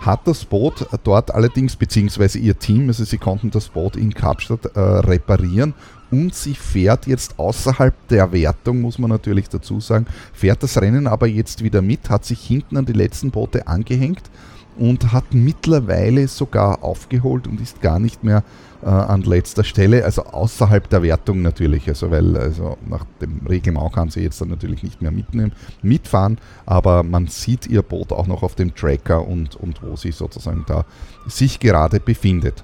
Hat 0.01 0.27
das 0.27 0.45
Boot 0.45 0.85
dort 1.03 1.33
allerdings, 1.33 1.75
beziehungsweise 1.75 2.37
ihr 2.37 2.59
Team, 2.59 2.89
also 2.89 3.03
sie 3.05 3.17
konnten 3.17 3.49
das 3.49 3.69
Boot 3.69 3.95
in 3.95 4.13
Kapstadt 4.13 4.65
äh, 4.75 4.79
reparieren 4.79 5.73
und 6.11 6.35
sie 6.35 6.53
fährt 6.53 7.07
jetzt 7.07 7.39
außerhalb 7.39 7.93
der 8.09 8.31
Wertung, 8.31 8.81
muss 8.81 8.99
man 8.99 9.09
natürlich 9.09 9.49
dazu 9.49 9.79
sagen, 9.79 10.05
fährt 10.33 10.61
das 10.61 10.79
Rennen 10.79 11.07
aber 11.07 11.25
jetzt 11.25 11.63
wieder 11.63 11.81
mit, 11.81 12.09
hat 12.09 12.23
sich 12.25 12.41
hinten 12.41 12.77
an 12.77 12.85
die 12.85 12.93
letzten 12.93 13.31
Boote 13.31 13.67
angehängt 13.67 14.29
und 14.77 15.11
hat 15.13 15.33
mittlerweile 15.33 16.27
sogar 16.27 16.83
aufgeholt 16.83 17.47
und 17.47 17.61
ist 17.61 17.81
gar 17.81 17.99
nicht 17.99 18.23
mehr 18.23 18.43
äh, 18.83 18.87
an 18.87 19.21
letzter 19.21 19.63
Stelle, 19.63 20.05
also 20.05 20.25
außerhalb 20.25 20.89
der 20.89 21.03
Wertung 21.03 21.41
natürlich, 21.41 21.87
also 21.87 22.11
weil 22.11 22.37
also 22.37 22.77
nach 22.85 23.05
dem 23.21 23.41
Reglement 23.47 23.93
kann 23.93 24.09
sie 24.09 24.21
jetzt 24.21 24.41
dann 24.41 24.49
natürlich 24.49 24.83
nicht 24.83 25.01
mehr 25.01 25.11
mitnehmen, 25.11 25.53
mitfahren, 25.81 26.37
aber 26.65 27.03
man 27.03 27.27
sieht 27.27 27.67
ihr 27.67 27.81
Boot 27.81 28.11
auch 28.11 28.27
noch 28.27 28.43
auf 28.43 28.55
dem 28.55 28.75
Tracker 28.75 29.27
und, 29.27 29.55
und 29.55 29.81
wo 29.81 29.95
sie 29.95 30.11
sozusagen 30.11 30.65
da 30.67 30.85
sich 31.27 31.59
gerade 31.59 31.99
befindet. 31.99 32.63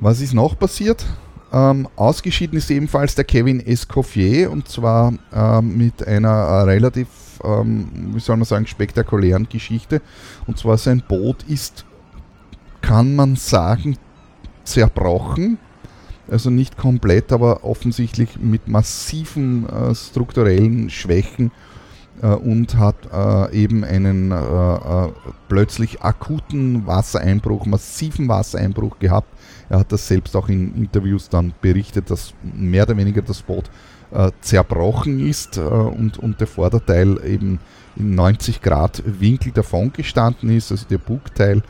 Was 0.00 0.20
ist 0.20 0.34
noch 0.34 0.58
passiert? 0.58 1.06
Ähm, 1.52 1.86
ausgeschieden 1.96 2.56
ist 2.56 2.70
ebenfalls 2.70 3.14
der 3.14 3.24
Kevin 3.24 3.60
Escoffier 3.60 4.50
und 4.50 4.68
zwar 4.68 5.12
ähm, 5.34 5.76
mit 5.76 6.06
einer 6.06 6.30
äh, 6.30 6.62
relativ 6.62 7.08
ähm, 7.44 7.88
wie 8.14 8.20
soll 8.20 8.36
man 8.36 8.44
sagen, 8.44 8.66
spektakulären 8.66 9.48
Geschichte. 9.48 10.00
Und 10.46 10.58
zwar 10.58 10.78
sein 10.78 11.02
Boot 11.06 11.42
ist, 11.44 11.84
kann 12.80 13.14
man 13.14 13.36
sagen, 13.36 13.96
zerbrochen. 14.64 15.58
Also 16.30 16.50
nicht 16.50 16.76
komplett, 16.76 17.32
aber 17.32 17.64
offensichtlich 17.64 18.38
mit 18.40 18.68
massiven 18.68 19.68
äh, 19.68 19.94
strukturellen 19.94 20.88
Schwächen 20.88 21.50
und 22.20 22.76
hat 22.76 22.96
äh, 23.12 23.56
eben 23.56 23.84
einen 23.84 24.30
äh, 24.30 24.36
äh, 24.36 25.12
plötzlich 25.48 26.02
akuten 26.02 26.86
Wassereinbruch, 26.86 27.66
massiven 27.66 28.28
Wassereinbruch 28.28 28.98
gehabt. 28.98 29.28
Er 29.68 29.80
hat 29.80 29.90
das 29.90 30.06
selbst 30.06 30.36
auch 30.36 30.48
in 30.48 30.74
Interviews 30.76 31.28
dann 31.28 31.54
berichtet, 31.60 32.10
dass 32.10 32.34
mehr 32.42 32.84
oder 32.84 32.96
weniger 32.96 33.22
das 33.22 33.42
Boot 33.42 33.70
äh, 34.12 34.30
zerbrochen 34.40 35.26
ist 35.26 35.56
äh, 35.56 35.60
und, 35.60 36.18
und 36.18 36.40
der 36.40 36.46
Vorderteil 36.46 37.18
eben 37.24 37.58
in 37.96 38.14
90 38.14 38.60
Grad 38.62 39.02
Winkel 39.04 39.52
davon 39.52 39.92
gestanden 39.92 40.50
ist, 40.50 40.70
also 40.70 40.86
der 40.88 40.98
Bugteil. 40.98 41.62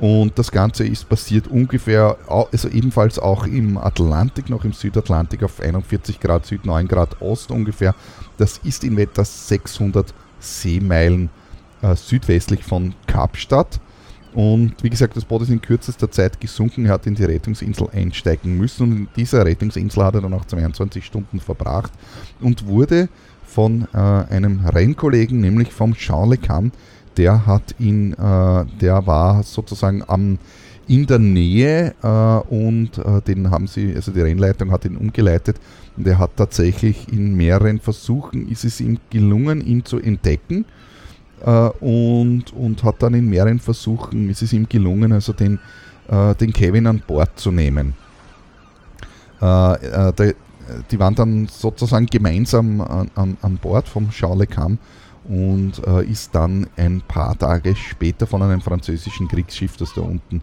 Und 0.00 0.38
das 0.38 0.50
Ganze 0.50 0.86
ist 0.86 1.08
passiert 1.10 1.46
ungefähr, 1.46 2.16
also 2.26 2.68
ebenfalls 2.68 3.18
auch 3.18 3.46
im 3.46 3.76
Atlantik, 3.76 4.48
noch 4.48 4.64
im 4.64 4.72
Südatlantik 4.72 5.42
auf 5.42 5.60
41 5.60 6.20
Grad 6.20 6.46
Süd, 6.46 6.64
9 6.64 6.88
Grad 6.88 7.20
Ost 7.20 7.50
ungefähr. 7.50 7.94
Das 8.38 8.58
ist 8.64 8.82
in 8.82 8.96
etwa 8.96 9.24
600 9.24 10.14
Seemeilen 10.38 11.28
äh, 11.82 11.94
südwestlich 11.94 12.64
von 12.64 12.94
Kapstadt. 13.06 13.78
Und 14.32 14.74
wie 14.82 14.88
gesagt, 14.88 15.16
das 15.16 15.24
Boot 15.26 15.42
ist 15.42 15.50
in 15.50 15.60
kürzester 15.60 16.10
Zeit 16.10 16.40
gesunken. 16.40 16.88
Hat 16.88 17.06
in 17.06 17.14
die 17.14 17.24
Rettungsinsel 17.24 17.88
einsteigen 17.92 18.56
müssen. 18.56 18.84
Und 18.84 18.96
in 18.96 19.08
dieser 19.16 19.44
Rettungsinsel 19.44 20.02
hat 20.02 20.14
er 20.14 20.22
dann 20.22 20.32
auch 20.32 20.46
22 20.46 21.04
Stunden 21.04 21.40
verbracht 21.40 21.92
und 22.40 22.66
wurde 22.66 23.10
von 23.44 23.88
äh, 23.92 23.98
einem 23.98 24.64
Rennkollegen, 24.64 25.40
nämlich 25.40 25.72
vom 25.72 25.94
Le 26.08 26.38
Cam, 26.38 26.70
der 27.20 27.44
hat 27.44 27.74
ihn, 27.78 28.14
äh, 28.14 28.64
der 28.80 29.06
war 29.06 29.42
sozusagen 29.42 30.02
am, 30.06 30.38
in 30.88 31.06
der 31.06 31.18
Nähe 31.18 31.94
äh, 32.02 32.06
und 32.06 32.96
äh, 32.96 33.20
den 33.20 33.50
haben 33.50 33.66
sie, 33.66 33.94
also 33.94 34.10
die 34.10 34.22
Rennleitung 34.22 34.70
hat 34.70 34.86
ihn 34.86 34.96
umgeleitet 34.96 35.60
und 35.98 36.06
er 36.06 36.18
hat 36.18 36.30
tatsächlich 36.36 37.12
in 37.12 37.36
mehreren 37.36 37.78
Versuchen 37.78 38.48
ist 38.48 38.64
es 38.64 38.80
ihm 38.80 38.96
gelungen, 39.10 39.60
ihn 39.60 39.84
zu 39.84 39.98
entdecken 39.98 40.64
äh, 41.44 41.50
und, 41.50 42.54
und 42.54 42.82
hat 42.84 43.02
dann 43.02 43.12
in 43.12 43.28
mehreren 43.28 43.58
Versuchen, 43.60 44.30
ist 44.30 44.40
es 44.40 44.54
ihm 44.54 44.66
gelungen, 44.66 45.12
also 45.12 45.34
den, 45.34 45.58
äh, 46.08 46.34
den 46.36 46.54
Kevin 46.54 46.86
an 46.86 47.02
Bord 47.06 47.38
zu 47.38 47.52
nehmen. 47.52 47.92
Äh, 49.42 50.12
der, 50.14 50.34
die 50.90 50.98
waren 50.98 51.14
dann 51.14 51.48
sozusagen 51.48 52.06
gemeinsam 52.06 52.80
an, 52.80 53.10
an, 53.14 53.36
an 53.42 53.58
Bord 53.58 53.86
vom 53.88 54.08
Charles 54.08 54.48
Cam 54.48 54.78
und 55.28 55.86
äh, 55.86 56.04
ist 56.04 56.34
dann 56.34 56.66
ein 56.76 57.02
paar 57.06 57.38
Tage 57.38 57.76
später 57.76 58.26
von 58.26 58.42
einem 58.42 58.60
französischen 58.60 59.28
Kriegsschiff, 59.28 59.76
das 59.76 59.92
da 59.94 60.00
unten 60.00 60.42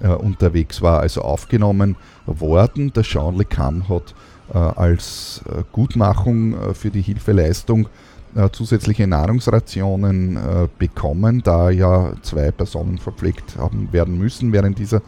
äh, 0.00 0.08
unterwegs 0.08 0.82
war, 0.82 1.00
also 1.00 1.22
aufgenommen 1.22 1.96
worden. 2.26 2.92
Der 2.92 3.02
Jean 3.02 3.36
Le 3.36 3.44
Cam 3.44 3.88
hat 3.88 4.14
äh, 4.52 4.58
als 4.58 5.42
Gutmachung 5.72 6.74
für 6.74 6.90
die 6.90 7.02
Hilfeleistung 7.02 7.88
äh, 8.34 8.50
zusätzliche 8.50 9.06
Nahrungsrationen 9.06 10.36
äh, 10.36 10.68
bekommen, 10.78 11.42
da 11.42 11.70
ja 11.70 12.12
zwei 12.22 12.50
Personen 12.50 12.98
verpflegt 12.98 13.56
haben 13.56 13.92
werden 13.92 14.18
müssen 14.18 14.52
während 14.52 14.78
dieser 14.78 15.02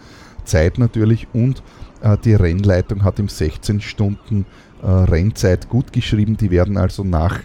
Zeit 0.44 0.78
natürlich 0.78 1.28
und 1.32 1.62
äh, 2.02 2.16
die 2.24 2.34
Rennleitung 2.34 3.04
hat 3.04 3.18
ihm 3.18 3.28
16 3.28 3.80
Stunden 3.82 4.46
äh, 4.82 4.86
Rennzeit 4.86 5.68
gut 5.68 5.92
geschrieben. 5.92 6.36
Die 6.38 6.50
werden 6.50 6.76
also 6.76 7.04
nach 7.04 7.40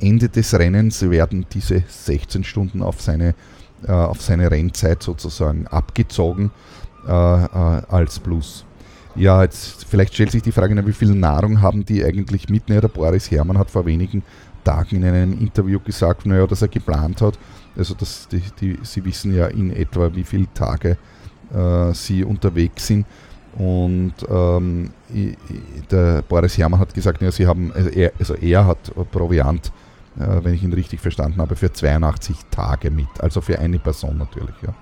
Ende 0.00 0.28
des 0.28 0.58
Rennens 0.58 1.08
werden 1.08 1.46
diese 1.52 1.84
16 1.86 2.44
Stunden 2.44 2.82
auf 2.82 3.00
seine, 3.00 3.34
äh, 3.86 3.92
auf 3.92 4.20
seine 4.20 4.50
Rennzeit 4.50 5.02
sozusagen 5.02 5.66
abgezogen 5.66 6.50
äh, 7.06 7.10
als 7.10 8.18
Plus. 8.18 8.64
Ja, 9.16 9.42
jetzt 9.42 9.86
vielleicht 9.86 10.14
stellt 10.14 10.30
sich 10.30 10.42
die 10.42 10.52
Frage, 10.52 10.86
wie 10.86 10.92
viel 10.92 11.14
Nahrung 11.14 11.60
haben 11.60 11.84
die 11.84 12.04
eigentlich 12.04 12.48
mit? 12.48 12.68
der 12.68 12.80
Boris 12.82 13.30
Herrmann 13.30 13.58
hat 13.58 13.70
vor 13.70 13.84
wenigen 13.84 14.22
Tagen 14.64 14.96
in 14.96 15.04
einem 15.04 15.32
Interview 15.38 15.80
gesagt, 15.80 16.26
naja, 16.26 16.46
dass 16.46 16.62
er 16.62 16.68
geplant 16.68 17.20
hat. 17.20 17.38
Also 17.76 17.94
dass 17.94 18.28
die, 18.28 18.42
die, 18.60 18.78
sie 18.82 19.04
wissen 19.04 19.34
ja 19.34 19.46
in 19.46 19.74
etwa, 19.74 20.14
wie 20.14 20.24
viele 20.24 20.46
Tage 20.54 20.96
äh, 21.52 21.92
sie 21.92 22.24
unterwegs 22.24 22.86
sind. 22.86 23.06
Und 23.58 24.14
ähm, 24.30 24.90
der 25.90 26.22
Boris 26.22 26.56
Herrmann 26.56 26.78
hat 26.78 26.94
gesagt, 26.94 27.20
ja, 27.20 27.32
sie 27.32 27.46
haben, 27.46 27.72
also 27.72 27.88
er, 27.90 28.12
also 28.18 28.34
er 28.34 28.64
hat 28.64 28.92
Proviant, 29.10 29.72
äh, 30.20 30.44
wenn 30.44 30.54
ich 30.54 30.62
ihn 30.62 30.72
richtig 30.72 31.00
verstanden 31.00 31.40
habe, 31.40 31.56
für 31.56 31.72
82 31.72 32.36
Tage 32.50 32.90
mit. 32.90 33.08
Also 33.20 33.40
für 33.40 33.58
eine 33.58 33.78
Person 33.78 34.18
natürlich. 34.18 34.54
Ja. 34.62 34.74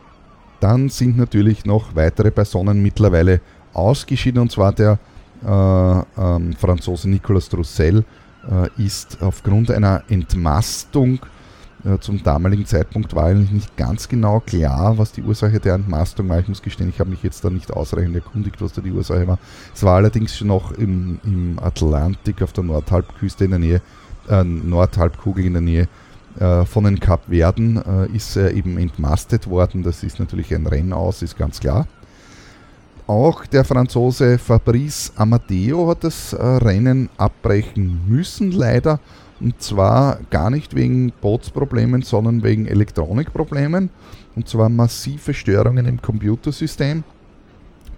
Dann 0.61 0.89
sind 0.89 1.17
natürlich 1.17 1.65
noch 1.65 1.95
weitere 1.95 2.31
Personen 2.31 2.83
mittlerweile 2.83 3.41
ausgeschieden, 3.73 4.43
und 4.43 4.51
zwar 4.51 4.73
der 4.73 4.99
äh, 5.45 5.49
ähm, 5.49 6.55
Franzose 6.55 7.09
Nicolas 7.09 7.53
Roussel 7.55 8.05
äh, 8.51 8.83
ist 8.83 9.19
aufgrund 9.23 9.71
einer 9.71 10.03
Entmastung 10.09 11.21
äh, 11.85 11.99
zum 12.01 12.23
damaligen 12.23 12.67
Zeitpunkt 12.67 13.15
war 13.15 13.27
eigentlich 13.27 13.53
nicht 13.53 13.77
ganz 13.77 14.09
genau 14.09 14.41
klar, 14.41 14.99
was 14.99 15.13
die 15.13 15.23
Ursache 15.23 15.61
der 15.61 15.75
Entmastung 15.75 16.29
war. 16.29 16.41
Ich 16.41 16.49
muss 16.49 16.63
gestehen, 16.63 16.89
ich 16.89 16.99
habe 16.99 17.11
mich 17.11 17.23
jetzt 17.23 17.45
da 17.45 17.51
nicht 17.51 17.73
ausreichend 17.73 18.17
erkundigt, 18.17 18.61
was 18.61 18.73
da 18.73 18.81
die 18.81 18.91
Ursache 18.91 19.29
war. 19.29 19.39
Es 19.75 19.85
war 19.85 19.97
allerdings 19.97 20.37
schon 20.37 20.49
noch 20.49 20.73
im, 20.73 21.21
im 21.25 21.59
Atlantik 21.61 22.43
auf 22.43 22.53
der 22.53 22.65
Nordhalbküste 22.65 23.45
in 23.45 23.51
der 23.51 23.61
Nähe, 23.61 23.83
äh, 24.29 24.45
Nordhalbkugel 24.45 25.45
in 25.45 25.53
der 25.55 25.63
Nähe 25.63 25.89
äh, 26.39 26.65
von 26.65 26.85
den 26.85 27.01
Kapverden 27.01 27.77
äh, 27.77 28.17
ist 28.17 28.37
er 28.37 28.53
eben 28.53 28.79
entmastet 28.79 29.49
worden. 29.49 29.83
Das 29.83 30.03
ist 30.03 30.19
natürlich 30.19 30.55
ein 30.55 30.67
Rennaus, 30.67 31.23
ist 31.23 31.37
ganz 31.37 31.61
klar. 31.61 31.87
Auch 33.07 33.47
der 33.47 33.65
Franzose 33.65 34.39
Fabrice 34.39 35.13
Amadeo 35.17 35.89
hat 35.89 36.05
das 36.05 36.35
äh, 36.35 36.45
Rennen 36.45 37.09
abbrechen 37.17 38.03
müssen, 38.07 38.53
leider. 38.53 39.01
Und 39.41 39.63
zwar 39.63 40.19
gar 40.31 40.51
nicht 40.51 40.75
wegen 40.75 41.13
Bootsproblemen, 41.21 42.03
sondern 42.03 42.43
wegen 42.43 42.67
Elektronikproblemen. 42.67 43.91
Und 44.37 44.49
zwar 44.49 44.69
massive 44.69 45.33
Störungen 45.33 45.87
im 45.87 46.03
Computersystem. 46.03 47.03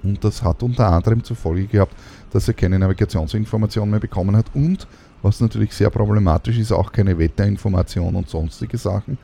Und 0.02 0.24
das 0.24 0.42
hat 0.42 0.62
unter 0.62 0.90
anderem 0.90 1.24
zur 1.24 1.36
Folge 1.36 1.66
gehabt, 1.66 1.94
dass 2.30 2.48
er 2.48 2.54
keine 2.54 2.78
Navigationsinformation 2.78 3.90
mehr 3.90 4.00
bekommen 4.00 4.36
hat 4.36 4.46
und, 4.54 4.86
was 5.22 5.40
natürlich 5.40 5.72
sehr 5.72 5.90
problematisch 5.90 6.58
ist, 6.58 6.72
auch 6.72 6.92
keine 6.92 7.18
Wetterinformation 7.18 8.14
und 8.14 8.28
sonstige 8.28 8.78
Sachen. 8.78 9.18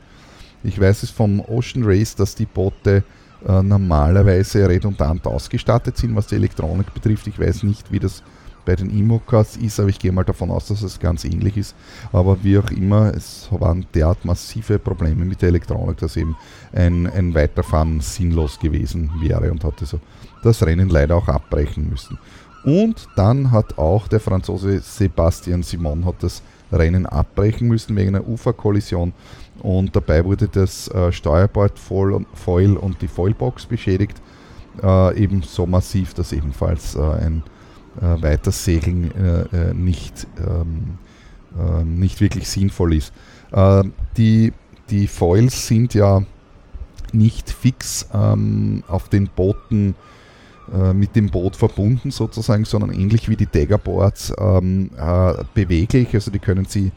Ich 0.62 0.80
weiß 0.80 1.02
es 1.02 1.10
vom 1.10 1.40
Ocean 1.40 1.84
Race, 1.84 2.14
dass 2.14 2.34
die 2.34 2.46
Boote 2.46 3.04
äh, 3.46 3.62
normalerweise 3.62 4.68
redundant 4.68 5.26
ausgestattet 5.26 5.96
sind, 5.96 6.16
was 6.16 6.26
die 6.26 6.36
Elektronik 6.36 6.92
betrifft. 6.92 7.26
Ich 7.26 7.38
weiß 7.38 7.62
nicht, 7.62 7.92
wie 7.92 8.00
das 8.00 8.22
bei 8.66 8.74
den 8.74 8.90
Immokas 8.90 9.56
ist, 9.56 9.78
aber 9.78 9.88
ich 9.88 9.98
gehe 9.98 10.12
mal 10.12 10.24
davon 10.24 10.50
aus, 10.50 10.66
dass 10.66 10.82
es 10.82 10.98
ganz 10.98 11.24
ähnlich 11.24 11.56
ist. 11.56 11.74
Aber 12.12 12.42
wie 12.42 12.58
auch 12.58 12.70
immer, 12.70 13.14
es 13.14 13.48
waren 13.50 13.86
derart 13.94 14.24
massive 14.24 14.78
Probleme 14.78 15.24
mit 15.24 15.40
der 15.40 15.50
Elektronik, 15.50 15.98
dass 15.98 16.16
eben 16.16 16.36
ein, 16.72 17.06
ein 17.06 17.34
Weiterfahren 17.34 18.00
sinnlos 18.00 18.58
gewesen 18.58 19.10
wäre 19.20 19.52
und 19.52 19.62
hatte 19.64 19.86
so 19.86 20.00
das 20.42 20.62
Rennen 20.64 20.88
leider 20.88 21.16
auch 21.16 21.28
abbrechen 21.28 21.88
müssen. 21.88 22.18
Und 22.66 23.06
dann 23.14 23.52
hat 23.52 23.78
auch 23.78 24.08
der 24.08 24.18
Franzose 24.18 24.80
Sebastian 24.80 25.62
Simon 25.62 26.04
hat 26.04 26.16
das 26.18 26.42
Rennen 26.72 27.06
abbrechen 27.06 27.68
müssen 27.68 27.94
wegen 27.94 28.16
einer 28.16 28.26
Uferkollision 28.26 29.12
und 29.62 29.94
dabei 29.94 30.24
wurde 30.24 30.48
das 30.48 30.88
äh, 30.88 31.12
Steuerbord 31.12 31.78
Foil 31.78 32.76
und 32.76 33.00
die 33.02 33.06
Foilbox 33.06 33.66
beschädigt, 33.66 34.20
äh, 34.82 35.16
eben 35.16 35.42
so 35.42 35.64
massiv, 35.64 36.12
dass 36.14 36.32
ebenfalls 36.32 36.96
äh, 36.96 37.02
ein 37.02 37.44
äh, 38.00 38.20
Weitersegeln 38.20 39.12
äh, 39.12 39.70
äh, 39.70 39.72
nicht, 39.72 40.26
ähm, 40.40 40.98
ähm, 41.56 42.00
nicht 42.00 42.20
wirklich 42.20 42.48
sinnvoll 42.48 42.94
ist. 42.94 43.12
die, 44.16 44.52
die 44.90 45.06
Foils 45.06 45.68
sind 45.68 45.94
ja 45.94 46.22
nicht 47.12 47.48
fix 47.48 48.08
ähm, 48.12 48.82
auf 48.88 49.08
den 49.08 49.28
Booten 49.28 49.90
äh, 49.90 50.15
mit 50.92 51.14
dem 51.14 51.30
Boot 51.30 51.54
verbunden 51.54 52.10
sozusagen, 52.10 52.64
sondern 52.64 52.92
ähnlich 52.92 53.28
wie 53.28 53.36
die 53.36 53.46
Daggerboards 53.46 54.32
ähm, 54.38 54.90
äh, 54.98 55.34
beweglich. 55.54 56.12
Also 56.14 56.30
die 56.30 56.40
können 56.40 56.64
sie 56.64 56.90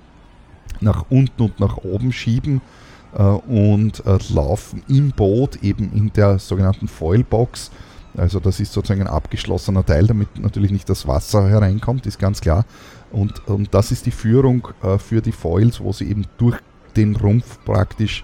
nach 0.81 1.05
unten 1.09 1.43
und 1.43 1.59
nach 1.59 1.77
oben 1.77 2.11
schieben 2.11 2.61
äh, 3.15 3.21
und 3.21 4.05
äh, 4.05 4.17
laufen 4.33 4.83
im 4.87 5.11
Boot 5.11 5.61
eben 5.63 5.91
in 5.93 6.11
der 6.13 6.39
sogenannten 6.39 6.87
Foilbox. 6.87 7.71
Also 8.17 8.39
das 8.39 8.59
ist 8.59 8.73
sozusagen 8.73 9.01
ein 9.01 9.07
abgeschlossener 9.07 9.85
Teil, 9.85 10.07
damit 10.07 10.39
natürlich 10.39 10.71
nicht 10.71 10.89
das 10.89 11.07
Wasser 11.07 11.47
hereinkommt, 11.47 12.05
ist 12.05 12.19
ganz 12.19 12.41
klar. 12.41 12.65
Und, 13.11 13.47
und 13.47 13.73
das 13.73 13.91
ist 13.91 14.05
die 14.05 14.11
Führung 14.11 14.67
äh, 14.83 14.97
für 14.97 15.21
die 15.21 15.31
Foils, 15.31 15.79
wo 15.79 15.93
sie 15.93 16.09
eben 16.09 16.25
durch 16.37 16.57
den 16.95 17.15
Rumpf 17.15 17.59
praktisch 17.65 18.23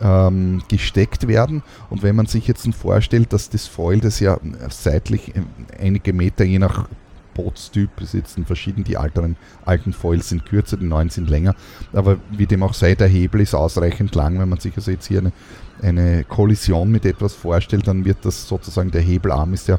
ähm, 0.00 0.62
gesteckt 0.68 1.28
werden. 1.28 1.62
Und 1.88 2.02
wenn 2.02 2.16
man 2.16 2.26
sich 2.26 2.46
jetzt 2.46 2.68
vorstellt, 2.74 3.32
dass 3.32 3.50
das 3.50 3.66
Foil, 3.66 4.00
das 4.00 4.20
ja 4.20 4.38
seitlich 4.68 5.32
einige 5.78 6.12
Meter 6.12 6.44
je 6.44 6.58
nach 6.58 6.88
Bootstyp 7.34 7.94
besitzen, 7.96 8.44
verschieden, 8.44 8.84
die 8.84 8.96
alteren, 8.96 9.36
alten 9.64 9.92
Foils 9.92 10.28
sind 10.28 10.46
kürzer, 10.46 10.76
die 10.76 10.86
neuen 10.86 11.10
sind 11.10 11.30
länger, 11.30 11.54
aber 11.92 12.18
wie 12.30 12.46
dem 12.46 12.62
auch 12.62 12.74
sei, 12.74 12.94
der 12.94 13.08
Hebel 13.08 13.40
ist 13.40 13.54
ausreichend 13.54 14.14
lang. 14.14 14.38
Wenn 14.38 14.48
man 14.48 14.58
sich 14.58 14.76
also 14.76 14.90
jetzt 14.90 15.06
hier 15.06 15.20
eine, 15.20 15.32
eine 15.80 16.24
Kollision 16.24 16.90
mit 16.90 17.06
etwas 17.06 17.34
vorstellt, 17.34 17.86
dann 17.86 18.04
wird 18.04 18.18
das 18.24 18.48
sozusagen, 18.48 18.90
der 18.90 19.02
Hebelarm 19.02 19.54
ist 19.54 19.68
ja 19.68 19.78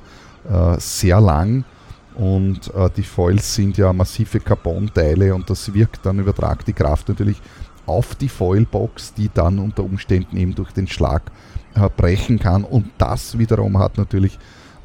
äh, 0.50 0.80
sehr 0.80 1.20
lang 1.20 1.66
und 2.16 2.74
äh, 2.74 2.90
die 2.96 3.04
Foils 3.04 3.56
sind 3.56 3.78
ja 3.78 3.94
massive 3.94 4.40
Carbon-Teile 4.40 5.34
und 5.34 5.50
das 5.50 5.74
wirkt 5.74 6.06
dann, 6.06 6.20
übertragt 6.20 6.68
die 6.68 6.74
Kraft 6.74 7.10
natürlich 7.10 7.42
auf 7.86 8.16
die 8.16 8.30
Foilbox, 8.30 9.14
die 9.14 9.30
dann 9.34 9.60
unter 9.60 9.84
Umständen 9.84 10.38
eben 10.38 10.56
durch 10.56 10.72
den 10.72 10.88
Schlag 10.88 11.32
äh, 11.76 11.90
brechen 11.90 12.40
kann. 12.40 12.64
Und 12.64 12.90
das 12.98 13.38
wiederum 13.38 13.78
hat 13.78 13.98
natürlich 13.98 14.38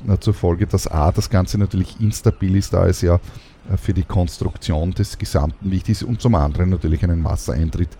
äh, 0.08 0.18
zur 0.18 0.34
Folge, 0.34 0.66
dass 0.66 0.86
A, 0.86 1.12
das 1.12 1.30
Ganze 1.30 1.58
natürlich 1.58 2.00
instabil 2.00 2.56
ist, 2.56 2.72
da 2.72 2.86
es 2.86 3.00
ja 3.00 3.16
äh, 3.72 3.76
für 3.76 3.94
die 3.94 4.04
Konstruktion 4.04 4.92
des 4.92 5.18
Gesamten 5.18 5.70
wichtig 5.70 5.92
ist 5.92 6.02
und 6.02 6.20
zum 6.20 6.34
anderen 6.34 6.70
natürlich 6.70 7.02
einen 7.02 7.24
Wassereintritt 7.24 7.90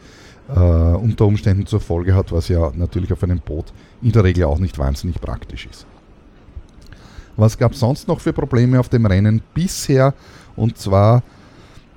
äh, 0.49 0.59
unter 0.59 1.27
Umständen 1.27 1.67
zur 1.67 1.81
Folge 1.81 2.15
hat, 2.15 2.33
was 2.33 2.49
ja 2.49 2.71
natürlich 2.75 3.13
auf 3.13 3.23
einem 3.23 3.41
Boot 3.41 3.73
in 4.03 4.13
der 4.13 4.25
Regel 4.25 4.45
auch 4.45 4.59
nicht 4.59 4.79
wahnsinnig 4.79 5.21
praktisch 5.21 5.67
ist. 5.67 5.87
Was 7.37 7.59
gab 7.59 7.73
es 7.73 7.81
sonst 7.81 8.09
noch 8.09 8.21
für 8.21 8.33
Probleme 8.33 8.81
auf 8.81 8.89
dem 8.89 9.05
Rennen 9.05 9.43
bisher? 9.53 10.15
Und 10.55 10.79
zwar 10.79 11.23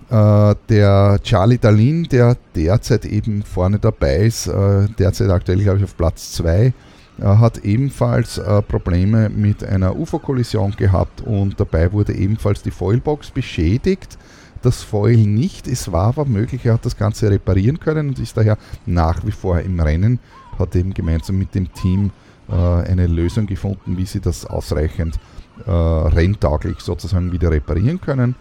äh, 0.10 0.56
der 0.70 1.20
Charlie 1.24 1.58
Dalin, 1.58 2.04
der 2.06 2.36
derzeit 2.56 3.06
eben 3.06 3.44
vorne 3.44 3.80
dabei 3.80 4.18
ist, 4.18 4.48
äh, 4.48 4.88
derzeit 4.98 5.30
aktuell 5.30 5.60
glaube 5.60 5.80
ich 5.80 5.84
auf 5.84 5.96
Platz 5.96 6.32
2, 6.34 6.74
äh, 7.20 7.24
hat 7.24 7.60
ebenfalls 7.60 8.38
äh, 8.38 8.62
Probleme 8.62 9.30
mit 9.30 9.64
einer 9.64 9.96
UFO-Kollision 9.96 10.72
gehabt 10.72 11.22
und 11.22 11.60
dabei 11.60 11.92
wurde 11.92 12.14
ebenfalls 12.14 12.64
die 12.64 12.72
Foilbox 12.72 13.32
beschädigt. 13.32 14.18
Das 14.62 14.84
Foil 14.84 15.18
nicht, 15.18 15.68
es 15.68 15.92
war 15.92 16.08
aber 16.08 16.26
möglich, 16.26 16.66
er 16.66 16.74
hat 16.74 16.86
das 16.86 16.98
Ganze 16.98 17.30
reparieren 17.30 17.80
können 17.80 18.10
und 18.10 18.20
ist 18.20 18.36
daher 18.36 18.58
nach 18.86 19.26
wie 19.26 19.32
vor 19.32 19.60
im 19.60 19.80
Rennen, 19.80 20.20
hat 20.58 20.76
eben 20.76 20.94
gemeinsam 20.94 21.38
mit 21.38 21.56
dem 21.56 21.72
Team 21.74 22.12
äh, 22.50 22.54
eine 22.54 23.08
Lösung 23.08 23.46
gefunden, 23.46 23.98
wie 23.98 24.06
sie 24.06 24.20
das 24.20 24.46
ausreichend 24.46 25.20
renntauglich 25.66 26.80
sozusagen 26.80 27.34
wieder 27.34 27.52
reparieren 27.52 28.00
können. 28.00 28.36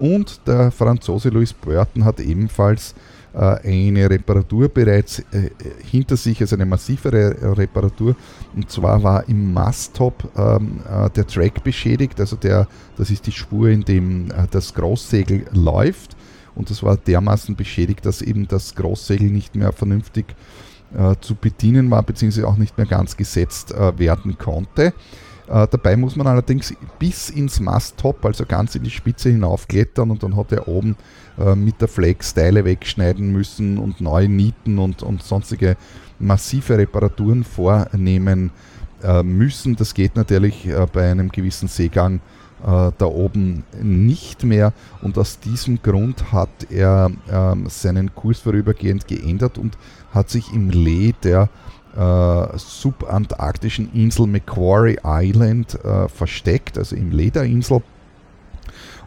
Und 0.00 0.40
der 0.46 0.70
Franzose 0.72 1.28
Louis 1.28 1.52
Burton 1.52 2.04
hat 2.04 2.18
ebenfalls 2.20 2.94
äh, 3.32 3.38
eine 3.68 4.10
Reparatur 4.10 4.68
bereits 4.68 5.20
äh, 5.30 5.50
hinter 5.88 6.16
sich, 6.16 6.40
also 6.40 6.56
eine 6.56 6.66
massivere 6.66 7.56
Reparatur. 7.56 8.16
Und 8.56 8.70
zwar 8.70 9.00
war 9.02 9.28
im 9.28 9.52
Masttop 9.52 10.28
ähm, 10.36 10.80
äh, 10.90 11.08
der 11.10 11.26
Track 11.26 11.62
beschädigt, 11.62 12.18
also 12.18 12.34
der, 12.34 12.66
das 12.96 13.10
ist 13.10 13.26
die 13.26 13.32
Spur, 13.32 13.68
in 13.68 13.84
dem 13.84 14.28
das 14.50 14.74
Großsegel 14.74 15.44
läuft. 15.52 16.16
Und 16.56 16.70
das 16.70 16.82
war 16.82 16.96
dermaßen 16.96 17.54
beschädigt, 17.54 18.04
dass 18.04 18.20
eben 18.20 18.48
das 18.48 18.74
Großsegel 18.74 19.30
nicht 19.30 19.54
mehr 19.54 19.72
vernünftig 19.72 20.26
zu 21.20 21.36
bedienen 21.36 21.88
war, 21.88 22.02
beziehungsweise 22.02 22.48
auch 22.48 22.56
nicht 22.56 22.76
mehr 22.76 22.86
ganz 22.86 23.16
gesetzt 23.16 23.72
werden 23.96 24.36
konnte. 24.36 24.92
Äh, 25.50 25.66
dabei 25.68 25.96
muss 25.96 26.14
man 26.14 26.28
allerdings 26.28 26.72
bis 27.00 27.28
ins 27.28 27.58
Masttop, 27.58 28.24
also 28.24 28.46
ganz 28.46 28.76
in 28.76 28.84
die 28.84 28.90
Spitze 28.90 29.30
hinaufklettern 29.30 30.10
und 30.12 30.22
dann 30.22 30.36
hat 30.36 30.52
er 30.52 30.68
oben 30.68 30.96
äh, 31.38 31.56
mit 31.56 31.80
der 31.80 31.88
Flex 31.88 32.34
Teile 32.34 32.64
wegschneiden 32.64 33.32
müssen 33.32 33.78
und 33.78 34.00
neu 34.00 34.28
nieten 34.28 34.78
und, 34.78 35.02
und 35.02 35.24
sonstige 35.24 35.76
massive 36.20 36.78
Reparaturen 36.78 37.42
vornehmen 37.42 38.52
äh, 39.02 39.24
müssen. 39.24 39.74
Das 39.74 39.94
geht 39.94 40.14
natürlich 40.14 40.68
äh, 40.68 40.86
bei 40.92 41.10
einem 41.10 41.30
gewissen 41.30 41.66
Seegang 41.66 42.20
äh, 42.64 42.92
da 42.96 43.06
oben 43.06 43.64
nicht 43.82 44.44
mehr 44.44 44.72
und 45.02 45.18
aus 45.18 45.40
diesem 45.40 45.82
Grund 45.82 46.30
hat 46.30 46.70
er 46.70 47.10
ähm, 47.28 47.66
seinen 47.68 48.14
Kurs 48.14 48.38
vorübergehend 48.38 49.08
geändert 49.08 49.58
und 49.58 49.76
hat 50.12 50.30
sich 50.30 50.52
im 50.52 50.70
Lee 50.70 51.12
der 51.24 51.48
äh, 51.96 52.58
subantarktischen 52.58 53.92
Insel 53.92 54.26
Macquarie 54.26 54.98
Island 55.04 55.78
äh, 55.84 56.08
versteckt, 56.08 56.78
also 56.78 56.96
im 56.96 57.10
Lederinsel, 57.10 57.82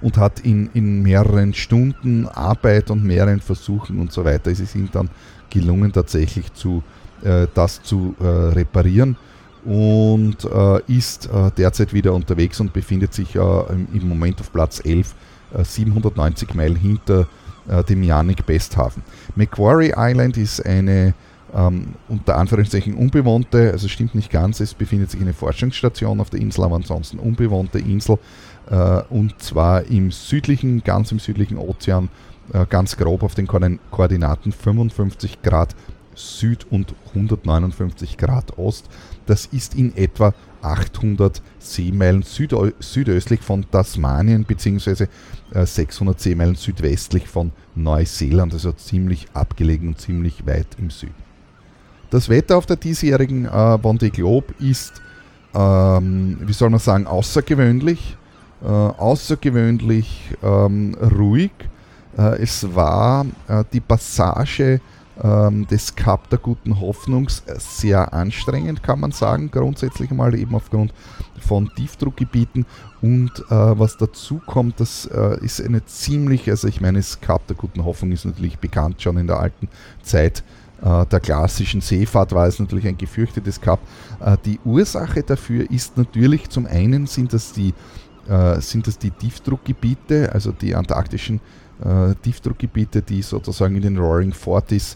und 0.01 0.17
hat 0.17 0.41
in, 0.41 0.69
in 0.73 1.01
mehreren 1.01 1.53
Stunden 1.53 2.27
Arbeit 2.27 2.91
und 2.91 3.03
mehreren 3.03 3.39
Versuchen 3.39 3.99
und 3.99 4.11
so 4.11 4.25
weiter, 4.25 4.51
ist 4.51 4.59
es 4.59 4.75
ihm 4.75 4.89
dann 4.91 5.09
gelungen, 5.49 5.93
tatsächlich 5.93 6.53
zu, 6.53 6.83
äh, 7.23 7.47
das 7.53 7.81
zu 7.81 8.15
äh, 8.19 8.25
reparieren 8.25 9.15
und 9.63 10.43
äh, 10.43 10.81
ist 10.91 11.27
äh, 11.27 11.51
derzeit 11.57 11.93
wieder 11.93 12.13
unterwegs 12.13 12.59
und 12.59 12.73
befindet 12.73 13.13
sich 13.13 13.35
im, 13.35 13.87
im 13.93 14.09
Moment 14.09 14.41
auf 14.41 14.51
Platz 14.51 14.81
11, 14.83 15.15
790 15.63 16.53
Meilen 16.55 16.75
hinter 16.75 17.27
dem 17.87 18.03
Yannick 18.03 18.45
Besthafen. 18.45 19.03
Macquarie 19.35 19.93
Island 19.95 20.35
ist 20.35 20.65
eine 20.65 21.13
ähm, 21.53 21.95
unter 22.07 22.37
Anführungszeichen 22.37 22.95
unbewohnte, 22.95 23.71
also 23.71 23.87
stimmt 23.87 24.15
nicht 24.15 24.31
ganz, 24.31 24.59
es 24.59 24.73
befindet 24.73 25.11
sich 25.11 25.21
eine 25.21 25.33
Forschungsstation 25.33 26.19
auf 26.19 26.29
der 26.29 26.39
Insel, 26.39 26.63
aber 26.63 26.75
ansonsten 26.75 27.19
unbewohnte 27.19 27.79
Insel 27.79 28.17
äh, 28.69 29.01
und 29.09 29.41
zwar 29.41 29.83
im 29.85 30.11
südlichen, 30.11 30.83
ganz 30.83 31.11
im 31.11 31.19
südlichen 31.19 31.57
Ozean, 31.57 32.09
äh, 32.51 32.65
ganz 32.67 32.97
grob 32.97 33.23
auf 33.23 33.35
den 33.35 33.47
Koordinaten 33.47 34.51
55 34.51 35.41
Grad 35.41 35.75
Süd 36.15 36.67
und 36.69 36.93
159 37.09 38.17
Grad 38.17 38.57
Ost. 38.57 38.87
Das 39.25 39.47
ist 39.47 39.73
in 39.75 39.95
etwa 39.95 40.33
800 40.61 41.41
Seemeilen 41.59 42.21
südö 42.21 42.71
südöstlich 42.79 43.41
von 43.41 43.65
Tasmanien 43.69 44.43
bzw. 44.43 45.07
600 45.53 46.19
Seemeilen 46.19 46.55
südwestlich 46.55 47.27
von 47.27 47.51
Neuseeland, 47.75 48.53
also 48.53 48.71
ziemlich 48.71 49.27
abgelegen 49.33 49.89
und 49.89 49.99
ziemlich 49.99 50.45
weit 50.45 50.67
im 50.77 50.89
Süden. 50.89 51.22
Das 52.13 52.29
Wetter 52.29 52.57
auf 52.57 52.67
der 52.67 52.75
diesjährigen 52.75 53.45
äh, 53.45 53.49
Vendée 53.49 54.11
Globe 54.11 54.53
ist, 54.59 55.01
ähm, 55.55 56.37
wie 56.41 56.53
soll 56.53 56.69
man 56.69 56.79
sagen, 56.79 57.07
außergewöhnlich. 57.07 58.17
Äh, 58.63 58.67
außergewöhnlich 58.67 60.29
ähm, 60.43 60.95
ruhig. 61.01 61.49
Äh, 62.15 62.39
es 62.43 62.75
war 62.75 63.25
äh, 63.47 63.63
die 63.73 63.79
Passage 63.79 64.79
ähm, 65.23 65.65
des 65.65 65.95
Kap 65.95 66.29
der 66.29 66.37
guten 66.37 66.79
Hoffnungs 66.79 67.41
sehr 67.57 68.13
anstrengend, 68.13 68.83
kann 68.83 68.99
man 68.99 69.11
sagen, 69.11 69.49
grundsätzlich 69.49 70.11
mal 70.11 70.35
eben 70.35 70.53
aufgrund 70.53 70.93
von 71.39 71.71
Tiefdruckgebieten. 71.75 72.67
Und 73.01 73.31
äh, 73.49 73.79
was 73.79 73.97
dazu 73.97 74.39
kommt, 74.45 74.79
das 74.79 75.07
äh, 75.07 75.43
ist 75.43 75.59
eine 75.59 75.83
ziemlich, 75.85 76.47
also 76.47 76.67
ich 76.67 76.79
meine, 76.79 76.99
das 76.99 77.21
Kap 77.21 77.47
der 77.47 77.55
guten 77.55 77.83
Hoffnung 77.83 78.11
ist 78.11 78.25
natürlich 78.25 78.59
bekannt 78.59 79.01
schon 79.01 79.17
in 79.17 79.25
der 79.25 79.39
alten 79.39 79.67
Zeit 80.03 80.41
äh, 80.41 80.62
der 80.81 81.19
klassischen 81.21 81.79
Seefahrt 81.79 82.33
war 82.33 82.47
es 82.47 82.59
natürlich 82.59 82.87
ein 82.87 82.97
gefürchtetes 82.97 83.61
Cup. 83.61 83.79
Äh, 84.19 84.37
die 84.43 84.59
Ursache 84.65 85.23
dafür 85.23 85.69
ist 85.71 85.97
natürlich 85.97 86.49
zum 86.49 86.65
einen 86.65 87.07
sind 87.07 87.31
das 87.31 87.53
die, 87.53 87.73
äh, 88.27 88.59
sind 88.59 88.87
das 88.87 88.97
die 88.97 89.11
Tiefdruckgebiete, 89.11 90.31
also 90.33 90.51
die 90.51 90.75
antarktischen 90.75 91.39
Tiefdruckgebiete, 92.21 93.01
die 93.01 93.21
sozusagen 93.23 93.75
in 93.75 93.81
den 93.81 93.97
Roaring 93.97 94.31
Forties 94.31 94.95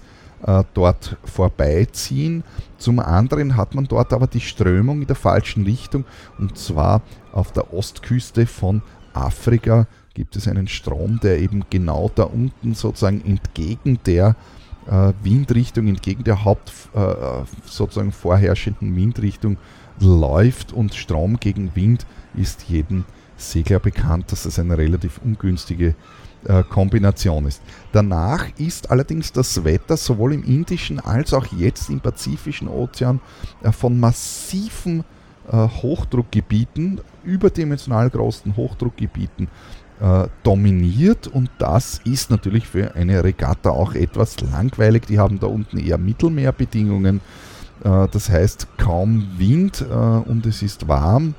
dort 0.73 1.17
vorbeiziehen. 1.25 2.43
Zum 2.78 2.99
anderen 2.99 3.57
hat 3.57 3.75
man 3.75 3.86
dort 3.86 4.13
aber 4.13 4.28
die 4.28 4.39
Strömung 4.39 5.01
in 5.01 5.07
der 5.07 5.15
falschen 5.15 5.63
Richtung 5.63 6.05
und 6.38 6.57
zwar 6.57 7.01
auf 7.34 7.51
der 7.51 7.73
Ostküste 7.73 8.45
von 8.45 8.84
Afrika 9.11 9.88
gibt 10.13 10.36
es 10.36 10.47
einen 10.47 10.67
Strom, 10.67 11.19
der 11.21 11.39
eben 11.39 11.65
genau 11.69 12.09
da 12.13 12.23
unten 12.23 12.73
sozusagen 12.73 13.21
entgegen 13.25 13.99
der 14.05 14.30
äh, 14.30 14.34
Windrichtung 15.21 15.88
entgegen 15.88 16.23
der 16.23 16.45
Haupt 16.45 16.71
äh, 16.93 17.13
sozusagen 17.65 18.11
vorherrschenden 18.11 18.95
Windrichtung 18.95 19.57
läuft 19.99 20.73
und 20.73 20.93
Strom 20.93 21.39
gegen 21.39 21.75
Wind 21.75 22.05
ist 22.35 22.63
jedem 22.69 23.05
Segler 23.35 23.79
bekannt, 23.79 24.31
dass 24.31 24.45
es 24.45 24.59
eine 24.59 24.77
relativ 24.77 25.19
ungünstige 25.23 25.95
äh, 26.45 26.63
Kombination 26.63 27.45
ist. 27.45 27.61
Danach 27.91 28.47
ist 28.57 28.89
allerdings 28.91 29.31
das 29.31 29.63
Wetter 29.63 29.97
sowohl 29.97 30.33
im 30.33 30.43
Indischen 30.43 30.99
als 30.99 31.33
auch 31.33 31.45
jetzt 31.47 31.89
im 31.89 31.99
Pazifischen 31.99 32.67
Ozean 32.67 33.19
äh, 33.63 33.71
von 33.71 33.99
massiven 33.99 35.03
äh, 35.51 35.67
Hochdruckgebieten, 35.67 37.01
überdimensional 37.23 38.09
großen 38.09 38.55
Hochdruckgebieten 38.55 39.47
äh, 40.00 40.28
dominiert 40.43 41.26
und 41.28 41.50
das 41.58 42.02
ist 42.04 42.30
natürlich 42.30 42.68
für 42.68 42.93
eine 42.93 43.24
Regatta 43.24 43.72
auch 43.72 43.95
etwas 43.95 44.39
langweilig. 44.41 45.08
Die 45.08 45.18
haben 45.18 45.39
da 45.39 45.48
unten 45.48 45.80
eher 45.80 45.98
Mittelmeerbedingungen, 45.98 47.20
äh, 47.84 48.08
das 48.12 48.30
heißt 48.30 48.68
kaum 48.78 49.28
Wind 49.38 49.82
äh, 49.82 49.93
und 49.93 50.45
es 50.45 50.62
ist 50.62 50.88
warm. 50.88 51.34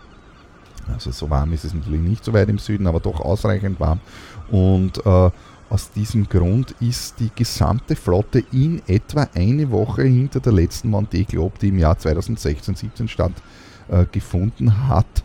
Also 0.93 1.13
so 1.13 1.31
warm 1.31 1.53
ist 1.53 1.65
es 1.65 1.75
natürlich 1.75 2.01
nicht 2.01 2.25
so 2.25 2.33
weit 2.33 2.49
im 2.49 2.59
Süden, 2.59 2.89
aber 2.89 2.99
doch 2.99 3.21
ausreichend 3.21 3.79
warm. 3.79 4.01
Und 4.51 5.07
äh, 5.07 5.31
aus 5.71 5.93
diesem 5.93 6.29
Grund 6.29 6.75
ist 6.81 7.21
die 7.21 7.31
gesamte 7.35 7.95
Flotte 7.95 8.43
in 8.51 8.83
etwa 8.89 9.29
eine 9.35 9.71
Woche 9.71 10.03
hinter 10.03 10.41
der 10.41 10.53
letzten 10.53 10.91
Monte 10.91 11.23
Globe, 11.25 11.59
die 11.61 11.69
im 11.69 11.79
Jahr 11.79 11.95
2016-17 11.95 13.07
stattgefunden 13.07 14.69
äh, 14.69 14.71
hat, 14.71 15.25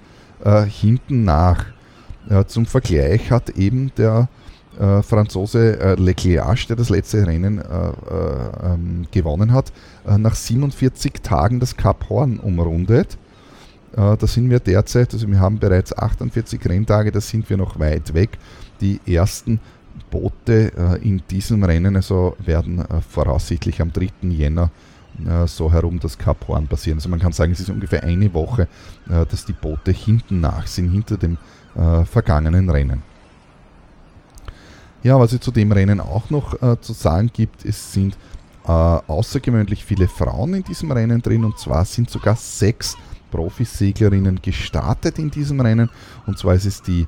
hinten 0.67 1.23
nach. 1.23 1.65
Ja, 2.29 2.47
zum 2.47 2.65
Vergleich 2.65 3.31
hat 3.31 3.49
eben 3.51 3.91
der 3.97 4.29
äh, 4.79 5.01
Franzose 5.03 5.79
äh, 5.79 5.95
Leclerc, 5.95 6.67
der 6.67 6.75
das 6.75 6.89
letzte 6.89 7.27
Rennen 7.27 7.59
äh, 7.59 7.63
äh 7.63 8.73
ähm, 8.73 9.05
gewonnen 9.11 9.53
hat, 9.53 9.71
äh, 10.07 10.17
nach 10.17 10.35
47 10.35 11.21
Tagen 11.21 11.59
das 11.59 11.77
Cap 11.77 12.09
Horn 12.09 12.39
umrundet. 12.39 13.17
Äh, 13.95 14.17
da 14.17 14.27
sind 14.27 14.49
wir 14.49 14.59
derzeit, 14.59 15.13
also 15.13 15.27
wir 15.27 15.39
haben 15.39 15.59
bereits 15.59 15.95
48 15.95 16.59
Renntage, 16.65 17.11
da 17.11 17.21
sind 17.21 17.49
wir 17.49 17.57
noch 17.57 17.79
weit 17.79 18.13
weg. 18.13 18.37
Die 18.81 18.99
ersten 19.05 19.59
Boote 20.09 20.71
in 21.03 21.21
diesem 21.29 21.63
Rennen 21.63 21.95
also 21.95 22.35
werden 22.43 22.83
voraussichtlich 23.07 23.79
am 23.79 23.93
3. 23.93 24.09
Jänner 24.23 24.71
so 25.45 25.71
herum 25.71 25.99
das 25.99 26.17
Cap 26.17 26.47
Horn 26.47 26.67
passieren. 26.67 26.97
Also 26.97 27.09
man 27.09 27.19
kann 27.19 27.31
sagen, 27.31 27.51
es 27.51 27.59
ist 27.59 27.69
ungefähr 27.69 28.03
eine 28.03 28.33
Woche, 28.33 28.67
dass 29.05 29.45
die 29.45 29.53
Boote 29.53 29.91
hinten 29.91 30.41
nach 30.41 30.65
sind, 30.65 30.89
hinter 30.89 31.17
dem 31.17 31.37
äh, 31.75 32.05
vergangenen 32.05 32.69
Rennen. 32.69 33.03
Ja, 35.03 35.19
was 35.19 35.33
es 35.33 35.41
zu 35.41 35.51
dem 35.51 35.71
Rennen 35.71 35.99
auch 35.99 36.29
noch 36.29 36.61
äh, 36.61 36.79
zu 36.79 36.93
sagen 36.93 37.29
gibt, 37.33 37.65
es 37.65 37.91
sind 37.91 38.17
äh, 38.65 38.71
außergewöhnlich 38.71 39.83
viele 39.83 40.07
Frauen 40.07 40.53
in 40.53 40.63
diesem 40.63 40.91
Rennen 40.91 41.21
drin 41.21 41.43
und 41.43 41.59
zwar 41.59 41.83
sind 41.83 42.09
sogar 42.09 42.35
sechs 42.35 42.95
Profiseglerinnen 43.31 44.41
gestartet 44.41 45.19
in 45.19 45.29
diesem 45.29 45.59
Rennen 45.59 45.89
und 46.25 46.37
zwar 46.37 46.53
ist 46.53 46.65
es 46.65 46.81
die, 46.81 47.05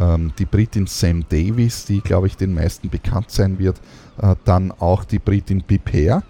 ähm, 0.00 0.32
die 0.38 0.46
Britin 0.46 0.86
Sam 0.86 1.24
Davis, 1.28 1.84
die 1.84 2.00
glaube 2.00 2.28
ich 2.28 2.36
den 2.36 2.54
meisten 2.54 2.88
bekannt 2.88 3.30
sein 3.30 3.58
wird, 3.58 3.78
äh, 4.22 4.34
dann 4.46 4.72
auch 4.72 5.04
die 5.04 5.18
Britin 5.18 5.62
Piper 5.62 6.22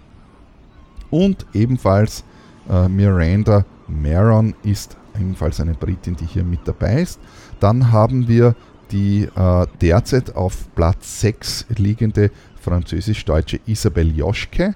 und 1.11 1.45
ebenfalls 1.53 2.25
äh, 2.69 2.89
Miranda 2.89 3.63
Maron 3.87 4.53
ist 4.63 4.97
ebenfalls 5.17 5.59
eine 5.59 5.73
Britin, 5.73 6.15
die 6.15 6.25
hier 6.25 6.43
mit 6.43 6.67
dabei 6.67 7.01
ist. 7.01 7.19
Dann 7.59 7.91
haben 7.91 8.27
wir 8.27 8.55
die 8.91 9.23
äh, 9.23 9.67
derzeit 9.81 10.35
auf 10.35 10.73
Platz 10.75 11.21
6 11.21 11.65
liegende 11.77 12.31
französisch-deutsche 12.61 13.59
Isabelle 13.65 14.11
Joschke 14.11 14.75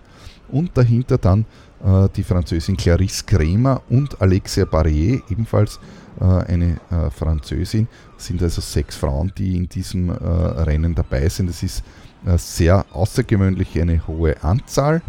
und 0.49 0.75
dahinter 0.77 1.17
dann 1.17 1.45
äh, 1.83 2.07
die 2.15 2.23
Französin 2.23 2.77
Clarisse 2.77 3.23
Kremer 3.25 3.81
und 3.89 4.21
Alexia 4.21 4.65
Barrier, 4.65 5.21
ebenfalls 5.29 5.79
äh, 6.19 6.23
eine 6.23 6.79
äh, 6.89 7.09
Französin. 7.09 7.87
Es 8.17 8.25
sind 8.25 8.41
also 8.41 8.61
sechs 8.61 8.95
Frauen, 8.95 9.31
die 9.37 9.55
in 9.55 9.69
diesem 9.69 10.09
äh, 10.09 10.13
Rennen 10.13 10.95
dabei 10.95 11.29
sind. 11.29 11.49
Das 11.49 11.63
ist 11.63 11.83
äh, 12.25 12.37
sehr 12.37 12.85
außergewöhnlich 12.91 13.79
eine 13.79 14.05
hohe 14.07 14.41
Anzahl. 14.43 15.01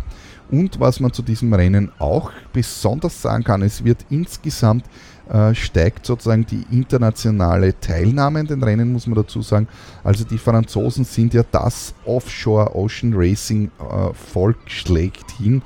Und 0.50 0.80
was 0.80 0.98
man 0.98 1.12
zu 1.12 1.22
diesem 1.22 1.52
Rennen 1.52 1.92
auch 1.98 2.32
besonders 2.52 3.22
sagen 3.22 3.44
kann, 3.44 3.62
es 3.62 3.84
wird 3.84 4.04
insgesamt 4.10 4.84
äh, 5.30 5.54
steigt 5.54 6.06
sozusagen 6.06 6.44
die 6.44 6.64
internationale 6.70 7.78
Teilnahme 7.78 8.40
in 8.40 8.46
den 8.46 8.62
Rennen, 8.62 8.92
muss 8.92 9.06
man 9.06 9.16
dazu 9.16 9.42
sagen. 9.42 9.68
Also 10.02 10.24
die 10.24 10.38
Franzosen 10.38 11.04
sind 11.04 11.34
ja 11.34 11.42
das 11.50 11.94
Offshore 12.04 12.74
Ocean 12.74 13.12
Racing 13.14 13.70
äh, 13.78 14.12
Volk 14.12 14.58
schlechthin. 14.66 15.62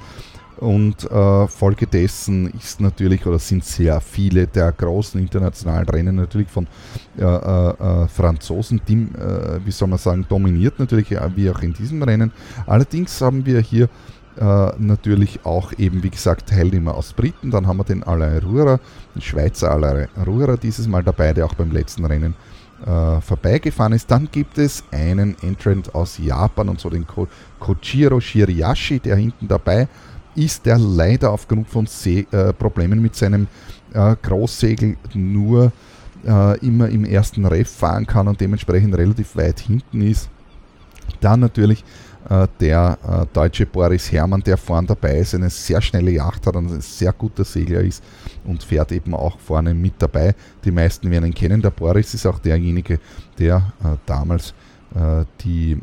Und 0.57 1.11
äh, 1.11 1.49
folgedessen 1.49 2.47
ist 2.59 2.81
natürlich 2.81 3.27
oder 3.27 3.39
sind 3.39 3.65
sehr 3.65 4.01
viele 4.01 4.47
der 4.47 4.71
großen 4.71 5.21
internationalen 5.21 5.89
Rennen 5.89 6.15
natürlich 6.15 6.49
von 6.49 6.69
äh, 7.19 7.25
äh, 7.25 8.09
Franzosen, 8.09 8.81
die, 8.87 8.95
äh, 8.95 9.61
wie 9.65 9.73
soll 9.73 9.89
man 9.89 9.99
sagen, 9.99 10.25
dominiert 10.29 10.79
natürlich, 10.79 11.11
wie 11.35 11.51
auch 11.51 11.61
in 11.61 11.73
diesem 11.73 12.03
Rennen. 12.03 12.33
Allerdings 12.67 13.21
haben 13.21 13.45
wir 13.45 13.61
hier 13.61 13.89
äh, 14.39 14.72
natürlich 14.78 15.45
auch 15.45 15.72
eben, 15.78 16.03
wie 16.03 16.11
gesagt, 16.11 16.49
Teilnehmer 16.49 16.95
aus 16.95 17.12
Briten. 17.12 17.51
Dann 17.51 17.66
haben 17.66 17.78
wir 17.78 17.85
den 17.85 18.03
Alain 18.03 18.39
Ruhrer, 18.39 18.80
den 19.14 19.22
Schweizer 19.22 19.70
Alain 19.70 20.09
Ruhrer 20.26 20.57
dieses 20.57 20.89
Mal 20.89 21.03
dabei, 21.03 21.32
der 21.32 21.47
auch 21.47 21.55
beim 21.55 21.70
letzten 21.70 22.05
Rennen 22.05 22.35
äh, 22.85 23.20
vorbeigefahren 23.20 23.93
ist. 23.93 24.11
Dann 24.11 24.28
gibt 24.30 24.59
es 24.59 24.85
einen 24.91 25.37
Entrant 25.43 25.95
aus 25.95 26.18
Japan 26.18 26.68
und 26.68 26.80
so 26.80 26.91
den 26.91 27.07
Ko 27.07 27.28
Kochiro 27.61 28.20
Shiriashi, 28.20 29.01
der 29.01 29.16
hinten 29.16 29.49
dabei 29.49 29.89
ist, 30.35 30.66
der 30.66 30.78
leider 30.78 31.30
aufgrund 31.30 31.68
von 31.68 31.87
Se 31.87 32.26
äh, 32.30 32.53
Problemen 32.53 33.01
mit 33.01 33.14
seinem 33.14 33.47
äh, 33.93 34.16
Großsegel 34.20 34.97
nur 35.14 35.72
äh, 36.26 36.59
immer 36.66 36.89
im 36.89 37.05
ersten 37.05 37.47
Ref 37.47 37.70
fahren 37.70 38.07
kann 38.07 38.28
und 38.28 38.41
dementsprechend 38.41 38.97
relativ 38.97 39.37
weit 39.37 39.61
hinten 39.61 40.03
ist. 40.03 40.28
Dann 41.20 41.41
natürlich 41.41 41.85
der 42.61 42.99
äh, 43.07 43.27
deutsche 43.35 43.66
Boris 43.66 44.11
Herrmann, 44.11 44.43
der 44.43 44.57
vorne 44.57 44.87
dabei 44.87 45.18
ist, 45.18 45.35
eine 45.35 45.51
sehr 45.51 45.83
schnelle 45.83 46.11
Yacht 46.11 46.47
hat 46.47 46.57
und 46.57 46.70
ein 46.70 46.81
sehr 46.81 47.12
guter 47.12 47.45
Segler 47.45 47.81
ist 47.81 48.03
und 48.45 48.62
fährt 48.62 48.93
eben 48.93 49.14
auch 49.14 49.39
vorne 49.39 49.75
mit 49.75 49.95
dabei. 49.99 50.35
Die 50.64 50.70
meisten 50.70 51.11
werden 51.11 51.27
ihn 51.27 51.35
kennen. 51.35 51.61
Der 51.61 51.70
Boris 51.70 52.14
ist 52.14 52.25
auch 52.25 52.39
derjenige, 52.39 52.99
der 53.39 53.72
äh, 53.83 53.97
damals 54.07 54.55
die 55.41 55.77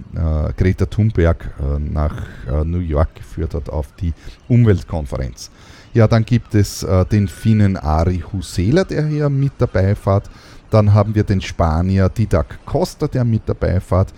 Greta 0.56 0.86
Thunberg 0.86 1.54
nach 1.80 2.16
New 2.64 2.80
York 2.80 3.16
geführt 3.16 3.54
hat 3.56 3.70
auf 3.70 3.88
die 4.00 4.14
Umweltkonferenz. 4.48 5.52
Ja, 5.94 6.08
dann 6.08 6.24
gibt 6.24 6.56
es 6.56 6.88
den 7.12 7.28
Finnen 7.28 7.76
Ari 7.76 8.24
Husela, 8.32 8.86
der 8.86 9.06
hier 9.08 9.28
mit 9.28 9.52
dabei 9.58 9.96
fährt. 9.96 10.30
Dann 10.70 10.94
haben 10.94 11.14
wir 11.14 11.26
den 11.26 11.42
Spanier 11.42 12.08
Didac 12.08 12.66
Costa, 12.66 13.10
der 13.10 13.26
mit 13.26 13.42
dabei 13.48 13.82
fährt. 13.82 14.14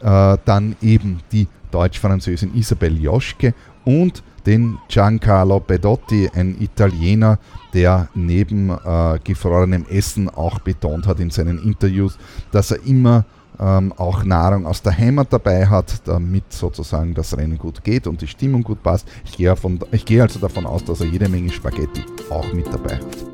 dann 0.00 0.74
eben 0.80 1.20
die 1.32 1.46
Deutsch-Französin 1.70 2.54
Isabelle 2.54 2.98
Joschke 2.98 3.54
und 3.84 4.22
den 4.46 4.78
Giancarlo 4.88 5.60
Bedotti, 5.60 6.30
ein 6.34 6.56
Italiener, 6.60 7.38
der 7.74 8.08
neben 8.14 8.70
äh, 8.70 9.18
gefrorenem 9.22 9.86
Essen 9.88 10.28
auch 10.28 10.60
betont 10.60 11.06
hat 11.06 11.20
in 11.20 11.30
seinen 11.30 11.62
Interviews, 11.62 12.18
dass 12.50 12.70
er 12.70 12.82
immer 12.84 13.24
ähm, 13.60 13.92
auch 13.96 14.24
Nahrung 14.24 14.66
aus 14.66 14.82
der 14.82 14.96
Heimat 14.96 15.32
dabei 15.32 15.66
hat, 15.66 16.06
damit 16.06 16.52
sozusagen 16.52 17.14
das 17.14 17.36
Rennen 17.36 17.58
gut 17.58 17.84
geht 17.84 18.06
und 18.06 18.20
die 18.22 18.26
Stimmung 18.26 18.62
gut 18.62 18.82
passt. 18.82 19.06
Ich 19.24 19.36
gehe, 19.36 19.54
von, 19.54 19.78
ich 19.92 20.04
gehe 20.04 20.22
also 20.22 20.38
davon 20.38 20.66
aus, 20.66 20.84
dass 20.84 21.00
er 21.00 21.06
jede 21.06 21.28
Menge 21.28 21.50
Spaghetti 21.50 22.02
auch 22.30 22.52
mit 22.52 22.66
dabei 22.72 22.96
hat. 22.96 23.30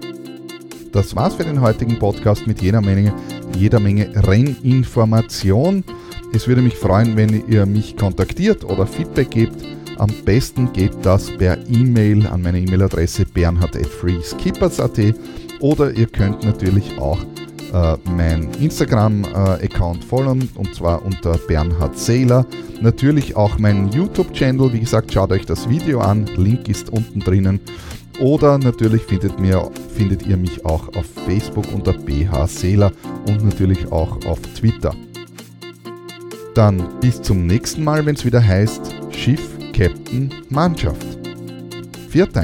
Das 0.92 1.14
war's 1.14 1.34
für 1.34 1.44
den 1.44 1.60
heutigen 1.60 1.98
Podcast 1.98 2.46
mit 2.46 2.62
jeder 2.62 2.80
Menge, 2.80 3.12
jeder 3.56 3.80
Menge 3.80 4.10
Renninformation. 4.26 5.84
Es 6.32 6.46
würde 6.46 6.62
mich 6.62 6.76
freuen, 6.76 7.16
wenn 7.16 7.46
ihr 7.48 7.66
mich 7.66 7.96
kontaktiert 7.96 8.64
oder 8.64 8.86
Feedback 8.86 9.30
gebt. 9.30 9.56
Am 9.98 10.10
besten 10.24 10.72
geht 10.72 10.92
das 11.02 11.30
per 11.30 11.58
E-Mail 11.68 12.26
an 12.26 12.42
meine 12.42 12.60
E-Mail-Adresse 12.60 13.24
bernhard.freeskippers.at 13.26 15.14
oder 15.60 15.90
ihr 15.92 16.06
könnt 16.06 16.44
natürlich 16.44 16.98
auch 16.98 17.18
äh, 17.72 17.96
mein 18.04 18.50
Instagram-Account 18.60 20.04
folgen 20.04 20.48
und 20.54 20.74
zwar 20.74 21.04
unter 21.04 21.38
Bernhard 21.48 21.98
Seeler. 21.98 22.46
Natürlich 22.80 23.36
auch 23.36 23.58
meinen 23.58 23.90
YouTube-Channel. 23.90 24.72
Wie 24.72 24.80
gesagt, 24.80 25.12
schaut 25.12 25.32
euch 25.32 25.46
das 25.46 25.68
Video 25.68 26.00
an. 26.00 26.26
Link 26.36 26.68
ist 26.68 26.90
unten 26.90 27.20
drinnen. 27.20 27.60
Oder 28.20 28.58
natürlich 28.58 29.02
findet, 29.02 29.38
mir, 29.38 29.70
findet 29.94 30.26
ihr 30.26 30.36
mich 30.36 30.64
auch 30.64 30.88
auf 30.96 31.06
Facebook 31.26 31.66
unter 31.74 31.92
BH 31.92 32.46
Seeler 32.46 32.92
und 33.26 33.44
natürlich 33.44 33.90
auch 33.92 34.24
auf 34.26 34.40
Twitter. 34.58 34.94
Dann 36.56 37.00
bis 37.00 37.20
zum 37.20 37.46
nächsten 37.46 37.84
Mal, 37.84 38.06
wenn 38.06 38.14
es 38.14 38.24
wieder 38.24 38.42
heißt 38.42 38.80
Schiff, 39.10 39.42
Captain, 39.74 40.32
Mannschaft. 40.48 41.06
Viert 42.08 42.34